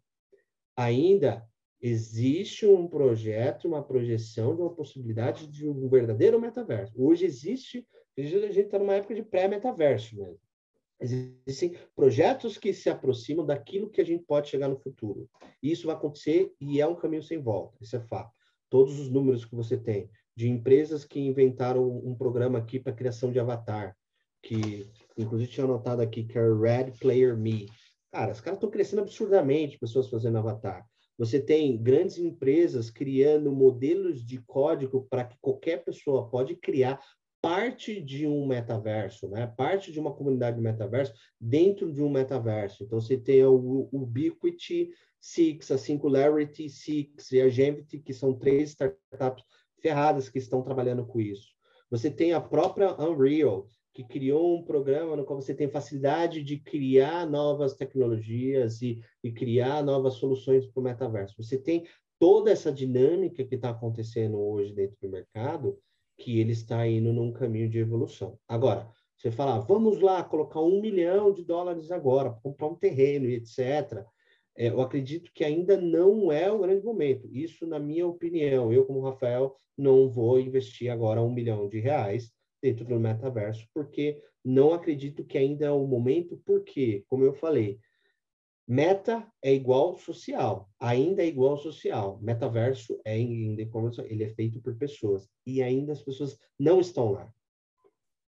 Ainda 0.76 1.46
existe 1.80 2.66
um 2.66 2.88
projeto, 2.88 3.68
uma 3.68 3.82
projeção 3.82 4.56
de 4.56 4.62
uma 4.62 4.74
possibilidade 4.74 5.46
de 5.46 5.68
um 5.68 5.88
verdadeiro 5.88 6.40
metaverso. 6.40 6.94
Hoje 6.96 7.26
existe, 7.26 7.86
a 8.16 8.22
gente 8.22 8.60
está 8.60 8.78
numa 8.78 8.94
época 8.94 9.14
de 9.14 9.22
pré-metaverso 9.22 10.16
mesmo. 10.16 10.40
Existem 11.00 11.76
projetos 11.94 12.56
que 12.56 12.72
se 12.72 12.88
aproximam 12.88 13.44
daquilo 13.44 13.90
que 13.90 14.00
a 14.00 14.04
gente 14.04 14.24
pode 14.24 14.48
chegar 14.48 14.68
no 14.68 14.78
futuro. 14.78 15.28
E 15.62 15.70
isso 15.70 15.86
vai 15.86 15.96
acontecer 15.96 16.52
e 16.60 16.80
é 16.80 16.86
um 16.86 16.94
caminho 16.94 17.22
sem 17.22 17.38
volta, 17.38 17.76
isso 17.80 17.96
é 17.96 18.00
fato. 18.00 18.32
Todos 18.70 18.98
os 18.98 19.10
números 19.10 19.44
que 19.44 19.54
você 19.54 19.76
tem 19.76 20.08
de 20.36 20.48
empresas 20.48 21.04
que 21.04 21.20
inventaram 21.20 21.86
um 21.88 22.14
programa 22.14 22.58
aqui 22.58 22.80
para 22.80 22.92
criação 22.92 23.30
de 23.30 23.38
avatar, 23.38 23.96
que 24.42 24.86
inclusive 25.16 25.50
tinha 25.50 25.64
anotado 25.64 26.02
aqui 26.02 26.24
que 26.24 26.36
é 26.36 26.42
Red 26.42 26.92
Player 27.00 27.36
Me. 27.36 27.68
Cara, 28.10 28.32
os 28.32 28.40
caras 28.40 28.56
estão 28.56 28.70
crescendo 28.70 29.02
absurdamente, 29.02 29.78
pessoas 29.78 30.08
fazendo 30.08 30.38
avatar. 30.38 30.84
Você 31.16 31.40
tem 31.40 31.80
grandes 31.80 32.18
empresas 32.18 32.90
criando 32.90 33.52
modelos 33.52 34.24
de 34.24 34.38
código 34.42 35.06
para 35.08 35.24
que 35.24 35.36
qualquer 35.40 35.84
pessoa 35.84 36.28
pode 36.28 36.56
criar 36.56 37.00
parte 37.44 38.00
de 38.00 38.26
um 38.26 38.46
metaverso, 38.46 39.28
né? 39.28 39.46
Parte 39.46 39.92
de 39.92 40.00
uma 40.00 40.14
comunidade 40.14 40.56
de 40.56 40.62
metaverso 40.62 41.12
dentro 41.38 41.92
de 41.92 42.02
um 42.02 42.08
metaverso. 42.08 42.84
Então 42.84 42.98
você 42.98 43.18
tem 43.18 43.44
o 43.44 43.86
Ubiquity 43.92 44.88
Six, 45.20 45.70
a 45.70 45.76
Singularity 45.76 46.70
Six 46.70 47.32
e 47.32 47.42
a 47.42 47.48
Gevity, 47.50 47.98
que 47.98 48.14
são 48.14 48.32
três 48.32 48.70
startups 48.70 49.44
ferradas 49.78 50.30
que 50.30 50.38
estão 50.38 50.62
trabalhando 50.62 51.04
com 51.04 51.20
isso. 51.20 51.48
Você 51.90 52.10
tem 52.10 52.32
a 52.32 52.40
própria 52.40 52.98
Unreal, 52.98 53.66
que 53.92 54.04
criou 54.04 54.58
um 54.58 54.64
programa 54.64 55.14
no 55.14 55.26
qual 55.26 55.38
você 55.38 55.52
tem 55.52 55.68
facilidade 55.68 56.42
de 56.42 56.58
criar 56.58 57.26
novas 57.28 57.74
tecnologias 57.74 58.80
e, 58.80 59.02
e 59.22 59.30
criar 59.30 59.84
novas 59.84 60.14
soluções 60.14 60.66
para 60.66 60.80
o 60.80 60.84
metaverso. 60.84 61.34
Você 61.36 61.58
tem 61.58 61.84
toda 62.18 62.50
essa 62.50 62.72
dinâmica 62.72 63.44
que 63.44 63.56
está 63.56 63.68
acontecendo 63.68 64.40
hoje 64.40 64.72
dentro 64.72 64.96
do 65.02 65.10
mercado 65.10 65.78
que 66.16 66.40
ele 66.40 66.52
está 66.52 66.86
indo 66.86 67.12
num 67.12 67.32
caminho 67.32 67.68
de 67.68 67.78
evolução. 67.78 68.38
Agora, 68.48 68.88
você 69.16 69.30
falar, 69.30 69.58
vamos 69.60 70.00
lá 70.00 70.22
colocar 70.22 70.60
um 70.60 70.80
milhão 70.80 71.32
de 71.32 71.44
dólares 71.44 71.90
agora, 71.90 72.30
comprar 72.42 72.66
um 72.66 72.74
terreno 72.74 73.26
e 73.26 73.34
etc. 73.34 74.04
É, 74.56 74.68
eu 74.68 74.80
acredito 74.80 75.32
que 75.32 75.44
ainda 75.44 75.80
não 75.80 76.30
é 76.30 76.50
o 76.50 76.60
grande 76.60 76.84
momento. 76.84 77.28
Isso, 77.32 77.66
na 77.66 77.78
minha 77.78 78.06
opinião, 78.06 78.72
eu, 78.72 78.84
como 78.84 79.00
Rafael, 79.00 79.56
não 79.76 80.08
vou 80.08 80.38
investir 80.38 80.90
agora 80.90 81.22
um 81.22 81.32
milhão 81.32 81.68
de 81.68 81.80
reais 81.80 82.30
dentro 82.62 82.84
do 82.84 83.00
metaverso, 83.00 83.66
porque 83.74 84.20
não 84.44 84.72
acredito 84.72 85.24
que 85.24 85.38
ainda 85.38 85.66
é 85.66 85.70
o 85.70 85.86
momento, 85.86 86.40
porque, 86.44 87.04
como 87.08 87.24
eu 87.24 87.32
falei, 87.32 87.78
Meta 88.66 89.30
é 89.42 89.52
igual 89.52 89.98
social, 89.98 90.70
ainda 90.80 91.22
é 91.22 91.26
igual 91.26 91.58
social. 91.58 92.18
Metaverso 92.22 92.98
é 93.04 93.12
ainda 93.12 93.62
ele 94.06 94.24
é 94.24 94.30
feito 94.30 94.60
por 94.60 94.74
pessoas 94.76 95.28
e 95.46 95.62
ainda 95.62 95.92
as 95.92 96.02
pessoas 96.02 96.38
não 96.58 96.80
estão 96.80 97.12
lá. 97.12 97.30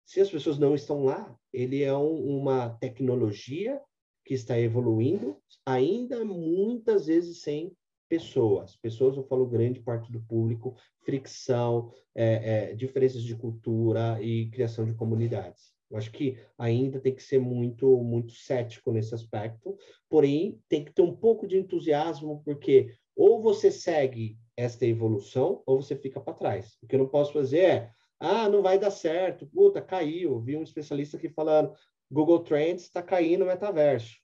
Se 0.05 0.19
as 0.19 0.29
pessoas 0.29 0.57
não 0.57 0.73
estão 0.73 1.03
lá, 1.03 1.35
ele 1.53 1.83
é 1.83 1.95
um, 1.95 2.39
uma 2.39 2.69
tecnologia 2.69 3.79
que 4.23 4.33
está 4.33 4.59
evoluindo, 4.59 5.37
ainda 5.65 6.25
muitas 6.25 7.05
vezes 7.05 7.41
sem 7.41 7.75
pessoas. 8.09 8.75
Pessoas, 8.77 9.17
eu 9.17 9.23
falo 9.23 9.45
grande 9.45 9.79
parte 9.79 10.11
do 10.11 10.21
público, 10.21 10.75
fricção, 11.03 11.91
é, 12.15 12.71
é, 12.71 12.75
diferenças 12.75 13.23
de 13.23 13.35
cultura 13.35 14.19
e 14.21 14.49
criação 14.49 14.85
de 14.85 14.93
comunidades. 14.93 15.74
Eu 15.95 15.99
acho 15.99 16.11
que 16.11 16.37
ainda 16.57 16.99
tem 16.99 17.15
que 17.15 17.23
ser 17.23 17.39
muito, 17.39 17.97
muito 18.03 18.33
cético 18.33 18.91
nesse 18.91 19.15
aspecto, 19.15 19.77
porém 20.09 20.61
tem 20.67 20.83
que 20.83 20.91
ter 20.91 21.01
um 21.01 21.15
pouco 21.15 21.47
de 21.47 21.57
entusiasmo, 21.57 22.41
porque 22.43 22.93
ou 23.15 23.41
você 23.41 23.71
segue 23.71 24.37
esta 24.57 24.85
evolução 24.85 25.63
ou 25.65 25.81
você 25.81 25.95
fica 25.95 26.19
para 26.19 26.33
trás. 26.33 26.77
O 26.83 26.87
que 26.87 26.95
eu 26.95 26.99
não 26.99 27.07
posso 27.07 27.31
fazer 27.31 27.59
é, 27.59 27.91
ah, 28.19 28.49
não 28.49 28.61
vai 28.61 28.77
dar 28.77 28.91
certo, 28.91 29.47
puta, 29.47 29.81
caiu. 29.81 30.41
Vi 30.41 30.57
um 30.57 30.63
especialista 30.63 31.15
aqui 31.15 31.29
falando, 31.29 31.73
Google 32.11 32.39
Trends 32.39 32.83
está 32.83 33.01
caindo 33.01 33.45
no 33.45 33.45
metaverso. 33.45 34.17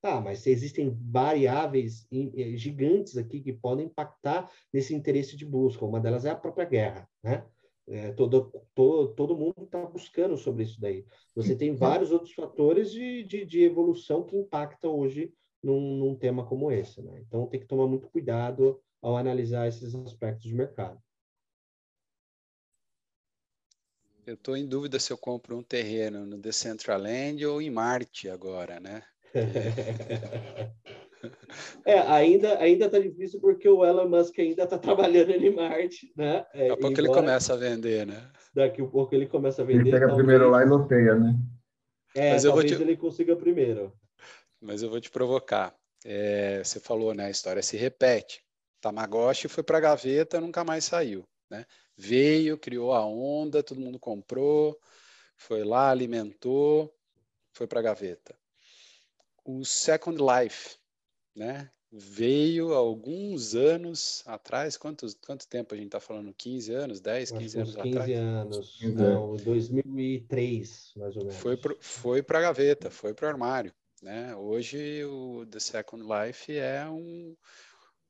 Tá, 0.00 0.20
mas 0.20 0.46
existem 0.48 0.96
variáveis 1.00 2.08
eh, 2.12 2.56
gigantes 2.56 3.16
aqui 3.16 3.40
que 3.40 3.52
podem 3.52 3.86
impactar 3.86 4.50
nesse 4.72 4.94
interesse 4.94 5.36
de 5.36 5.46
busca. 5.46 5.84
Uma 5.84 6.00
delas 6.00 6.24
é 6.24 6.30
a 6.30 6.36
própria 6.36 6.64
guerra, 6.64 7.08
né? 7.22 7.44
É, 7.90 8.12
todo, 8.12 8.52
todo, 8.74 9.14
todo 9.14 9.36
mundo 9.36 9.64
está 9.64 9.84
buscando 9.86 10.36
sobre 10.36 10.62
isso 10.62 10.78
daí. 10.78 11.06
Você 11.34 11.56
tem 11.56 11.74
vários 11.74 12.12
outros 12.12 12.34
fatores 12.34 12.92
de, 12.92 13.24
de, 13.24 13.46
de 13.46 13.62
evolução 13.62 14.24
que 14.24 14.36
impactam 14.36 14.94
hoje 14.98 15.32
num, 15.62 15.96
num, 15.96 16.14
tema 16.14 16.46
como 16.46 16.70
esse. 16.70 17.00
Né? 17.00 17.22
Então, 17.26 17.46
tem 17.46 17.58
que 17.58 17.66
tomar 17.66 17.86
muito 17.86 18.08
cuidado 18.08 18.78
ao 19.00 19.16
analisar 19.16 19.66
esses 19.66 19.94
aspectos 19.94 20.44
de 20.44 20.54
mercado. 20.54 21.00
Eu 24.26 24.34
estou 24.34 24.54
em 24.54 24.66
dúvida 24.66 24.98
se 24.98 25.10
eu 25.10 25.16
compro 25.16 25.56
um 25.56 25.62
terreno 25.62 26.26
no 26.26 26.36
Decentraland 26.36 27.46
ou 27.46 27.62
em 27.62 27.70
Marte 27.70 28.28
agora, 28.28 28.78
né? 28.78 29.02
É, 31.84 31.98
ainda 32.00 32.58
ainda 32.58 32.86
está 32.86 32.98
difícil 32.98 33.40
porque 33.40 33.68
o 33.68 33.84
Elon 33.84 34.08
Musk 34.08 34.38
ainda 34.38 34.64
está 34.64 34.78
trabalhando 34.78 35.30
em 35.30 35.54
Marte, 35.54 36.12
né? 36.16 36.46
É, 36.52 36.68
Daqui 36.68 36.72
a 36.72 36.76
pouco 36.76 37.00
ele 37.00 37.08
começa 37.08 37.54
a 37.54 37.56
vender, 37.56 38.06
né? 38.06 38.30
Daqui 38.54 38.82
a 38.82 38.86
pouco 38.86 39.14
ele 39.14 39.26
começa 39.26 39.62
a 39.62 39.64
vender. 39.64 39.80
Ele 39.80 39.90
pega 39.90 40.06
talvez... 40.06 40.26
primeiro 40.26 40.50
lá 40.50 40.62
e 40.62 40.66
loteia, 40.66 41.14
né? 41.14 41.34
É, 42.14 42.32
Mas 42.32 42.42
talvez 42.42 42.70
te... 42.70 42.82
ele 42.82 42.96
consiga 42.96 43.36
primeiro. 43.36 43.92
Mas 44.60 44.82
eu 44.82 44.90
vou 44.90 45.00
te 45.00 45.10
provocar. 45.10 45.74
É, 46.04 46.62
você 46.62 46.80
falou, 46.80 47.14
né? 47.14 47.26
A 47.26 47.30
história 47.30 47.62
se 47.62 47.76
repete. 47.76 48.42
Tamagotchi 48.80 49.48
foi 49.48 49.62
para 49.62 49.78
a 49.78 49.80
gaveta, 49.80 50.40
nunca 50.40 50.64
mais 50.64 50.84
saiu, 50.84 51.24
né? 51.50 51.66
Veio, 51.96 52.56
criou 52.56 52.92
a 52.92 53.04
onda, 53.04 53.62
todo 53.62 53.80
mundo 53.80 53.98
comprou, 53.98 54.78
foi 55.36 55.64
lá, 55.64 55.90
alimentou, 55.90 56.94
foi 57.52 57.66
para 57.66 57.80
a 57.80 57.82
gaveta. 57.82 58.38
O 59.44 59.64
Second 59.64 60.18
Life, 60.22 60.76
né? 61.38 61.70
Veio 61.90 62.74
alguns 62.74 63.54
anos 63.54 64.22
atrás, 64.26 64.76
quantos, 64.76 65.14
quanto 65.14 65.48
tempo 65.48 65.72
a 65.72 65.76
gente 65.76 65.86
está 65.86 66.00
falando? 66.00 66.34
15 66.34 66.72
anos, 66.74 67.00
10, 67.00 67.30
15 67.30 67.58
anos 67.58 67.76
15 67.76 67.88
atrás? 67.88 68.10
anos, 68.10 68.78
não, 68.82 69.36
2003, 69.36 70.92
mais 70.96 71.16
ou 71.16 71.22
menos. 71.22 71.38
Foi 71.38 71.56
para 71.56 71.74
foi 71.80 72.20
a 72.20 72.40
gaveta, 72.40 72.90
foi 72.90 73.14
para 73.14 73.26
o 73.26 73.28
armário. 73.30 73.72
Né? 74.02 74.36
Hoje 74.36 75.02
o 75.04 75.46
The 75.46 75.58
Second 75.58 76.04
Life 76.04 76.54
é 76.54 76.86
um... 76.86 77.34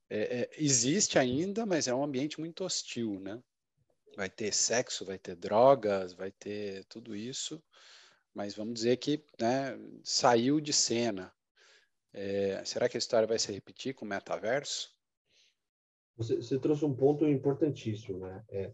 É, 0.09 0.41
é, 0.41 0.49
existe 0.57 1.17
ainda, 1.17 1.65
mas 1.65 1.87
é 1.87 1.93
um 1.93 2.03
ambiente 2.03 2.39
muito 2.39 2.65
hostil, 2.65 3.19
né? 3.19 3.39
Vai 4.17 4.29
ter 4.29 4.51
sexo, 4.51 5.05
vai 5.05 5.19
ter 5.19 5.35
drogas, 5.35 6.13
vai 6.13 6.31
ter 6.31 6.83
tudo 6.85 7.15
isso, 7.15 7.63
mas 8.33 8.55
vamos 8.55 8.73
dizer 8.73 8.97
que 8.97 9.23
né, 9.39 9.79
saiu 10.03 10.59
de 10.59 10.73
cena. 10.73 11.31
É, 12.13 12.63
será 12.65 12.89
que 12.89 12.97
a 12.97 12.99
história 12.99 13.27
vai 13.27 13.37
se 13.37 13.51
repetir 13.51 13.93
com 13.93 14.05
o 14.05 14.07
metaverso? 14.07 14.89
Você, 16.17 16.35
você 16.35 16.59
trouxe 16.59 16.83
um 16.83 16.93
ponto 16.93 17.27
importantíssimo, 17.27 18.19
né? 18.19 18.43
É, 18.49 18.73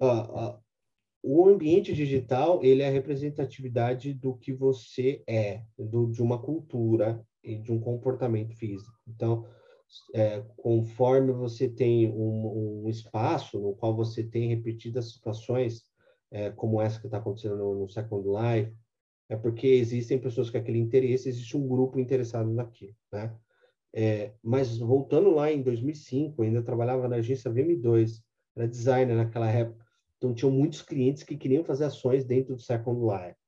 a, 0.00 0.46
a, 0.46 0.60
o 1.22 1.48
ambiente 1.48 1.92
digital 1.92 2.64
ele 2.64 2.82
é 2.82 2.88
a 2.88 2.92
representatividade 2.92 4.14
do 4.14 4.34
que 4.36 4.52
você 4.52 5.22
é, 5.26 5.62
do, 5.78 6.10
de 6.10 6.22
uma 6.22 6.40
cultura 6.40 7.24
e 7.44 7.56
de 7.56 7.70
um 7.70 7.78
comportamento 7.78 8.54
físico. 8.56 8.98
Então, 9.06 9.46
é, 10.14 10.40
conforme 10.56 11.32
você 11.32 11.68
tem 11.68 12.08
um, 12.10 12.84
um, 12.84 12.88
espaço 12.88 13.58
no 13.58 13.74
qual 13.74 13.94
você 13.94 14.22
tem 14.22 14.48
repetidas 14.48 15.12
situações, 15.12 15.84
é, 16.30 16.50
como 16.50 16.80
essa 16.80 17.00
que 17.00 17.06
está 17.06 17.18
acontecendo 17.18 17.56
no, 17.56 17.80
no 17.80 17.88
Second 17.88 18.26
Life, 18.26 18.74
é 19.30 19.36
porque 19.36 19.68
existem 19.68 20.18
pessoas 20.18 20.50
com 20.50 20.58
aquele 20.58 20.78
interesse, 20.78 21.28
existe 21.28 21.56
um 21.56 21.66
grupo 21.66 21.98
interessado 21.98 22.50
naquilo, 22.50 22.94
né? 23.12 23.32
É, 23.92 24.32
mas 24.42 24.76
voltando 24.76 25.30
lá 25.30 25.50
em 25.50 25.62
2005, 25.62 26.42
ainda 26.42 26.62
trabalhava 26.62 27.08
na 27.08 27.16
agência 27.16 27.50
VM2, 27.50 28.22
era 28.56 28.68
designer 28.68 29.16
naquela 29.16 29.50
época, 29.50 29.86
então 30.18 30.34
tinham 30.34 30.50
muitos 30.50 30.82
clientes 30.82 31.22
que 31.22 31.36
queriam 31.36 31.64
fazer 31.64 31.84
ações 31.84 32.24
dentro 32.24 32.56
do 32.56 32.60
Second 32.60 33.00
Life. 33.00 33.38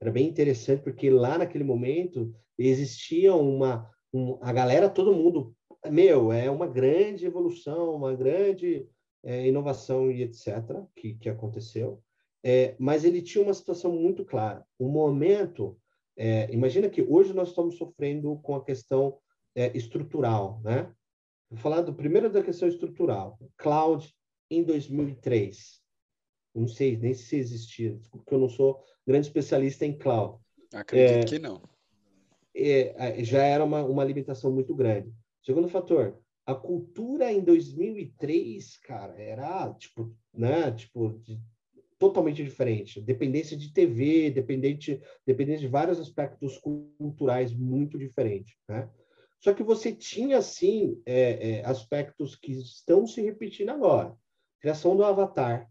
Era 0.00 0.10
bem 0.10 0.28
interessante 0.28 0.82
porque 0.82 1.08
lá 1.08 1.38
naquele 1.38 1.64
momento 1.64 2.34
existia 2.58 3.34
uma 3.34 3.88
um, 4.12 4.38
a 4.42 4.52
galera, 4.52 4.90
todo 4.90 5.14
mundo, 5.14 5.56
meu, 5.90 6.32
é 6.32 6.50
uma 6.50 6.66
grande 6.66 7.24
evolução, 7.24 7.94
uma 7.94 8.14
grande 8.14 8.86
é, 9.22 9.46
inovação 9.46 10.10
e 10.10 10.22
etc. 10.22 10.84
que, 10.94 11.14
que 11.14 11.28
aconteceu. 11.28 12.02
É, 12.44 12.74
mas 12.78 13.04
ele 13.04 13.22
tinha 13.22 13.42
uma 13.42 13.54
situação 13.54 13.92
muito 13.92 14.24
clara. 14.24 14.64
O 14.78 14.88
momento, 14.88 15.78
é, 16.16 16.52
imagina 16.52 16.88
que 16.88 17.02
hoje 17.02 17.32
nós 17.32 17.48
estamos 17.50 17.76
sofrendo 17.76 18.36
com 18.42 18.56
a 18.56 18.64
questão 18.64 19.18
é, 19.54 19.76
estrutural, 19.76 20.60
né? 20.62 20.92
Vou 21.48 21.58
falar 21.58 21.82
do 21.82 21.94
primeiro 21.94 22.30
da 22.30 22.42
questão 22.42 22.66
estrutural. 22.66 23.38
Cloud 23.56 24.12
em 24.50 24.62
2003. 24.62 25.80
Não 26.54 26.66
sei 26.66 26.96
nem 26.96 27.14
se 27.14 27.36
existia, 27.36 27.98
porque 28.10 28.34
eu 28.34 28.38
não 28.38 28.48
sou 28.48 28.82
grande 29.06 29.26
especialista 29.26 29.86
em 29.86 29.96
cloud. 29.96 30.38
Acredito 30.74 31.24
é, 31.24 31.24
que 31.24 31.38
não. 31.38 31.62
É, 32.54 33.22
já 33.22 33.42
era 33.42 33.64
uma, 33.64 33.82
uma 33.84 34.04
limitação 34.04 34.50
muito 34.52 34.74
grande. 34.74 35.12
Segundo 35.42 35.68
fator, 35.68 36.18
a 36.46 36.54
cultura 36.54 37.32
em 37.32 37.42
2003, 37.42 38.78
cara, 38.78 39.14
era 39.20 39.72
tipo, 39.74 40.14
né, 40.32 40.70
tipo, 40.72 41.18
de 41.20 41.40
totalmente 42.02 42.42
diferente. 42.42 43.00
Dependência 43.00 43.56
de 43.56 43.72
TV, 43.72 44.28
dependente, 44.28 45.00
dependência 45.24 45.60
de 45.60 45.68
vários 45.68 46.00
aspectos 46.00 46.58
culturais 46.58 47.54
muito 47.54 47.96
diferentes. 47.96 48.56
Né? 48.68 48.90
Só 49.38 49.54
que 49.54 49.62
você 49.62 49.94
tinha, 49.94 50.42
sim, 50.42 51.00
é, 51.06 51.60
é, 51.60 51.64
aspectos 51.64 52.34
que 52.34 52.50
estão 52.50 53.06
se 53.06 53.22
repetindo 53.22 53.70
agora. 53.70 54.16
Criação 54.60 54.96
do 54.96 55.04
avatar, 55.04 55.70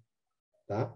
tá? 0.65 0.95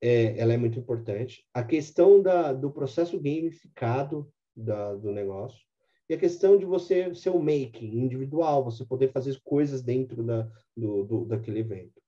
É, 0.00 0.38
ela 0.38 0.54
é 0.54 0.56
muito 0.56 0.78
importante. 0.78 1.46
A 1.52 1.62
questão 1.62 2.22
da, 2.22 2.54
do 2.54 2.70
processo 2.70 3.20
gamificado 3.20 4.32
da, 4.56 4.94
do 4.94 5.12
negócio. 5.12 5.60
E 6.08 6.14
a 6.14 6.18
questão 6.18 6.56
de 6.56 6.64
você 6.64 7.14
ser 7.14 7.28
o 7.28 7.38
making 7.38 7.98
individual, 7.98 8.64
você 8.64 8.82
poder 8.82 9.12
fazer 9.12 9.38
coisas 9.44 9.82
dentro 9.82 10.22
da, 10.22 10.50
do, 10.74 11.04
do, 11.04 11.24
daquele 11.26 11.58
evento. 11.58 12.00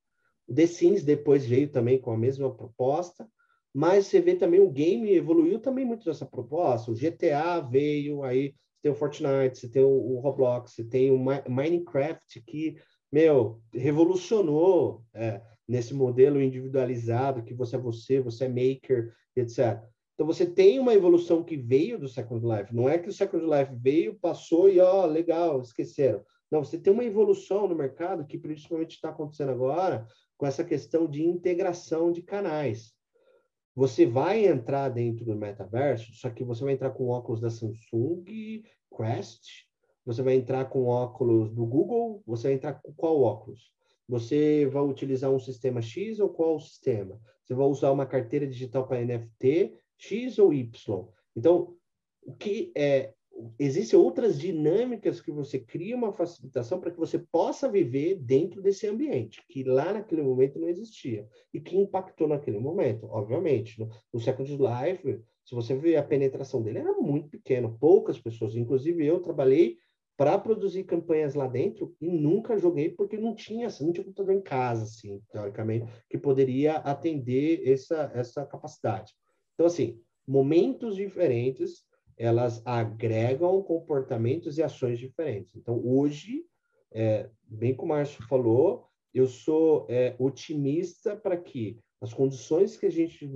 O 0.46 0.54
The 0.54 0.66
Sims 0.66 1.02
depois 1.02 1.46
veio 1.46 1.68
também 1.68 1.98
com 1.98 2.12
a 2.12 2.18
mesma 2.18 2.52
proposta, 2.54 3.28
mas 3.74 4.06
você 4.06 4.20
vê 4.20 4.34
também 4.34 4.60
o 4.60 4.70
game 4.70 5.14
evoluiu 5.14 5.58
também 5.58 5.84
muito 5.84 6.04
dessa 6.04 6.26
proposta. 6.26 6.90
O 6.90 6.94
GTA 6.94 7.60
veio, 7.60 8.22
aí 8.22 8.48
você 8.48 8.82
tem 8.82 8.92
o 8.92 8.94
Fortnite, 8.94 9.58
você 9.58 9.68
tem 9.68 9.82
o, 9.82 10.18
Roblox, 10.18 10.72
você 10.72 10.84
tem 10.84 11.10
o 11.10 11.18
Minecraft 11.48 12.40
que, 12.42 12.76
meu, 13.10 13.60
revolucionou 13.72 15.02
é, 15.14 15.40
nesse 15.66 15.94
modelo 15.94 16.42
individualizado 16.42 17.42
que 17.42 17.54
você 17.54 17.76
é 17.76 17.78
você, 17.78 18.20
você 18.20 18.44
é 18.44 18.48
maker, 18.48 19.14
etc. 19.34 19.82
Então 20.14 20.26
você 20.26 20.44
tem 20.44 20.78
uma 20.78 20.92
evolução 20.92 21.42
que 21.42 21.56
veio 21.56 21.98
do 21.98 22.08
Second 22.08 22.46
Life. 22.46 22.74
Não 22.74 22.88
é 22.88 22.98
que 22.98 23.08
o 23.08 23.12
Second 23.12 23.44
Life 23.44 23.72
veio, 23.74 24.18
passou 24.18 24.68
e 24.68 24.78
ó, 24.78 25.06
legal, 25.06 25.60
esqueceram. 25.62 26.22
Não, 26.50 26.62
você 26.62 26.78
tem 26.78 26.92
uma 26.92 27.04
evolução 27.04 27.66
no 27.66 27.74
mercado 27.74 28.26
que 28.26 28.36
principalmente 28.36 28.96
está 28.96 29.08
acontecendo 29.08 29.52
agora, 29.52 30.06
com 30.42 30.46
essa 30.48 30.64
questão 30.64 31.06
de 31.06 31.22
integração 31.22 32.10
de 32.10 32.20
canais. 32.20 32.92
Você 33.76 34.04
vai 34.04 34.44
entrar 34.44 34.88
dentro 34.88 35.24
do 35.24 35.36
metaverso, 35.36 36.12
só 36.14 36.28
que 36.30 36.42
você 36.42 36.64
vai 36.64 36.72
entrar 36.72 36.90
com 36.90 37.10
óculos 37.10 37.40
da 37.40 37.48
Samsung, 37.48 38.64
Quest, 38.90 39.68
você 40.04 40.20
vai 40.20 40.34
entrar 40.34 40.64
com 40.64 40.86
óculos 40.86 41.54
do 41.54 41.64
Google, 41.64 42.24
você 42.26 42.48
vai 42.48 42.54
entrar 42.54 42.72
com 42.72 42.92
qual 42.92 43.22
óculos? 43.22 43.72
Você 44.08 44.66
vai 44.66 44.82
utilizar 44.82 45.30
um 45.30 45.38
sistema 45.38 45.80
X 45.80 46.18
ou 46.18 46.28
qual 46.28 46.58
sistema? 46.58 47.20
Você 47.44 47.54
vai 47.54 47.68
usar 47.68 47.92
uma 47.92 48.04
carteira 48.04 48.44
digital 48.44 48.88
para 48.88 49.00
NFT 49.00 49.78
X 49.96 50.40
ou 50.40 50.52
Y? 50.52 51.08
Então, 51.36 51.76
o 52.20 52.34
que 52.34 52.72
é 52.76 53.14
existem 53.58 53.98
outras 53.98 54.38
dinâmicas 54.38 55.20
que 55.20 55.30
você 55.30 55.58
cria 55.58 55.96
uma 55.96 56.12
facilitação 56.12 56.80
para 56.80 56.90
que 56.90 56.98
você 56.98 57.18
possa 57.18 57.68
viver 57.68 58.16
dentro 58.16 58.62
desse 58.62 58.86
ambiente, 58.86 59.42
que 59.48 59.64
lá 59.64 59.92
naquele 59.92 60.22
momento 60.22 60.58
não 60.58 60.68
existia, 60.68 61.26
e 61.52 61.60
que 61.60 61.76
impactou 61.76 62.28
naquele 62.28 62.58
momento, 62.58 63.06
obviamente. 63.06 63.78
No, 63.80 63.88
no 64.12 64.20
Second 64.20 64.50
Life, 64.50 65.20
se 65.44 65.54
você 65.54 65.74
ver 65.74 65.96
a 65.96 66.02
penetração 66.02 66.62
dele, 66.62 66.78
era 66.78 66.92
muito 66.92 67.28
pequena, 67.28 67.68
poucas 67.68 68.18
pessoas, 68.18 68.54
inclusive 68.54 69.04
eu 69.04 69.20
trabalhei 69.20 69.78
para 70.16 70.38
produzir 70.38 70.84
campanhas 70.84 71.34
lá 71.34 71.48
dentro 71.48 71.96
e 72.00 72.08
nunca 72.08 72.58
joguei 72.58 72.90
porque 72.90 73.16
não 73.16 73.34
tinha, 73.34 73.66
assim, 73.66 73.86
não 73.86 73.92
tinha 73.92 74.04
computador 74.04 74.34
em 74.34 74.42
casa, 74.42 74.84
assim, 74.84 75.20
teoricamente, 75.32 75.90
que 76.08 76.18
poderia 76.18 76.76
atender 76.76 77.66
essa, 77.66 78.10
essa 78.14 78.46
capacidade. 78.46 79.12
Então, 79.54 79.66
assim, 79.66 79.98
momentos 80.26 80.96
diferentes, 80.96 81.84
elas 82.16 82.62
agregam 82.64 83.62
comportamentos 83.62 84.58
e 84.58 84.62
ações 84.62 84.98
diferentes. 84.98 85.54
Então, 85.56 85.80
hoje, 85.84 86.44
é, 86.90 87.28
bem 87.46 87.74
como 87.74 87.92
o 87.92 87.96
Márcio 87.96 88.26
falou, 88.26 88.86
eu 89.12 89.26
sou 89.26 89.86
é, 89.88 90.14
otimista 90.18 91.16
para 91.16 91.36
que 91.36 91.78
as 92.00 92.12
condições 92.12 92.76
que 92.76 92.86
a 92.86 92.90
gente 92.90 93.30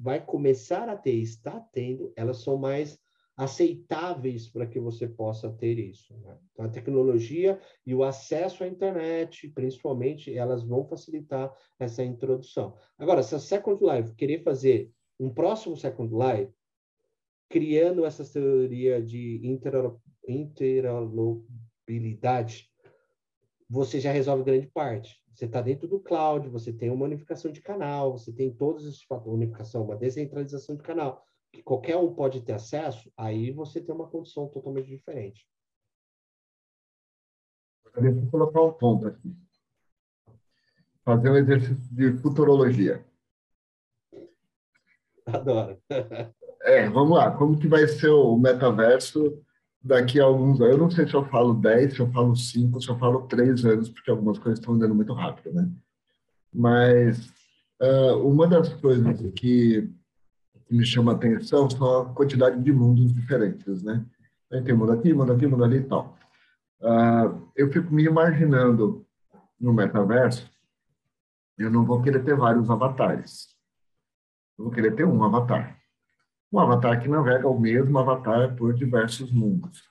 vai 0.00 0.24
começar 0.24 0.88
a 0.88 0.96
ter, 0.96 1.14
está 1.14 1.60
tendo, 1.72 2.12
elas 2.16 2.38
são 2.38 2.56
mais 2.56 2.98
aceitáveis 3.36 4.48
para 4.48 4.66
que 4.66 4.80
você 4.80 5.06
possa 5.06 5.48
ter 5.48 5.78
isso. 5.78 6.12
Né? 6.18 6.36
Então, 6.52 6.64
a 6.64 6.68
tecnologia 6.68 7.60
e 7.86 7.94
o 7.94 8.02
acesso 8.02 8.64
à 8.64 8.66
internet, 8.66 9.48
principalmente, 9.50 10.36
elas 10.36 10.64
vão 10.64 10.84
facilitar 10.84 11.54
essa 11.78 12.02
introdução. 12.02 12.74
Agora, 12.98 13.22
se 13.22 13.36
a 13.36 13.38
Second 13.38 13.80
Life 13.84 14.16
querer 14.16 14.42
fazer 14.42 14.90
um 15.20 15.32
próximo 15.32 15.76
Second 15.76 16.12
Life, 16.12 16.52
criando 17.48 18.04
essa 18.04 18.24
teoria 18.24 19.02
de 19.02 19.40
interoperabilidade, 20.26 22.70
você 23.68 24.00
já 24.00 24.12
resolve 24.12 24.44
grande 24.44 24.66
parte. 24.66 25.22
Você 25.34 25.44
está 25.44 25.60
dentro 25.60 25.86
do 25.86 26.00
cloud, 26.00 26.48
você 26.48 26.72
tem 26.72 26.90
uma 26.90 27.04
unificação 27.04 27.52
de 27.52 27.60
canal, 27.60 28.12
você 28.12 28.32
tem 28.32 28.52
todos 28.52 28.84
esses 28.84 29.02
fatores, 29.04 29.34
unificação, 29.34 29.84
uma 29.84 29.96
descentralização 29.96 30.76
de 30.76 30.82
canal, 30.82 31.24
que 31.52 31.62
qualquer 31.62 31.96
um 31.96 32.12
pode 32.12 32.42
ter 32.42 32.52
acesso, 32.52 33.10
aí 33.16 33.52
você 33.52 33.80
tem 33.80 33.94
uma 33.94 34.08
condição 34.08 34.48
totalmente 34.48 34.88
diferente. 34.88 35.46
Eu 37.94 38.30
colocar 38.30 38.62
um 38.62 38.72
ponto 38.72 39.08
aqui. 39.08 39.34
Fazer 41.04 41.30
um 41.30 41.36
exercício 41.36 41.94
de 41.94 42.12
futurologia. 42.18 43.04
Adoro. 45.26 45.80
é, 46.62 46.88
vamos 46.88 47.16
lá. 47.16 47.30
Como 47.30 47.58
que 47.58 47.68
vai 47.68 47.86
ser 47.86 48.10
o 48.10 48.36
metaverso 48.36 49.40
daqui 49.82 50.20
a 50.20 50.24
alguns 50.24 50.60
anos? 50.60 50.72
Eu 50.72 50.78
não 50.78 50.90
sei 50.90 51.06
se 51.06 51.14
eu 51.14 51.24
falo 51.26 51.54
10, 51.54 51.94
se 51.94 52.00
eu 52.00 52.10
falo 52.10 52.36
5, 52.36 52.80
se 52.80 52.88
eu 52.88 52.98
falo 52.98 53.22
3 53.26 53.64
anos, 53.64 53.88
porque 53.88 54.10
algumas 54.10 54.38
coisas 54.38 54.58
estão 54.58 54.74
andando 54.74 54.94
muito 54.94 55.12
rápido, 55.12 55.54
né? 55.54 55.68
Mas 56.52 57.28
uh, 57.80 58.16
uma 58.26 58.46
das 58.46 58.72
coisas 58.74 59.20
que 59.32 59.88
me 60.70 60.84
chama 60.84 61.12
a 61.12 61.14
atenção 61.14 61.68
são 61.70 62.02
a 62.02 62.14
quantidade 62.14 62.62
de 62.62 62.72
mundos 62.72 63.12
diferentes, 63.12 63.82
né? 63.82 64.04
Tem 64.64 64.74
mundo 64.74 64.92
aqui, 64.92 65.12
mundo 65.12 65.32
aqui, 65.32 65.46
mundo 65.46 65.64
ali 65.64 65.78
e 65.78 65.84
tal. 65.84 66.16
Uh, 66.80 67.48
eu 67.56 67.70
fico 67.72 67.92
me 67.92 68.04
imaginando 68.04 69.04
no 69.60 69.72
metaverso, 69.72 70.48
eu 71.58 71.70
não 71.70 71.84
vou 71.84 72.00
querer 72.00 72.24
ter 72.24 72.36
vários 72.36 72.70
avatares. 72.70 73.48
Eu 74.56 74.64
vou 74.64 74.72
querer 74.72 74.94
ter 74.94 75.04
um 75.04 75.22
avatar. 75.22 75.77
Um 76.52 76.58
avatar 76.58 77.00
que 77.00 77.08
navega 77.08 77.48
o 77.48 77.58
mesmo 77.58 77.98
avatar 77.98 78.54
por 78.56 78.74
diversos 78.74 79.30
mundos. 79.30 79.82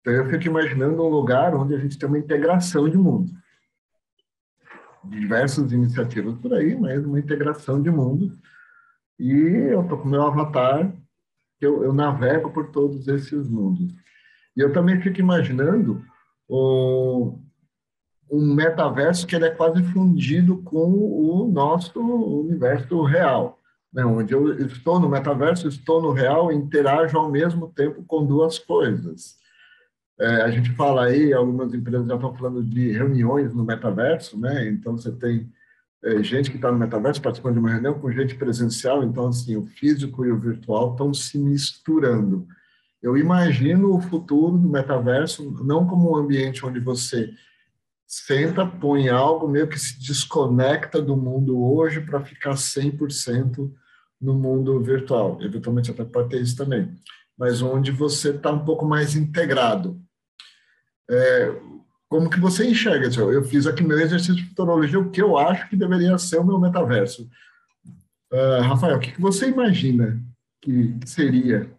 Então, 0.00 0.12
eu 0.12 0.30
fico 0.30 0.46
imaginando 0.46 1.02
um 1.02 1.08
lugar 1.08 1.54
onde 1.54 1.74
a 1.74 1.78
gente 1.78 1.98
tem 1.98 2.08
uma 2.08 2.18
integração 2.18 2.88
de 2.88 2.96
mundos. 2.96 3.32
Diversas 5.04 5.72
iniciativas 5.72 6.34
por 6.38 6.54
aí, 6.54 6.74
mas 6.78 7.04
uma 7.04 7.18
integração 7.18 7.82
de 7.82 7.90
mundos 7.90 8.38
e 9.18 9.32
eu 9.70 9.82
estou 9.82 9.98
com 9.98 10.08
meu 10.08 10.22
avatar, 10.22 10.92
eu, 11.60 11.82
eu 11.82 11.92
navego 11.92 12.50
por 12.50 12.70
todos 12.70 13.08
esses 13.08 13.48
mundos. 13.48 13.94
E 14.56 14.60
eu 14.60 14.72
também 14.72 15.00
fico 15.00 15.20
imaginando 15.20 16.04
um, 16.48 17.42
um 18.30 18.54
metaverso 18.54 19.26
que 19.26 19.34
ele 19.34 19.46
é 19.46 19.50
quase 19.50 19.82
fundido 19.84 20.62
com 20.62 20.92
o 20.92 21.48
nosso 21.50 21.98
universo 21.98 23.02
real, 23.02 23.55
né? 23.96 24.04
onde 24.04 24.34
eu 24.34 24.58
estou 24.66 25.00
no 25.00 25.08
metaverso, 25.08 25.66
estou 25.66 26.02
no 26.02 26.12
real 26.12 26.52
interajo 26.52 27.16
ao 27.16 27.30
mesmo 27.30 27.72
tempo 27.74 28.04
com 28.04 28.26
duas 28.26 28.58
coisas. 28.58 29.36
É, 30.20 30.42
a 30.42 30.50
gente 30.50 30.70
fala 30.72 31.06
aí, 31.06 31.32
algumas 31.32 31.72
empresas 31.72 32.06
já 32.06 32.14
estão 32.14 32.34
falando 32.34 32.62
de 32.62 32.92
reuniões 32.92 33.54
no 33.54 33.64
metaverso, 33.64 34.38
né? 34.38 34.68
Então 34.68 34.98
você 34.98 35.10
tem 35.10 35.50
é, 36.04 36.22
gente 36.22 36.50
que 36.50 36.56
está 36.56 36.70
no 36.70 36.78
metaverso 36.78 37.22
participando 37.22 37.54
de 37.54 37.60
uma 37.60 37.70
reunião 37.70 37.98
com 37.98 38.12
gente 38.12 38.34
presencial, 38.34 39.02
então, 39.02 39.28
assim, 39.28 39.56
o 39.56 39.64
físico 39.64 40.26
e 40.26 40.30
o 40.30 40.38
virtual 40.38 40.92
estão 40.92 41.14
se 41.14 41.38
misturando. 41.38 42.46
Eu 43.02 43.16
imagino 43.16 43.94
o 43.94 44.00
futuro 44.00 44.58
do 44.58 44.68
metaverso 44.68 45.64
não 45.64 45.86
como 45.86 46.12
um 46.12 46.16
ambiente 46.16 46.66
onde 46.66 46.80
você 46.80 47.30
senta, 48.06 48.66
põe 48.66 49.08
algo, 49.08 49.48
meio 49.48 49.68
que 49.68 49.78
se 49.78 49.98
desconecta 49.98 51.00
do 51.00 51.16
mundo 51.16 51.62
hoje 51.62 52.00
para 52.00 52.20
ficar 52.20 52.52
100% 52.52 53.70
no 54.20 54.34
mundo 54.34 54.80
virtual. 54.80 55.38
Eventualmente 55.40 55.90
até 55.90 56.04
pode 56.04 56.30
ter 56.30 56.40
isso 56.40 56.56
também. 56.56 56.94
Mas 57.36 57.62
onde 57.62 57.90
você 57.90 58.30
está 58.30 58.50
um 58.50 58.64
pouco 58.64 58.84
mais 58.84 59.14
integrado. 59.14 60.00
É, 61.08 61.54
como 62.08 62.30
que 62.30 62.40
você 62.40 62.68
enxerga? 62.68 63.08
Eu 63.20 63.44
fiz 63.44 63.66
aqui 63.66 63.82
meu 63.82 63.98
exercício 63.98 64.34
de 64.34 64.44
futurologia, 64.44 64.98
o 64.98 65.10
que 65.10 65.20
eu 65.20 65.36
acho 65.36 65.68
que 65.68 65.76
deveria 65.76 66.16
ser 66.18 66.38
o 66.38 66.44
meu 66.44 66.58
metaverso. 66.58 67.28
Uh, 68.32 68.60
Rafael, 68.62 68.96
o 68.96 69.00
que, 69.00 69.12
que 69.12 69.20
você 69.20 69.48
imagina 69.48 70.20
que 70.62 70.96
seria? 71.04 71.70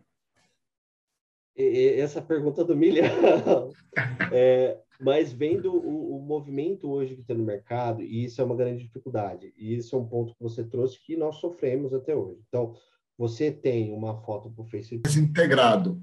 Essa 1.55 2.21
pergunta 2.21 2.63
do 2.63 2.75
milhão. 2.75 3.73
é, 4.31 4.77
mas 4.99 5.31
vendo 5.31 5.73
o, 5.73 6.17
o, 6.17 6.21
movimento 6.21 6.89
hoje 6.89 7.15
que 7.15 7.23
tem 7.23 7.37
no 7.37 7.43
mercado, 7.43 8.01
e 8.01 8.25
isso 8.25 8.41
é 8.41 8.43
uma 8.43 8.55
grande 8.55 8.83
dificuldade, 8.83 9.53
e 9.57 9.75
isso 9.75 9.95
é 9.95 9.99
um 9.99 10.05
ponto 10.05 10.33
que 10.33 10.41
você 10.41 10.63
trouxe 10.63 10.99
que 10.99 11.15
nós 11.15 11.35
sofremos 11.37 11.93
até 11.93 12.15
hoje. 12.15 12.41
Então, 12.47 12.75
você 13.17 13.51
tem 13.51 13.93
uma 13.93 14.21
foto 14.21 14.49
para 14.49 14.63
o 14.63 14.67
Facebook. 14.67 15.17
Integrado. 15.19 16.01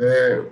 É, 0.00 0.44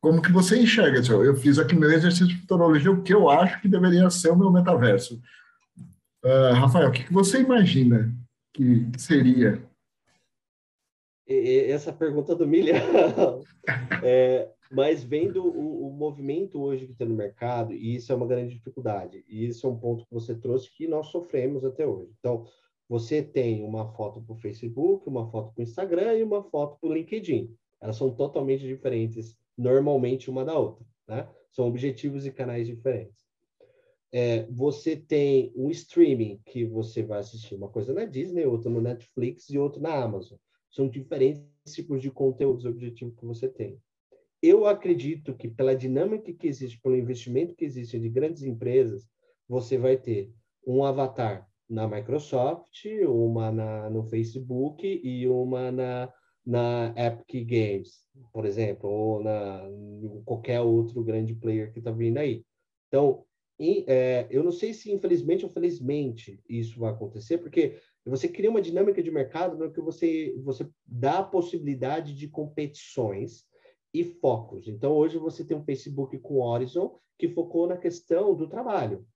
como 0.00 0.22
que 0.22 0.32
você 0.32 0.60
enxerga? 0.60 1.00
Eu 1.12 1.36
fiz 1.36 1.58
aqui 1.58 1.74
meu 1.74 1.90
exercício 1.90 2.26
de 2.26 2.36
futurologia, 2.36 2.90
o 2.90 3.02
que 3.02 3.12
eu 3.12 3.28
acho 3.28 3.60
que 3.60 3.68
deveria 3.68 4.08
ser 4.10 4.30
o 4.30 4.36
meu 4.36 4.50
metaverso. 4.50 5.20
Uh, 6.24 6.52
Rafael, 6.54 6.88
o 6.88 6.92
que, 6.92 7.04
que 7.04 7.12
você 7.12 7.40
imagina 7.40 8.14
que 8.52 8.86
seria? 8.96 9.62
Essa 11.26 11.92
pergunta 11.92 12.34
do 12.34 12.46
milhão. 12.46 13.44
é, 14.02 14.50
mas 14.70 15.02
vendo 15.02 15.44
o, 15.44 15.88
o, 15.88 15.92
movimento 15.92 16.60
hoje 16.60 16.86
que 16.86 16.94
tem 16.94 17.08
no 17.08 17.14
mercado, 17.14 17.72
e 17.72 17.94
isso 17.94 18.12
é 18.12 18.14
uma 18.14 18.26
grande 18.26 18.54
dificuldade, 18.54 19.24
e 19.28 19.46
isso 19.46 19.66
é 19.66 19.70
um 19.70 19.78
ponto 19.78 20.04
que 20.04 20.12
você 20.12 20.34
trouxe 20.34 20.70
que 20.74 20.86
nós 20.86 21.06
sofremos 21.08 21.64
até 21.64 21.86
hoje. 21.86 22.12
Então, 22.18 22.46
você 22.88 23.22
tem 23.22 23.62
uma 23.64 23.92
foto 23.92 24.20
para 24.22 24.32
o 24.32 24.38
Facebook, 24.38 25.08
uma 25.08 25.30
foto 25.30 25.52
para 25.52 25.60
o 25.60 25.62
Instagram 25.62 26.14
e 26.14 26.22
uma 26.22 26.42
foto 26.42 26.78
para 26.80 26.88
o 26.88 26.92
LinkedIn. 26.92 27.54
Elas 27.80 27.96
são 27.96 28.14
totalmente 28.14 28.66
diferentes 28.66 29.36
normalmente 29.56 30.30
uma 30.30 30.44
da 30.44 30.58
outra, 30.58 30.86
né? 31.06 31.28
São 31.50 31.66
objetivos 31.66 32.24
e 32.24 32.32
canais 32.32 32.66
diferentes. 32.66 33.26
É, 34.10 34.46
você 34.46 34.96
tem 34.96 35.52
um 35.54 35.70
streaming 35.70 36.40
que 36.46 36.64
você 36.64 37.02
vai 37.02 37.18
assistir 37.18 37.54
uma 37.54 37.68
coisa 37.68 37.92
na 37.92 38.06
Disney, 38.06 38.46
outra 38.46 38.70
no 38.70 38.80
Netflix 38.80 39.50
e 39.50 39.58
outra 39.58 39.80
na 39.80 39.94
Amazon. 40.02 40.38
São 40.70 40.88
diferentes 40.88 41.44
tipos 41.66 42.00
de 42.00 42.10
conteúdos 42.10 42.64
objetivos 42.64 43.14
que 43.14 43.24
você 43.26 43.48
tem. 43.48 43.78
Eu 44.40 44.66
acredito 44.66 45.34
que 45.34 45.48
pela 45.48 45.74
dinâmica 45.74 46.32
que 46.32 46.46
existe, 46.46 46.80
pelo 46.80 46.96
investimento 46.96 47.54
que 47.54 47.64
existe 47.64 47.98
de 47.98 48.08
grandes 48.08 48.42
empresas, 48.44 49.08
você 49.48 49.76
vai 49.76 49.96
ter 49.96 50.32
um 50.66 50.84
avatar 50.84 51.48
na 51.68 51.88
Microsoft, 51.88 52.84
uma 53.06 53.50
na, 53.50 53.90
no 53.90 54.04
Facebook 54.04 54.86
e 54.86 55.26
uma 55.26 55.72
na, 55.72 56.12
na 56.46 56.94
Epic 56.96 57.46
Games, 57.46 58.04
por 58.32 58.46
exemplo, 58.46 58.88
ou 58.88 59.22
na 59.22 59.68
qualquer 60.24 60.60
outro 60.60 61.02
grande 61.02 61.34
player 61.34 61.72
que 61.72 61.80
está 61.80 61.90
vindo 61.90 62.18
aí. 62.18 62.44
Então, 62.86 63.24
em, 63.58 63.84
é, 63.88 64.26
eu 64.30 64.44
não 64.44 64.52
sei 64.52 64.72
se 64.72 64.92
infelizmente 64.92 65.44
ou 65.44 65.50
felizmente 65.50 66.40
isso 66.48 66.78
vai 66.78 66.92
acontecer, 66.92 67.38
porque 67.38 67.78
você 68.04 68.28
cria 68.28 68.50
uma 68.50 68.62
dinâmica 68.62 69.02
de 69.02 69.10
mercado 69.10 69.58
no 69.58 69.72
que 69.72 69.80
você 69.80 70.34
você 70.44 70.66
dá 70.86 71.18
a 71.18 71.24
possibilidade 71.24 72.14
de 72.14 72.28
competições 72.28 73.47
e 73.92 74.04
focos. 74.04 74.68
Então, 74.68 74.92
hoje 74.92 75.18
você 75.18 75.44
tem 75.44 75.56
um 75.56 75.64
Facebook 75.64 76.18
com 76.18 76.40
Horizon 76.40 76.98
que 77.18 77.28
focou 77.28 77.66
na 77.66 77.76
questão 77.76 78.34
do 78.34 78.48
trabalho, 78.48 79.06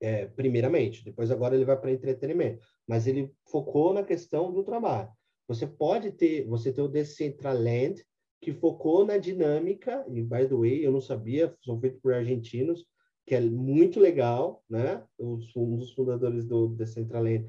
é, 0.00 0.26
primeiramente. 0.26 1.04
Depois, 1.04 1.30
agora 1.30 1.54
ele 1.54 1.64
vai 1.64 1.78
para 1.78 1.92
entretenimento, 1.92 2.64
mas 2.86 3.06
ele 3.06 3.32
focou 3.50 3.92
na 3.92 4.02
questão 4.02 4.52
do 4.52 4.62
trabalho. 4.62 5.10
Você 5.46 5.66
pode 5.66 6.12
ter, 6.12 6.46
você 6.46 6.72
tem 6.72 6.84
o 6.84 6.88
Decentraland, 6.88 8.04
que 8.40 8.52
focou 8.52 9.04
na 9.04 9.18
dinâmica, 9.18 10.04
e 10.08 10.22
by 10.22 10.46
the 10.46 10.54
way, 10.54 10.84
eu 10.84 10.92
não 10.92 11.00
sabia, 11.00 11.54
são 11.64 11.80
feitos 11.80 12.00
por 12.00 12.14
argentinos, 12.14 12.86
que 13.26 13.34
é 13.34 13.40
muito 13.40 13.98
legal, 13.98 14.62
né? 14.70 15.04
Os, 15.18 15.54
um 15.56 15.76
dos 15.76 15.92
fundadores 15.92 16.46
do 16.46 16.68
Decentraland 16.68 17.46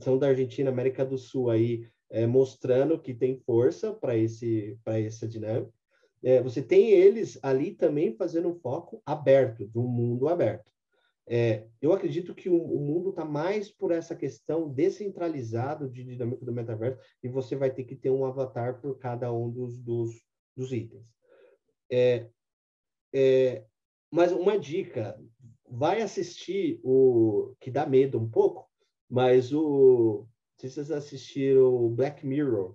são 0.00 0.16
da 0.16 0.28
Argentina, 0.28 0.70
América 0.70 1.04
do 1.04 1.18
Sul 1.18 1.50
aí, 1.50 1.86
é, 2.10 2.26
mostrando 2.26 2.98
que 2.98 3.12
tem 3.12 3.38
força 3.40 3.92
para 3.92 4.16
esse 4.16 4.78
para 4.84 5.00
essa 5.00 5.26
dinâmica. 5.28 5.72
É, 6.22 6.42
você 6.42 6.62
tem 6.62 6.90
eles 6.90 7.38
ali 7.42 7.72
também 7.72 8.14
fazendo 8.14 8.48
um 8.48 8.54
foco 8.54 9.02
aberto, 9.04 9.66
de 9.66 9.78
um 9.78 9.86
mundo 9.86 10.28
aberto. 10.28 10.70
É, 11.30 11.66
eu 11.80 11.92
acredito 11.92 12.34
que 12.34 12.48
o, 12.48 12.56
o 12.56 12.80
mundo 12.80 13.10
está 13.10 13.24
mais 13.24 13.70
por 13.70 13.92
essa 13.92 14.16
questão 14.16 14.68
descentralizado 14.68 15.88
de 15.88 16.02
dinâmica 16.02 16.44
do 16.44 16.52
metaverso 16.52 16.98
e 17.22 17.28
você 17.28 17.54
vai 17.54 17.70
ter 17.70 17.84
que 17.84 17.94
ter 17.94 18.10
um 18.10 18.24
avatar 18.24 18.80
por 18.80 18.98
cada 18.98 19.30
um 19.32 19.50
dos, 19.50 19.78
dos, 19.78 20.10
dos 20.56 20.72
itens. 20.72 21.14
É, 21.90 22.26
é, 23.12 23.64
mas 24.10 24.32
uma 24.32 24.58
dica, 24.58 25.20
vai 25.68 26.00
assistir 26.00 26.80
o 26.82 27.54
que 27.60 27.70
dá 27.70 27.84
medo 27.84 28.18
um 28.18 28.28
pouco, 28.28 28.66
mas 29.08 29.52
o 29.52 30.26
se 30.56 30.68
vocês 30.68 30.90
assistiram 30.90 31.88
Black 31.90 32.26
Mirror, 32.26 32.74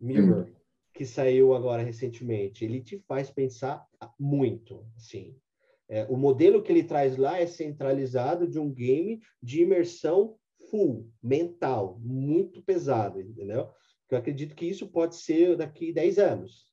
Mirror, 0.00 0.44
hum. 0.44 0.54
Que 0.92 1.04
saiu 1.06 1.54
agora 1.54 1.82
recentemente, 1.82 2.64
ele 2.64 2.80
te 2.80 2.98
faz 2.98 3.30
pensar 3.30 3.86
muito, 4.18 4.86
assim. 4.96 5.36
É, 5.88 6.04
o 6.08 6.16
modelo 6.16 6.62
que 6.62 6.72
ele 6.72 6.84
traz 6.84 7.16
lá 7.16 7.38
é 7.38 7.46
centralizado 7.46 8.48
de 8.48 8.58
um 8.58 8.72
game 8.72 9.20
de 9.42 9.62
imersão 9.62 10.36
full, 10.70 11.10
mental, 11.22 11.98
muito 12.00 12.62
pesado, 12.62 13.20
entendeu? 13.20 13.68
Eu 14.10 14.18
acredito 14.18 14.54
que 14.54 14.66
isso 14.66 14.86
pode 14.86 15.16
ser 15.16 15.56
daqui 15.56 15.92
10 15.92 16.18
anos. 16.18 16.66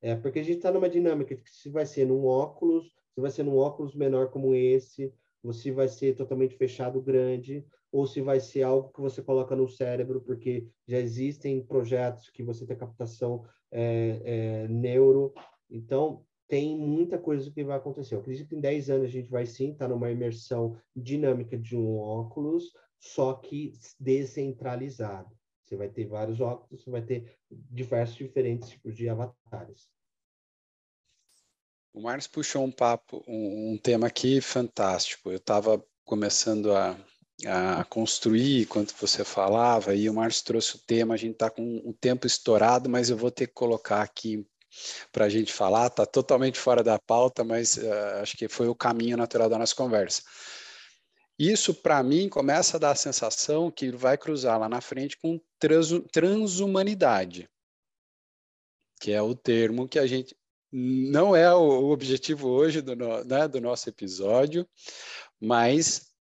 É, 0.00 0.14
porque 0.14 0.38
a 0.38 0.42
gente 0.42 0.58
está 0.58 0.70
numa 0.70 0.88
dinâmica 0.88 1.34
que 1.34 1.50
se 1.50 1.68
vai 1.68 1.86
ser 1.86 2.06
num 2.06 2.24
óculos, 2.24 2.86
se 3.14 3.20
vai 3.20 3.30
ser 3.30 3.42
num 3.42 3.56
óculos 3.56 3.94
menor 3.94 4.30
como 4.30 4.54
esse, 4.54 5.12
você 5.42 5.70
vai 5.70 5.88
ser 5.88 6.14
totalmente 6.14 6.56
fechado 6.56 7.00
grande, 7.00 7.64
ou 7.90 8.06
se 8.06 8.20
vai 8.20 8.40
ser 8.40 8.62
algo 8.62 8.92
que 8.92 9.00
você 9.00 9.22
coloca 9.22 9.56
no 9.56 9.68
cérebro, 9.68 10.20
porque 10.20 10.68
já 10.86 10.98
existem 10.98 11.64
projetos 11.64 12.28
que 12.30 12.42
você 12.42 12.66
tem 12.66 12.76
captação 12.76 13.44
é, 13.70 14.20
é, 14.24 14.68
neuro. 14.68 15.34
Então, 15.70 16.24
tem 16.48 16.76
muita 16.76 17.18
coisa 17.18 17.50
que 17.50 17.64
vai 17.64 17.76
acontecer. 17.76 18.14
Eu 18.14 18.20
acredito 18.20 18.48
que 18.48 18.56
em 18.56 18.60
10 18.60 18.90
anos 18.90 19.06
a 19.06 19.10
gente 19.10 19.30
vai 19.30 19.46
sim 19.46 19.72
estar 19.72 19.86
tá 19.86 19.94
numa 19.94 20.10
imersão 20.10 20.80
dinâmica 20.94 21.58
de 21.58 21.76
um 21.76 21.98
óculos, 21.98 22.72
só 22.98 23.34
que 23.34 23.72
descentralizado. 23.98 25.36
Você 25.64 25.76
vai 25.76 25.88
ter 25.88 26.06
vários 26.06 26.40
óculos, 26.40 26.82
você 26.82 26.90
vai 26.90 27.02
ter 27.02 27.36
diversos 27.50 28.16
diferentes 28.16 28.68
tipos 28.68 28.96
de 28.96 29.08
avatares. 29.08 29.88
O 31.92 32.00
Marcos 32.02 32.28
puxou 32.28 32.62
um 32.62 32.70
papo, 32.70 33.24
um, 33.26 33.72
um 33.72 33.78
tema 33.78 34.06
aqui 34.06 34.40
fantástico. 34.40 35.30
Eu 35.30 35.38
estava 35.38 35.82
começando 36.04 36.72
a, 36.72 36.96
a 37.44 37.84
construir 37.84 38.62
enquanto 38.62 38.94
você 38.98 39.24
falava, 39.24 39.94
e 39.94 40.08
o 40.08 40.14
Márcio 40.14 40.44
trouxe 40.44 40.76
o 40.76 40.78
tema, 40.78 41.14
a 41.14 41.16
gente 41.16 41.32
está 41.32 41.50
com 41.50 41.82
o 41.84 41.92
tempo 41.92 42.26
estourado, 42.26 42.88
mas 42.88 43.10
eu 43.10 43.16
vou 43.16 43.30
ter 43.30 43.46
que 43.46 43.52
colocar 43.52 44.00
aqui 44.00 44.46
para 45.12 45.26
a 45.26 45.28
gente 45.28 45.52
falar, 45.52 45.86
está 45.86 46.06
totalmente 46.06 46.58
fora 46.58 46.82
da 46.82 46.98
pauta, 46.98 47.44
mas 47.44 47.76
uh, 47.76 48.20
acho 48.22 48.36
que 48.36 48.48
foi 48.48 48.68
o 48.68 48.74
caminho 48.74 49.16
natural 49.16 49.48
da 49.48 49.58
nossa 49.58 49.74
conversa. 49.74 50.22
Isso, 51.38 51.74
para 51.74 52.02
mim, 52.02 52.28
começa 52.28 52.76
a 52.76 52.80
dar 52.80 52.90
a 52.92 52.96
sensação 52.96 53.70
que 53.70 53.90
vai 53.90 54.16
cruzar 54.16 54.58
lá 54.58 54.68
na 54.68 54.80
frente 54.80 55.18
com 55.18 55.38
trans, 55.58 55.90
transhumanidade, 56.10 57.48
que 59.00 59.12
é 59.12 59.20
o 59.20 59.34
termo 59.34 59.86
que 59.86 59.98
a 59.98 60.06
gente 60.06 60.34
não 60.72 61.36
é 61.36 61.54
o 61.54 61.90
objetivo 61.90 62.48
hoje 62.48 62.80
do, 62.80 62.96
né, 62.96 63.46
do 63.48 63.60
nosso 63.60 63.88
episódio, 63.88 64.66
mas 65.40 66.12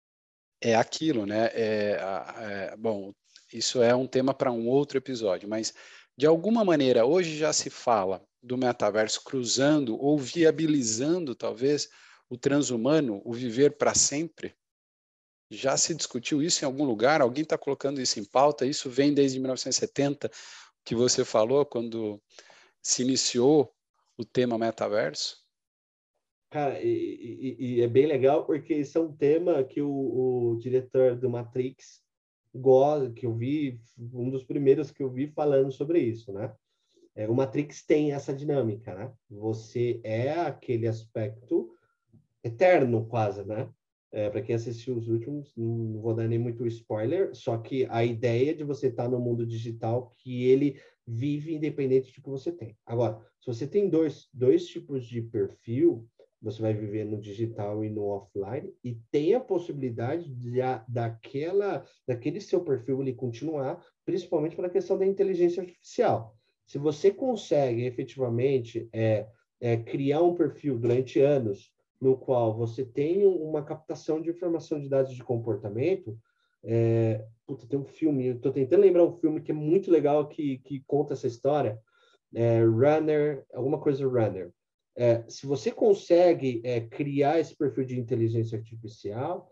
é 0.65 0.73
aquilo, 0.73 1.27
né? 1.27 1.51
É, 1.53 1.99
é, 2.39 2.75
bom, 2.75 3.13
isso 3.53 3.83
é 3.83 3.95
um 3.95 4.07
tema 4.07 4.33
para 4.33 4.51
um 4.51 4.67
outro 4.67 4.97
episódio, 4.97 5.47
mas 5.47 5.71
de 6.17 6.25
alguma 6.25 6.65
maneira 6.65 7.05
hoje 7.05 7.37
já 7.37 7.53
se 7.53 7.69
fala 7.69 8.25
do 8.41 8.57
metaverso 8.57 9.23
cruzando 9.23 9.95
ou 9.95 10.17
viabilizando, 10.17 11.35
talvez, 11.35 11.87
o 12.27 12.35
transhumano, 12.35 13.21
o 13.23 13.31
viver 13.31 13.77
para 13.77 13.93
sempre? 13.93 14.55
Já 15.51 15.77
se 15.77 15.93
discutiu 15.93 16.41
isso 16.41 16.63
em 16.63 16.65
algum 16.65 16.83
lugar? 16.83 17.21
Alguém 17.21 17.43
está 17.43 17.59
colocando 17.59 18.01
isso 18.01 18.19
em 18.19 18.25
pauta? 18.25 18.65
Isso 18.65 18.89
vem 18.89 19.13
desde 19.13 19.39
1970, 19.39 20.31
que 20.83 20.95
você 20.95 21.23
falou, 21.23 21.63
quando 21.63 22.19
se 22.81 23.03
iniciou 23.03 23.71
o 24.17 24.25
tema 24.25 24.57
metaverso? 24.57 25.44
Cara, 26.55 26.81
e, 26.81 26.87
e, 26.87 27.57
e, 27.59 27.81
é 27.81 27.87
bem 27.89 28.05
legal 28.05 28.45
porque 28.45 28.73
isso 28.73 28.97
é 28.97 29.01
um 29.01 29.11
tema 29.11 29.61
que 29.61 29.81
o, 29.81 29.89
o 30.53 30.57
diretor 30.57 31.13
do 31.13 31.29
Matrix 31.29 32.01
gosta, 32.53 33.11
que 33.11 33.25
eu 33.25 33.35
vi, 33.35 33.77
um 34.13 34.29
dos 34.29 34.41
primeiros 34.41 34.89
que 34.89 35.03
eu 35.03 35.11
vi 35.11 35.27
falando 35.27 35.69
sobre 35.69 35.99
isso, 35.99 36.31
né? 36.31 36.55
É, 37.13 37.27
o 37.27 37.35
Matrix 37.35 37.85
tem 37.85 38.13
essa 38.13 38.33
dinâmica, 38.33 38.95
né? 38.95 39.11
Você 39.29 39.99
é 40.01 40.31
aquele 40.31 40.87
aspecto 40.87 41.75
eterno, 42.41 43.05
quase, 43.05 43.43
né? 43.43 43.69
É, 44.13 44.29
para 44.29 44.41
quem 44.41 44.55
assistiu 44.55 44.95
os 44.95 45.09
últimos, 45.09 45.51
não 45.57 45.99
vou 45.99 46.13
dar 46.13 46.25
nem 46.25 46.39
muito 46.39 46.65
spoiler, 46.67 47.35
só 47.35 47.57
que 47.57 47.85
a 47.89 48.05
ideia 48.05 48.55
de 48.55 48.63
você 48.63 48.87
estar 48.87 49.03
tá 49.03 49.09
no 49.09 49.19
mundo 49.19 49.45
digital, 49.45 50.09
que 50.19 50.45
ele 50.45 50.79
vive 51.05 51.53
independente 51.53 52.13
de 52.13 52.21
que 52.21 52.29
você 52.29 52.49
tem. 52.49 52.77
Agora, 52.85 53.19
se 53.41 53.47
você 53.47 53.67
tem 53.67 53.89
dois, 53.89 54.29
dois 54.33 54.65
tipos 54.67 55.05
de 55.05 55.21
perfil, 55.21 56.07
você 56.45 56.61
vai 56.61 56.75
viver 56.75 57.05
no 57.05 57.19
digital 57.19 57.83
e 57.83 57.89
no 57.89 58.03
offline, 58.03 58.71
e 58.83 58.95
tem 59.11 59.33
a 59.33 59.39
possibilidade 59.39 60.29
de 60.29 60.61
a, 60.61 60.85
daquela, 60.87 61.83
daquele 62.07 62.39
seu 62.39 62.63
perfil 62.63 63.01
ele 63.01 63.13
continuar, 63.13 63.83
principalmente 64.05 64.55
pela 64.55 64.69
questão 64.69 64.95
da 64.95 65.07
inteligência 65.07 65.63
artificial. 65.63 66.37
Se 66.67 66.77
você 66.77 67.11
consegue 67.11 67.85
efetivamente 67.85 68.87
é, 68.93 69.27
é, 69.59 69.75
criar 69.77 70.21
um 70.21 70.35
perfil 70.35 70.77
durante 70.77 71.19
anos 71.19 71.73
no 71.99 72.15
qual 72.15 72.55
você 72.55 72.85
tem 72.85 73.25
uma 73.25 73.63
captação 73.63 74.21
de 74.21 74.29
informação 74.29 74.79
de 74.79 74.87
dados 74.87 75.15
de 75.15 75.23
comportamento, 75.23 76.15
é, 76.63 77.25
puta, 77.47 77.65
tem 77.65 77.79
um 77.79 77.85
filme, 77.85 78.27
estou 78.27 78.51
tentando 78.51 78.81
lembrar 78.81 79.03
um 79.03 79.17
filme 79.17 79.41
que 79.41 79.51
é 79.51 79.55
muito 79.55 79.89
legal 79.89 80.27
que, 80.27 80.59
que 80.59 80.83
conta 80.85 81.13
essa 81.13 81.25
história, 81.25 81.79
é, 82.35 82.61
Runner, 82.63 83.43
alguma 83.51 83.79
coisa 83.79 84.07
Runner. 84.07 84.51
É, 84.97 85.23
se 85.27 85.45
você 85.45 85.71
consegue 85.71 86.61
é, 86.63 86.79
criar 86.79 87.39
esse 87.39 87.55
perfil 87.55 87.85
de 87.85 87.99
inteligência 87.99 88.57
artificial, 88.57 89.51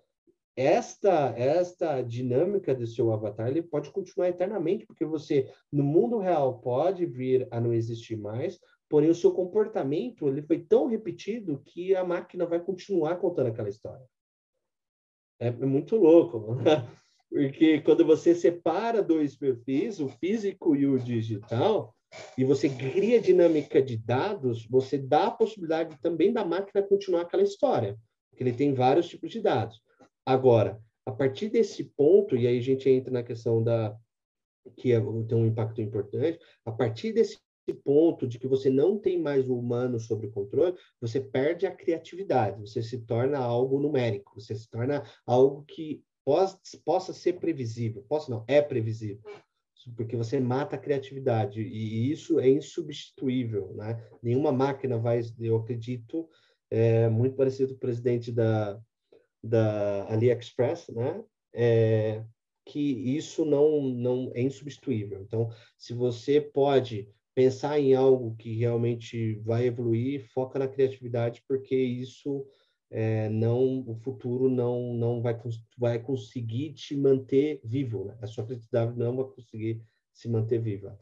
esta 0.56 1.34
esta 1.36 2.02
dinâmica 2.02 2.76
do 2.76 2.86
seu 2.86 3.12
avatar 3.12 3.48
ele 3.48 3.64
pode 3.64 3.90
continuar 3.90 4.30
eternamente 4.30 4.86
porque 4.86 5.04
você 5.04 5.52
no 5.72 5.84
mundo 5.84 6.20
real 6.20 6.60
pode 6.60 7.08
vir 7.08 7.48
a 7.50 7.60
não 7.60 7.74
existir 7.74 8.16
mais 8.16 8.60
porém 8.88 9.10
o 9.10 9.16
seu 9.16 9.32
comportamento 9.32 10.28
ele 10.28 10.44
foi 10.44 10.60
tão 10.60 10.88
repetido 10.88 11.60
que 11.66 11.96
a 11.96 12.04
máquina 12.04 12.46
vai 12.46 12.60
continuar 12.60 13.16
contando 13.16 13.48
aquela 13.48 13.70
história. 13.70 14.06
É, 15.40 15.48
é 15.48 15.52
muito 15.52 15.96
louco 15.96 16.56
porque 17.28 17.82
quando 17.82 18.06
você 18.06 18.36
separa 18.36 19.02
dois 19.02 19.36
perfis 19.36 20.00
o 20.00 20.08
físico 20.08 20.76
e 20.76 20.86
o 20.86 21.00
digital 21.00 21.96
e 22.38 22.44
você 22.44 22.70
cria 22.70 23.20
dinâmica 23.20 23.82
de 23.82 23.98
dados 23.98 24.66
você 24.68 24.98
dá 24.98 25.28
a 25.28 25.32
possibilidade 25.32 25.98
também 26.02 26.32
da 26.32 26.46
máquina 26.46 26.86
continuar 26.86 27.22
aquela 27.22 27.44
história 27.44 27.98
porque 28.34 28.44
ele 28.44 28.54
tem 28.54 28.74
vários 28.74 29.08
tipos 29.08 29.32
de 29.32 29.40
dados. 29.40 29.82
Agora, 30.26 30.82
a 31.06 31.12
partir 31.12 31.50
desse 31.50 31.84
ponto, 31.84 32.36
e 32.36 32.48
aí 32.48 32.58
a 32.58 32.62
gente 32.62 32.90
entra 32.90 33.12
na 33.12 33.24
questão 33.24 33.64
da 33.64 33.96
que 34.78 34.94
é, 34.94 35.00
tem 35.00 35.38
um 35.38 35.46
impacto 35.46 35.82
importante, 35.82 36.40
a 36.66 36.72
partir 36.72 37.12
desse 37.12 37.38
ponto 37.84 38.26
de 38.26 38.40
que 38.40 38.48
você 38.48 38.70
não 38.70 38.98
tem 38.98 39.22
mais 39.22 39.50
o 39.50 39.58
humano 39.58 40.00
sob 40.00 40.30
controle, 40.30 40.76
você 41.02 41.20
perde 41.20 41.66
a 41.66 41.76
criatividade, 41.76 42.62
você 42.62 42.82
se 42.82 43.00
torna 43.00 43.38
algo 43.38 43.80
numérico, 43.80 44.40
você 44.40 44.56
se 44.56 44.70
torna 44.70 45.04
algo 45.26 45.64
que 45.66 46.02
possa, 46.26 46.58
possa 46.86 47.14
ser 47.14 47.34
previsível, 47.34 48.04
possa 48.08 48.32
não, 48.32 48.46
é 48.48 48.62
previsível, 48.62 49.22
porque 49.92 50.16
você 50.16 50.40
mata 50.40 50.76
a 50.76 50.80
criatividade, 50.80 51.62
e 51.62 52.12
isso 52.12 52.40
é 52.40 52.50
insubstituível, 52.50 53.74
né? 53.76 54.04
Nenhuma 54.22 54.52
máquina 54.52 54.98
vai, 54.98 55.22
eu 55.40 55.58
acredito, 55.58 56.28
é 56.70 57.10
muito 57.10 57.36
parecido 57.36 57.70
com 57.70 57.78
o 57.78 57.80
presidente 57.80 58.32
da, 58.32 58.80
da 59.44 60.06
AliExpress, 60.12 60.90
né? 60.90 61.24
É, 61.54 62.24
que 62.66 62.80
isso 62.80 63.46
não, 63.46 63.82
não 63.82 64.32
é 64.34 64.42
insubstituível. 64.42 65.22
Então, 65.22 65.50
se 65.78 65.94
você 65.94 66.40
pode 66.40 67.08
pensar 67.36 67.80
em 67.80 67.94
algo 67.94 68.36
que 68.36 68.56
realmente 68.56 69.36
vai 69.44 69.66
evoluir, 69.66 70.28
foca 70.34 70.60
na 70.60 70.68
criatividade, 70.68 71.44
porque 71.48 71.76
isso 71.76 72.46
é, 72.96 73.28
não, 73.28 73.84
o 73.88 73.96
futuro 73.96 74.48
não, 74.48 74.94
não 74.94 75.20
vai, 75.20 75.36
vai 75.76 75.98
conseguir 75.98 76.74
te 76.74 76.96
manter 76.96 77.60
vivo. 77.64 78.06
Né? 78.06 78.16
A 78.22 78.28
sua 78.28 78.46
criatividade 78.46 78.96
não 78.96 79.16
vai 79.16 79.26
conseguir 79.26 79.82
se 80.14 80.30
manter 80.30 80.60
viva. 80.60 80.96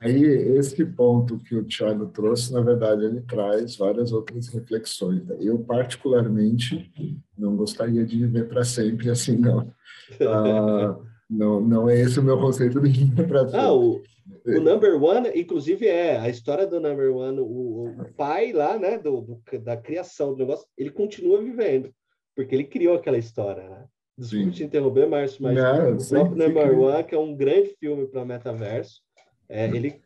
Aí, 0.00 0.24
esse 0.56 0.84
ponto 0.84 1.38
que 1.38 1.54
o 1.54 1.64
Thiago 1.64 2.06
trouxe, 2.06 2.52
na 2.52 2.62
verdade, 2.62 3.04
ele 3.04 3.20
traz 3.20 3.76
várias 3.76 4.12
outras 4.12 4.48
reflexões. 4.48 5.22
Eu, 5.38 5.58
particularmente, 5.62 6.90
não 7.38 7.54
gostaria 7.54 8.04
de 8.04 8.16
viver 8.18 8.48
para 8.48 8.64
sempre 8.64 9.08
assim, 9.08 9.36
não. 9.36 9.72
Ah, 10.22 10.98
Não, 11.30 11.60
não 11.60 11.88
é 11.88 12.00
esse 12.00 12.18
o 12.18 12.22
meu 12.22 12.38
conceito 12.40 12.80
de 12.80 13.06
para 13.28 13.48
Ah, 13.56 13.72
o, 13.72 14.02
o 14.44 14.60
number 14.60 15.00
one, 15.00 15.28
inclusive, 15.34 15.86
é 15.86 16.18
a 16.18 16.28
história 16.28 16.66
do 16.66 16.80
number 16.80 17.14
one, 17.14 17.38
o, 17.38 17.84
o 17.86 18.12
pai 18.16 18.52
lá, 18.52 18.76
né, 18.76 18.98
do, 18.98 19.20
do, 19.20 19.58
da 19.60 19.76
criação 19.76 20.32
do 20.32 20.38
negócio, 20.38 20.66
ele 20.76 20.90
continua 20.90 21.40
vivendo, 21.40 21.94
porque 22.34 22.54
ele 22.54 22.64
criou 22.64 22.96
aquela 22.96 23.18
história, 23.18 23.68
né? 23.68 23.84
Desculpe 24.18 24.50
te 24.50 24.64
interromper, 24.64 25.08
Márcio, 25.08 25.42
mas 25.42 25.56
Não, 25.56 25.96
o 25.96 26.08
próprio 26.08 26.36
Number 26.36 26.78
One, 26.78 27.04
que 27.04 27.14
é 27.14 27.18
um 27.18 27.34
grande 27.34 27.74
filme 27.80 28.06
para 28.06 28.24
metaverso, 28.24 29.00
é, 29.48 29.64
ele 29.66 30.02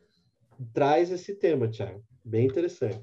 traz 0.72 1.10
esse 1.10 1.34
tema, 1.34 1.66
Thiago. 1.66 2.00
Bem 2.24 2.46
interessante. 2.46 3.02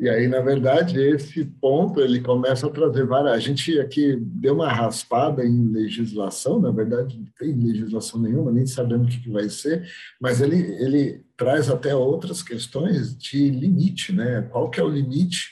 E 0.00 0.08
aí, 0.08 0.26
na 0.26 0.40
verdade, 0.40 0.98
esse 0.98 1.44
ponto 1.44 2.00
ele 2.00 2.22
começa 2.22 2.66
a 2.66 2.70
trazer 2.70 3.04
várias. 3.04 3.34
A 3.34 3.38
gente 3.38 3.78
aqui 3.78 4.16
deu 4.16 4.54
uma 4.54 4.72
raspada 4.72 5.44
em 5.44 5.68
legislação, 5.68 6.58
na 6.58 6.70
verdade, 6.70 7.18
não 7.18 7.26
tem 7.38 7.52
legislação 7.52 8.18
nenhuma, 8.18 8.50
nem 8.50 8.64
sabemos 8.64 9.14
o 9.14 9.20
que 9.20 9.28
vai 9.28 9.50
ser, 9.50 9.86
mas 10.18 10.40
ele, 10.40 10.56
ele 10.82 11.22
traz 11.36 11.68
até 11.68 11.94
outras 11.94 12.42
questões 12.42 13.14
de 13.14 13.50
limite, 13.50 14.10
né? 14.10 14.40
Qual 14.50 14.70
que 14.70 14.80
é 14.80 14.82
o 14.82 14.88
limite, 14.88 15.50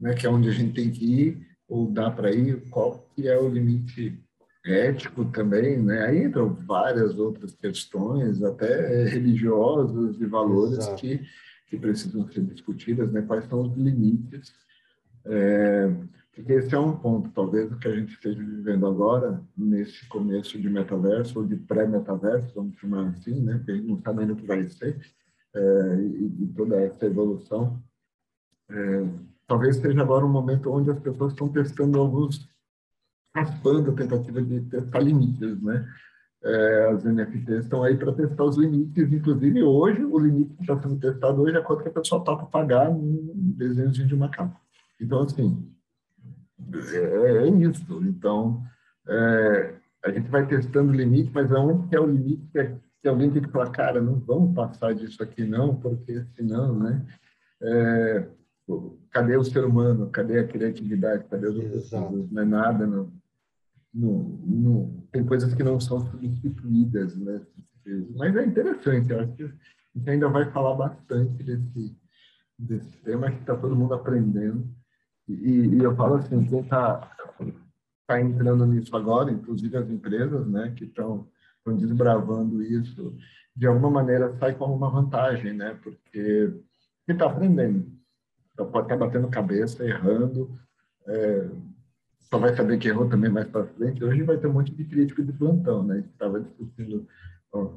né? 0.00 0.14
Que 0.14 0.26
é 0.26 0.30
onde 0.30 0.48
a 0.48 0.52
gente 0.52 0.72
tem 0.72 0.90
que 0.90 1.04
ir 1.04 1.46
ou 1.68 1.86
dá 1.88 2.10
para 2.10 2.32
ir? 2.32 2.68
Qual 2.70 3.08
que 3.14 3.28
é 3.28 3.38
o 3.38 3.48
limite 3.48 4.18
ético 4.66 5.24
também, 5.26 5.80
né? 5.80 6.06
Aí 6.06 6.24
entram 6.24 6.52
várias 6.52 7.16
outras 7.16 7.54
questões, 7.54 8.42
até 8.42 9.04
religiosas 9.04 10.20
e 10.20 10.26
valores 10.26 10.88
que 10.98 11.20
que 11.70 11.78
precisam 11.78 12.26
ser 12.30 12.42
discutidas, 12.42 13.10
né? 13.12 13.22
Quais 13.22 13.46
são 13.46 13.62
os 13.62 13.76
limites? 13.76 14.52
É, 15.24 15.88
porque 16.34 16.52
esse 16.52 16.74
é 16.74 16.78
um 16.78 16.96
ponto, 16.96 17.30
talvez, 17.30 17.72
que 17.76 17.86
a 17.86 17.94
gente 17.94 18.12
esteja 18.12 18.38
vivendo 18.38 18.86
agora, 18.86 19.40
nesse 19.56 20.04
começo 20.08 20.60
de 20.60 20.68
metaverso, 20.68 21.38
ou 21.38 21.46
de 21.46 21.56
pré-metaverso, 21.56 22.52
vamos 22.54 22.76
chamar 22.76 23.08
assim, 23.10 23.40
né? 23.40 23.58
Porque 23.58 23.70
a 23.70 23.76
gente 23.76 23.86
não 23.86 24.00
sabe 24.00 24.20
ainda 24.20 24.32
o 24.32 24.36
que 24.36 24.46
vai 24.46 24.68
ser, 24.68 25.00
é, 25.54 25.94
e, 26.00 26.42
e, 26.42 26.46
toda 26.56 26.76
essa 26.80 27.06
evolução. 27.06 27.80
É, 28.68 29.06
talvez 29.46 29.76
seja 29.76 30.00
agora 30.00 30.26
um 30.26 30.30
momento 30.30 30.70
onde 30.72 30.90
as 30.90 30.98
pessoas 30.98 31.32
estão 31.32 31.48
testando 31.48 31.98
alguns, 31.98 32.48
raspando 33.34 33.92
a 33.92 33.94
tentativa 33.94 34.42
de 34.42 34.60
testar 34.62 35.00
limites, 35.00 35.62
né? 35.62 35.88
É, 36.42 36.90
as 36.90 37.04
NFTs 37.04 37.64
estão 37.64 37.82
aí 37.82 37.96
para 37.96 38.14
testar 38.14 38.44
os 38.44 38.56
limites, 38.56 39.12
inclusive 39.12 39.62
hoje, 39.62 40.02
o 40.02 40.18
limite 40.18 40.54
que 40.54 40.62
está 40.62 40.80
sendo 40.80 40.98
testado 40.98 41.42
hoje 41.42 41.56
é 41.56 41.60
quanto 41.60 41.82
que 41.82 41.88
a 41.88 41.92
pessoa 41.92 42.24
topa 42.24 42.46
pagar 42.46 42.90
num 42.90 43.52
desenhozinho 43.56 44.08
de 44.08 44.16
macaco. 44.16 44.58
Então, 44.98 45.20
assim, 45.20 45.70
é, 46.94 47.46
é 47.46 47.48
isso. 47.48 47.84
Então, 48.02 48.62
é, 49.06 49.74
a 50.02 50.10
gente 50.10 50.30
vai 50.30 50.46
testando 50.46 50.92
o 50.92 50.96
limite, 50.96 51.30
mas 51.34 51.52
aonde 51.52 51.88
que 51.88 51.96
é 51.96 52.00
o 52.00 52.06
limite 52.06 52.48
que, 52.50 52.58
é, 52.58 52.74
que 53.02 53.08
alguém 53.08 53.30
tem 53.30 53.42
que 53.42 53.50
falar, 53.50 53.70
cara, 53.70 54.00
não 54.00 54.18
vamos 54.18 54.54
passar 54.54 54.94
disso 54.94 55.22
aqui 55.22 55.44
não, 55.44 55.76
porque 55.76 56.24
senão, 56.36 56.78
né? 56.78 57.04
É, 57.62 58.26
cadê 59.10 59.36
o 59.36 59.44
ser 59.44 59.62
humano? 59.62 60.08
Cadê 60.10 60.38
a 60.38 60.46
criatividade? 60.46 61.24
Cadê 61.24 61.48
os 61.48 61.56
outros? 61.56 62.30
Não 62.30 62.42
é 62.42 62.46
nada, 62.46 62.86
não 62.86 63.19
no, 63.92 64.38
no, 64.46 65.08
tem 65.12 65.24
coisas 65.24 65.54
que 65.54 65.62
não 65.62 65.80
são 65.80 66.00
substituídas, 66.10 67.16
né? 67.16 67.40
Mas 68.16 68.36
é 68.36 68.44
interessante, 68.44 69.10
eu 69.10 69.20
acho 69.20 69.32
que 69.32 69.42
a 69.42 69.98
gente 69.98 70.10
ainda 70.10 70.28
vai 70.28 70.50
falar 70.52 70.74
bastante 70.74 71.42
desse, 71.42 71.96
desse 72.58 72.96
tema 72.98 73.30
que 73.30 73.40
está 73.40 73.56
todo 73.56 73.76
mundo 73.76 73.94
aprendendo. 73.94 74.68
E, 75.26 75.34
e, 75.34 75.78
eu 75.82 75.94
falo 75.96 76.16
assim, 76.16 76.44
quem 76.44 76.60
está 76.60 77.16
tá 78.06 78.20
entrando 78.20 78.66
nisso 78.66 78.96
agora, 78.96 79.30
inclusive 79.30 79.76
as 79.76 79.88
empresas, 79.88 80.46
né, 80.46 80.72
que 80.76 80.84
estão 80.84 81.28
desbravando 81.78 82.62
isso, 82.62 83.16
de 83.54 83.66
alguma 83.66 83.90
maneira 83.90 84.36
sai 84.38 84.54
com 84.54 84.64
uma 84.66 84.90
vantagem, 84.90 85.52
né? 85.52 85.78
Porque 85.82 86.52
quem 87.06 87.14
está 87.14 87.26
aprendendo, 87.26 87.92
então 88.52 88.70
pode 88.70 88.86
estar 88.86 88.98
tá 88.98 89.06
batendo 89.06 89.28
cabeça, 89.28 89.84
errando, 89.84 90.50
é, 91.06 91.50
só 92.20 92.38
vai 92.38 92.54
saber 92.54 92.78
que 92.78 92.88
errou 92.88 93.08
também 93.08 93.30
mais 93.30 93.48
para 93.48 93.66
frente. 93.66 94.04
Hoje 94.04 94.22
vai 94.22 94.38
ter 94.38 94.46
um 94.46 94.52
monte 94.52 94.74
de 94.74 94.84
crítico 94.84 95.22
de 95.22 95.32
plantão, 95.32 95.82
né? 95.82 96.04
Estava 96.12 96.40
discutindo, 96.40 97.06
ó, 97.52 97.72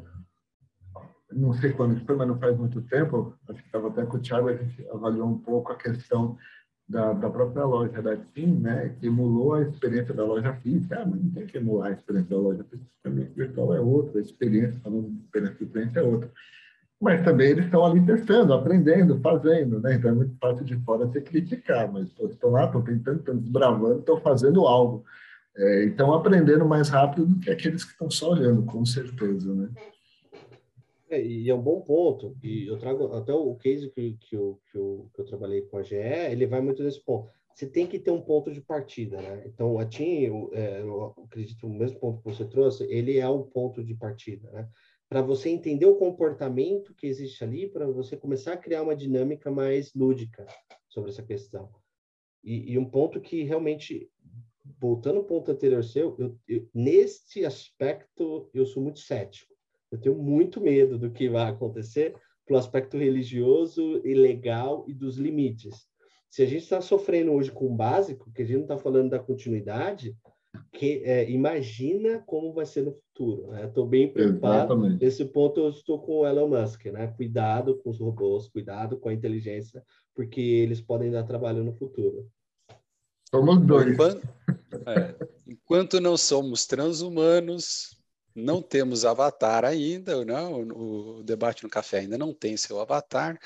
não 1.32 1.54
sei 1.54 1.72
quando 1.74 2.00
foi, 2.06 2.16
mas 2.16 2.28
não 2.28 2.38
faz 2.38 2.56
muito 2.58 2.82
tempo, 2.84 3.36
acho 3.50 3.60
que 3.60 3.66
estava 3.66 3.88
até 3.88 4.06
com 4.06 4.18
o 4.18 4.20
Thiago, 4.20 4.50
a 4.50 4.56
gente 4.56 4.88
avaliou 4.89 5.28
um 5.28 5.39
pouco 5.39 5.72
a 5.72 5.76
questão 5.76 6.38
da, 6.88 7.14
da 7.14 7.30
própria 7.30 7.66
loja 7.66 8.02
da 8.02 8.16
TIM, 8.16 8.60
né? 8.60 8.89
Que 9.00 9.08
emulou 9.08 9.54
a 9.54 9.62
experiência 9.62 10.14
da 10.14 10.24
loja 10.24 10.54
física. 10.56 11.02
Ah, 11.02 11.06
mas 11.06 11.24
não 11.24 11.32
tem 11.32 11.48
que 11.48 11.58
emular 11.58 11.89
a 11.89 11.94
experiência 11.94 12.36
da 12.36 12.41
loja 12.41 12.64
física, 12.66 12.89
a 13.06 13.10
virtual 13.10 13.74
é 13.74 13.80
outra, 13.80 14.20
a 14.20 14.22
experiência, 14.22 14.80
falando 14.82 15.10
de 15.10 15.24
experiência 15.24 15.66
do 15.66 15.72
cliente 15.72 15.98
é 15.98 16.02
outra 16.04 16.32
mas 17.04 17.24
também 17.24 17.51
eles 17.51 17.66
estão 17.66 17.86
ali 17.86 18.04
testando, 18.06 18.54
aprendendo, 18.54 19.20
fazendo, 19.20 19.80
né? 19.82 19.95
Então 19.95 20.12
é 20.12 20.14
muito 20.14 20.38
fácil 20.38 20.64
de 20.64 20.78
fora 20.78 21.06
você 21.06 21.20
criticar, 21.20 21.91
mas 21.91 22.08
estão 22.08 22.49
lá, 22.49 22.66
estão 22.66 22.82
tentando, 22.82 23.20
estão 23.20 23.38
desbravando, 23.38 23.99
estão 23.99 24.22
fazendo 24.22 24.66
algo. 24.66 25.04
É, 25.56 25.84
estão 25.84 26.14
aprendendo 26.14 26.66
mais 26.66 26.89
rápido 26.89 27.26
do 27.28 27.39
que 27.39 27.51
aqueles 27.51 27.84
que 27.84 27.91
estão 27.91 28.10
só 28.10 28.32
olhando, 28.32 28.64
com 28.64 28.86
certeza, 28.86 29.54
né? 29.54 29.70
É, 31.10 31.24
e 31.24 31.49
é 31.49 31.54
um 31.54 31.62
bom 31.62 31.82
ponto, 31.82 32.36
e 32.41 32.66
eu 32.66 32.78
trago 32.80 33.14
até 33.14 33.34
o 33.34 33.54
case 33.56 33.89
que, 33.89 34.18
que, 34.20 34.36
eu, 34.36 34.60
que, 34.72 34.78
eu, 34.78 35.12
que 35.14 35.22
eu 35.22 35.26
trabalhei 35.26 35.62
com 35.62 35.78
a 35.78 35.84
GE, 35.84 35.95
ele 35.95 36.47
vai 36.47 36.62
muito 36.62 36.82
nesse 36.82 37.04
ponto. 37.04 37.30
Você 37.54 37.68
tem 37.68 37.86
que 37.86 37.99
ter 37.99 38.10
um 38.10 38.22
ponto 38.22 38.51
de 38.51 38.62
partida, 38.62 39.22
né? 39.22 39.43
Então, 39.45 39.78
a 39.78 39.86
TIM, 39.86 40.22
eu, 40.22 40.49
é, 40.54 40.82
eu 40.82 41.14
acredito 41.26 41.68
no 41.68 41.78
mesmo 41.78 41.99
ponto 41.99 42.18
que 42.24 42.34
você 42.34 42.45
trouxe, 42.45 42.86
ele 42.86 43.20
é 43.20 43.28
o 43.28 43.43
ponto 43.43 43.84
de 43.84 43.93
partida, 43.93 44.49
né? 44.49 44.68
Para 45.14 45.22
você 45.22 45.47
entender 45.47 45.86
o 45.86 45.95
comportamento 45.95 46.91
que 46.95 47.05
existe 47.05 47.43
ali, 47.43 47.70
para 47.70 47.86
você 47.86 48.18
começar 48.18 48.53
a 48.53 48.57
criar 48.57 48.82
uma 48.82 48.95
dinâmica 48.95 49.51
mais 49.51 49.93
lúdica 49.93 50.43
sobre 50.89 51.11
essa 51.11 51.22
questão. 51.22 51.70
E, 52.43 52.72
e 52.72 52.80
um 52.80 52.86
ponto 52.89 53.22
que 53.22 53.43
realmente, 53.43 54.09
voltando 54.82 55.18
ao 55.18 55.24
ponto 55.24 55.51
anterior 55.51 55.84
seu, 55.84 56.16
eu, 56.18 56.36
eu, 56.47 56.68
neste 56.74 57.45
aspecto 57.45 58.49
eu 58.55 58.66
sou 58.66 58.82
muito 58.82 59.01
cético. 59.01 59.53
Eu 59.91 60.01
tenho 60.01 60.18
muito 60.18 60.59
medo 60.59 60.97
do 60.97 61.11
que 61.11 61.30
vai 61.30 61.47
acontecer 61.47 62.16
pelo 62.43 62.57
aspecto 62.57 62.97
religioso 62.97 64.01
e 64.03 64.16
legal 64.16 64.84
e 64.88 64.95
dos 64.95 65.18
limites. 65.18 65.88
Se 66.28 66.41
a 66.41 66.47
gente 66.47 66.64
está 66.64 66.82
sofrendo 66.82 67.34
hoje 67.34 67.51
com 67.51 67.68
o 67.68 67.76
básico, 67.76 68.32
que 68.32 68.41
a 68.41 68.45
gente 68.45 68.55
não 68.55 68.64
está 68.64 68.80
falando 68.80 69.11
da 69.11 69.20
continuidade, 69.20 70.18
que 70.72 71.01
é, 71.04 71.30
imagina 71.30 72.24
como 72.26 72.54
vai 72.54 72.66
ser 72.66 72.84
no 72.84 72.93
futuro. 72.93 73.47
Né? 73.47 73.66
Estou 73.66 73.86
bem 73.86 74.12
preocupado. 74.12 74.76
Nesse 74.76 75.26
ponto, 75.26 75.60
eu 75.60 75.70
estou 75.70 75.99
com 75.99 76.20
o 76.20 76.28
Elon 76.28 76.47
Musk. 76.47 76.86
Né? 76.86 77.08
Cuidado 77.08 77.78
com 77.78 77.89
os 77.89 77.99
robôs, 77.99 78.47
cuidado 78.49 78.97
com 78.97 79.10
a 79.10 79.14
inteligência, 79.14 79.84
porque 80.16 80.41
eles 80.41 80.82
podem 80.82 81.12
dar 81.12 81.24
trabalho 81.24 81.64
no 81.64 81.74
futuro. 81.74 82.28
Somos 83.30 83.66
dois. 83.66 83.93
Enquanto, 83.93 84.28
é, 84.86 85.16
enquanto 85.47 85.99
não 85.99 86.18
somos 86.18 86.66
transhumanos, 86.66 87.97
não 88.36 88.62
temos 88.62 89.06
avatar 89.06 89.64
ainda, 89.64 90.24
não, 90.26 90.62
o 90.62 91.24
debate 91.24 91.64
no 91.64 91.70
café 91.70 91.99
ainda 91.99 92.18
não 92.18 92.34
tem 92.34 92.58
seu 92.58 92.80
avatar. 92.80 93.39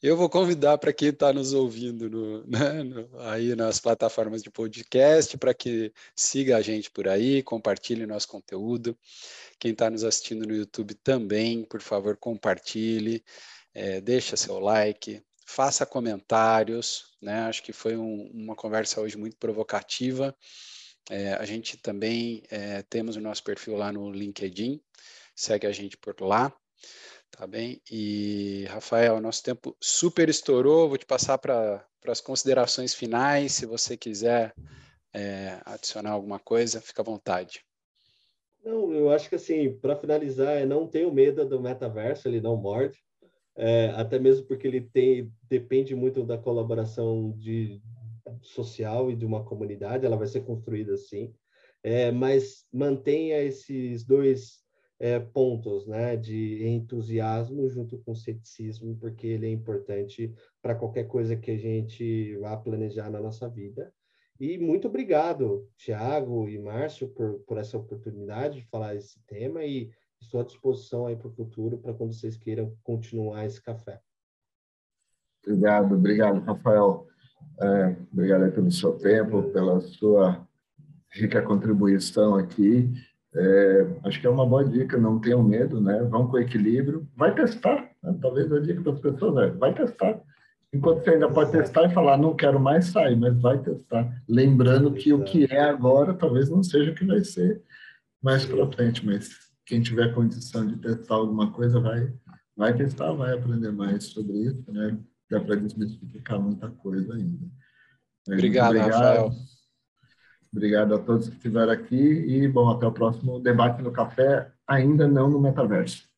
Eu 0.00 0.16
vou 0.16 0.30
convidar 0.30 0.78
para 0.78 0.92
quem 0.92 1.08
está 1.08 1.32
nos 1.32 1.52
ouvindo 1.52 2.08
no, 2.08 2.46
né, 2.46 2.84
no, 2.84 3.20
aí 3.20 3.56
nas 3.56 3.80
plataformas 3.80 4.44
de 4.44 4.50
podcast 4.50 5.36
para 5.36 5.52
que 5.52 5.92
siga 6.14 6.56
a 6.56 6.62
gente 6.62 6.88
por 6.88 7.08
aí, 7.08 7.42
compartilhe 7.42 8.06
nosso 8.06 8.28
conteúdo. 8.28 8.96
Quem 9.58 9.72
está 9.72 9.90
nos 9.90 10.04
assistindo 10.04 10.46
no 10.46 10.54
YouTube 10.54 10.94
também, 10.94 11.64
por 11.64 11.80
favor, 11.80 12.16
compartilhe, 12.16 13.24
é, 13.74 14.00
deixa 14.00 14.36
seu 14.36 14.60
like, 14.60 15.20
faça 15.44 15.84
comentários. 15.84 17.16
Né? 17.20 17.40
Acho 17.40 17.60
que 17.64 17.72
foi 17.72 17.96
um, 17.96 18.30
uma 18.32 18.54
conversa 18.54 19.00
hoje 19.00 19.16
muito 19.18 19.36
provocativa. 19.36 20.32
É, 21.10 21.32
a 21.32 21.44
gente 21.44 21.76
também 21.76 22.44
é, 22.50 22.82
temos 22.82 23.16
o 23.16 23.20
nosso 23.20 23.42
perfil 23.42 23.74
lá 23.74 23.92
no 23.92 24.12
LinkedIn, 24.12 24.80
segue 25.34 25.66
a 25.66 25.72
gente 25.72 25.96
por 25.96 26.14
lá. 26.20 26.54
Tá 27.30 27.46
bem? 27.46 27.80
E, 27.90 28.64
Rafael, 28.68 29.20
nosso 29.20 29.42
tempo 29.42 29.76
super 29.80 30.28
estourou. 30.28 30.88
Vou 30.88 30.98
te 30.98 31.06
passar 31.06 31.38
para 31.38 31.84
as 32.06 32.20
considerações 32.20 32.94
finais. 32.94 33.52
Se 33.52 33.66
você 33.66 33.96
quiser 33.96 34.54
é, 35.12 35.60
adicionar 35.64 36.10
alguma 36.10 36.38
coisa, 36.38 36.80
fica 36.80 37.02
à 37.02 37.04
vontade. 37.04 37.64
Não, 38.64 38.92
eu 38.92 39.10
acho 39.10 39.28
que 39.28 39.36
assim, 39.36 39.72
para 39.78 39.96
finalizar, 39.96 40.66
não 40.66 40.86
tenho 40.86 41.12
medo 41.12 41.44
do 41.48 41.60
metaverso, 41.60 42.28
ele 42.28 42.40
não 42.40 42.56
morde. 42.56 42.98
É, 43.56 43.86
até 43.96 44.18
mesmo 44.18 44.46
porque 44.46 44.66
ele 44.66 44.80
tem, 44.80 45.32
depende 45.48 45.94
muito 45.94 46.24
da 46.24 46.38
colaboração 46.38 47.32
de, 47.38 47.80
social 48.42 49.10
e 49.10 49.16
de 49.16 49.24
uma 49.24 49.44
comunidade, 49.44 50.04
ela 50.04 50.16
vai 50.16 50.26
ser 50.26 50.44
construída 50.44 50.94
assim. 50.94 51.34
É, 51.82 52.10
mas 52.10 52.66
mantenha 52.72 53.40
esses 53.40 54.04
dois 54.04 54.60
é, 55.00 55.18
pontos 55.20 55.86
né, 55.86 56.16
de 56.16 56.66
entusiasmo 56.66 57.68
junto 57.68 57.98
com 57.98 58.14
ceticismo, 58.14 58.96
porque 58.96 59.26
ele 59.26 59.46
é 59.46 59.50
importante 59.50 60.34
para 60.60 60.74
qualquer 60.74 61.04
coisa 61.04 61.36
que 61.36 61.50
a 61.50 61.56
gente 61.56 62.36
vá 62.38 62.56
planejar 62.56 63.10
na 63.10 63.20
nossa 63.20 63.48
vida. 63.48 63.92
E 64.40 64.56
muito 64.58 64.88
obrigado, 64.88 65.68
Tiago 65.76 66.48
e 66.48 66.58
Márcio, 66.58 67.08
por, 67.08 67.40
por 67.40 67.58
essa 67.58 67.76
oportunidade 67.76 68.60
de 68.60 68.68
falar 68.68 68.94
esse 68.94 69.20
tema 69.26 69.64
e 69.64 69.90
estou 70.20 70.40
à 70.40 70.44
disposição 70.44 71.06
aí 71.06 71.16
para 71.16 71.28
o 71.28 71.34
futuro, 71.34 71.78
para 71.78 71.94
quando 71.94 72.12
vocês 72.12 72.36
queiram 72.36 72.76
continuar 72.82 73.44
esse 73.44 73.62
café. 73.62 74.00
Obrigado, 75.44 75.94
obrigado, 75.94 76.40
Rafael. 76.40 77.06
É, 77.60 77.96
obrigado 78.12 78.52
pelo 78.52 78.70
seu 78.70 78.96
tempo, 78.96 79.42
pela 79.50 79.80
sua 79.80 80.46
rica 81.10 81.42
contribuição 81.42 82.34
aqui. 82.34 82.92
É, 83.34 83.86
acho 84.04 84.20
que 84.20 84.26
é 84.26 84.30
uma 84.30 84.46
boa 84.46 84.64
dica, 84.64 84.96
não 84.96 85.20
tenham 85.20 85.42
medo, 85.42 85.80
né? 85.80 86.02
Vão 86.04 86.26
com 86.28 86.38
equilíbrio. 86.38 87.06
Vai 87.16 87.34
testar. 87.34 87.90
Né? 88.02 88.16
Talvez 88.20 88.50
a 88.52 88.58
dica 88.58 88.80
das 88.80 89.00
pessoas 89.00 89.36
é, 89.44 89.50
vai 89.50 89.74
testar. 89.74 90.20
Enquanto 90.72 91.02
você 91.02 91.10
ainda 91.10 91.30
pode 91.30 91.50
testar 91.50 91.84
e 91.84 91.94
falar, 91.94 92.18
não 92.18 92.36
quero 92.36 92.60
mais 92.60 92.86
sair, 92.86 93.16
mas 93.16 93.40
vai 93.40 93.58
testar. 93.58 94.22
Lembrando 94.28 94.92
que 94.92 95.12
o 95.12 95.24
que 95.24 95.44
é 95.50 95.60
agora 95.60 96.12
talvez 96.12 96.50
não 96.50 96.62
seja 96.62 96.90
o 96.90 96.94
que 96.94 97.06
vai 97.06 97.24
ser 97.24 97.62
mais 98.22 98.44
para 98.44 98.70
frente, 98.72 99.04
mas 99.06 99.30
quem 99.64 99.80
tiver 99.80 100.14
condição 100.14 100.66
de 100.66 100.76
testar 100.76 101.14
alguma 101.14 101.52
coisa 101.52 101.80
vai, 101.80 102.12
vai 102.56 102.76
testar, 102.76 103.12
vai 103.12 103.34
aprender 103.34 103.70
mais 103.70 104.04
sobre 104.04 104.36
isso, 104.38 104.70
né? 104.70 104.98
Dá 105.30 105.40
para 105.40 105.56
desmistificar 105.56 106.40
muita 106.40 106.68
coisa 106.70 107.14
ainda. 107.14 107.46
Obrigado, 108.26 108.76
obrigado, 108.76 108.92
Rafael. 108.92 109.30
Obrigado 110.52 110.94
a 110.94 110.98
todos 110.98 111.28
que 111.28 111.36
estiveram 111.36 111.72
aqui 111.72 111.96
e, 111.96 112.48
bom, 112.48 112.70
até 112.70 112.86
o 112.86 112.92
próximo 112.92 113.38
debate 113.38 113.82
no 113.82 113.92
café, 113.92 114.50
ainda 114.66 115.06
não 115.06 115.28
no 115.28 115.40
metaverso. 115.40 116.08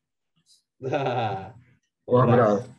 um 2.07 2.17
abraço. 2.17 2.69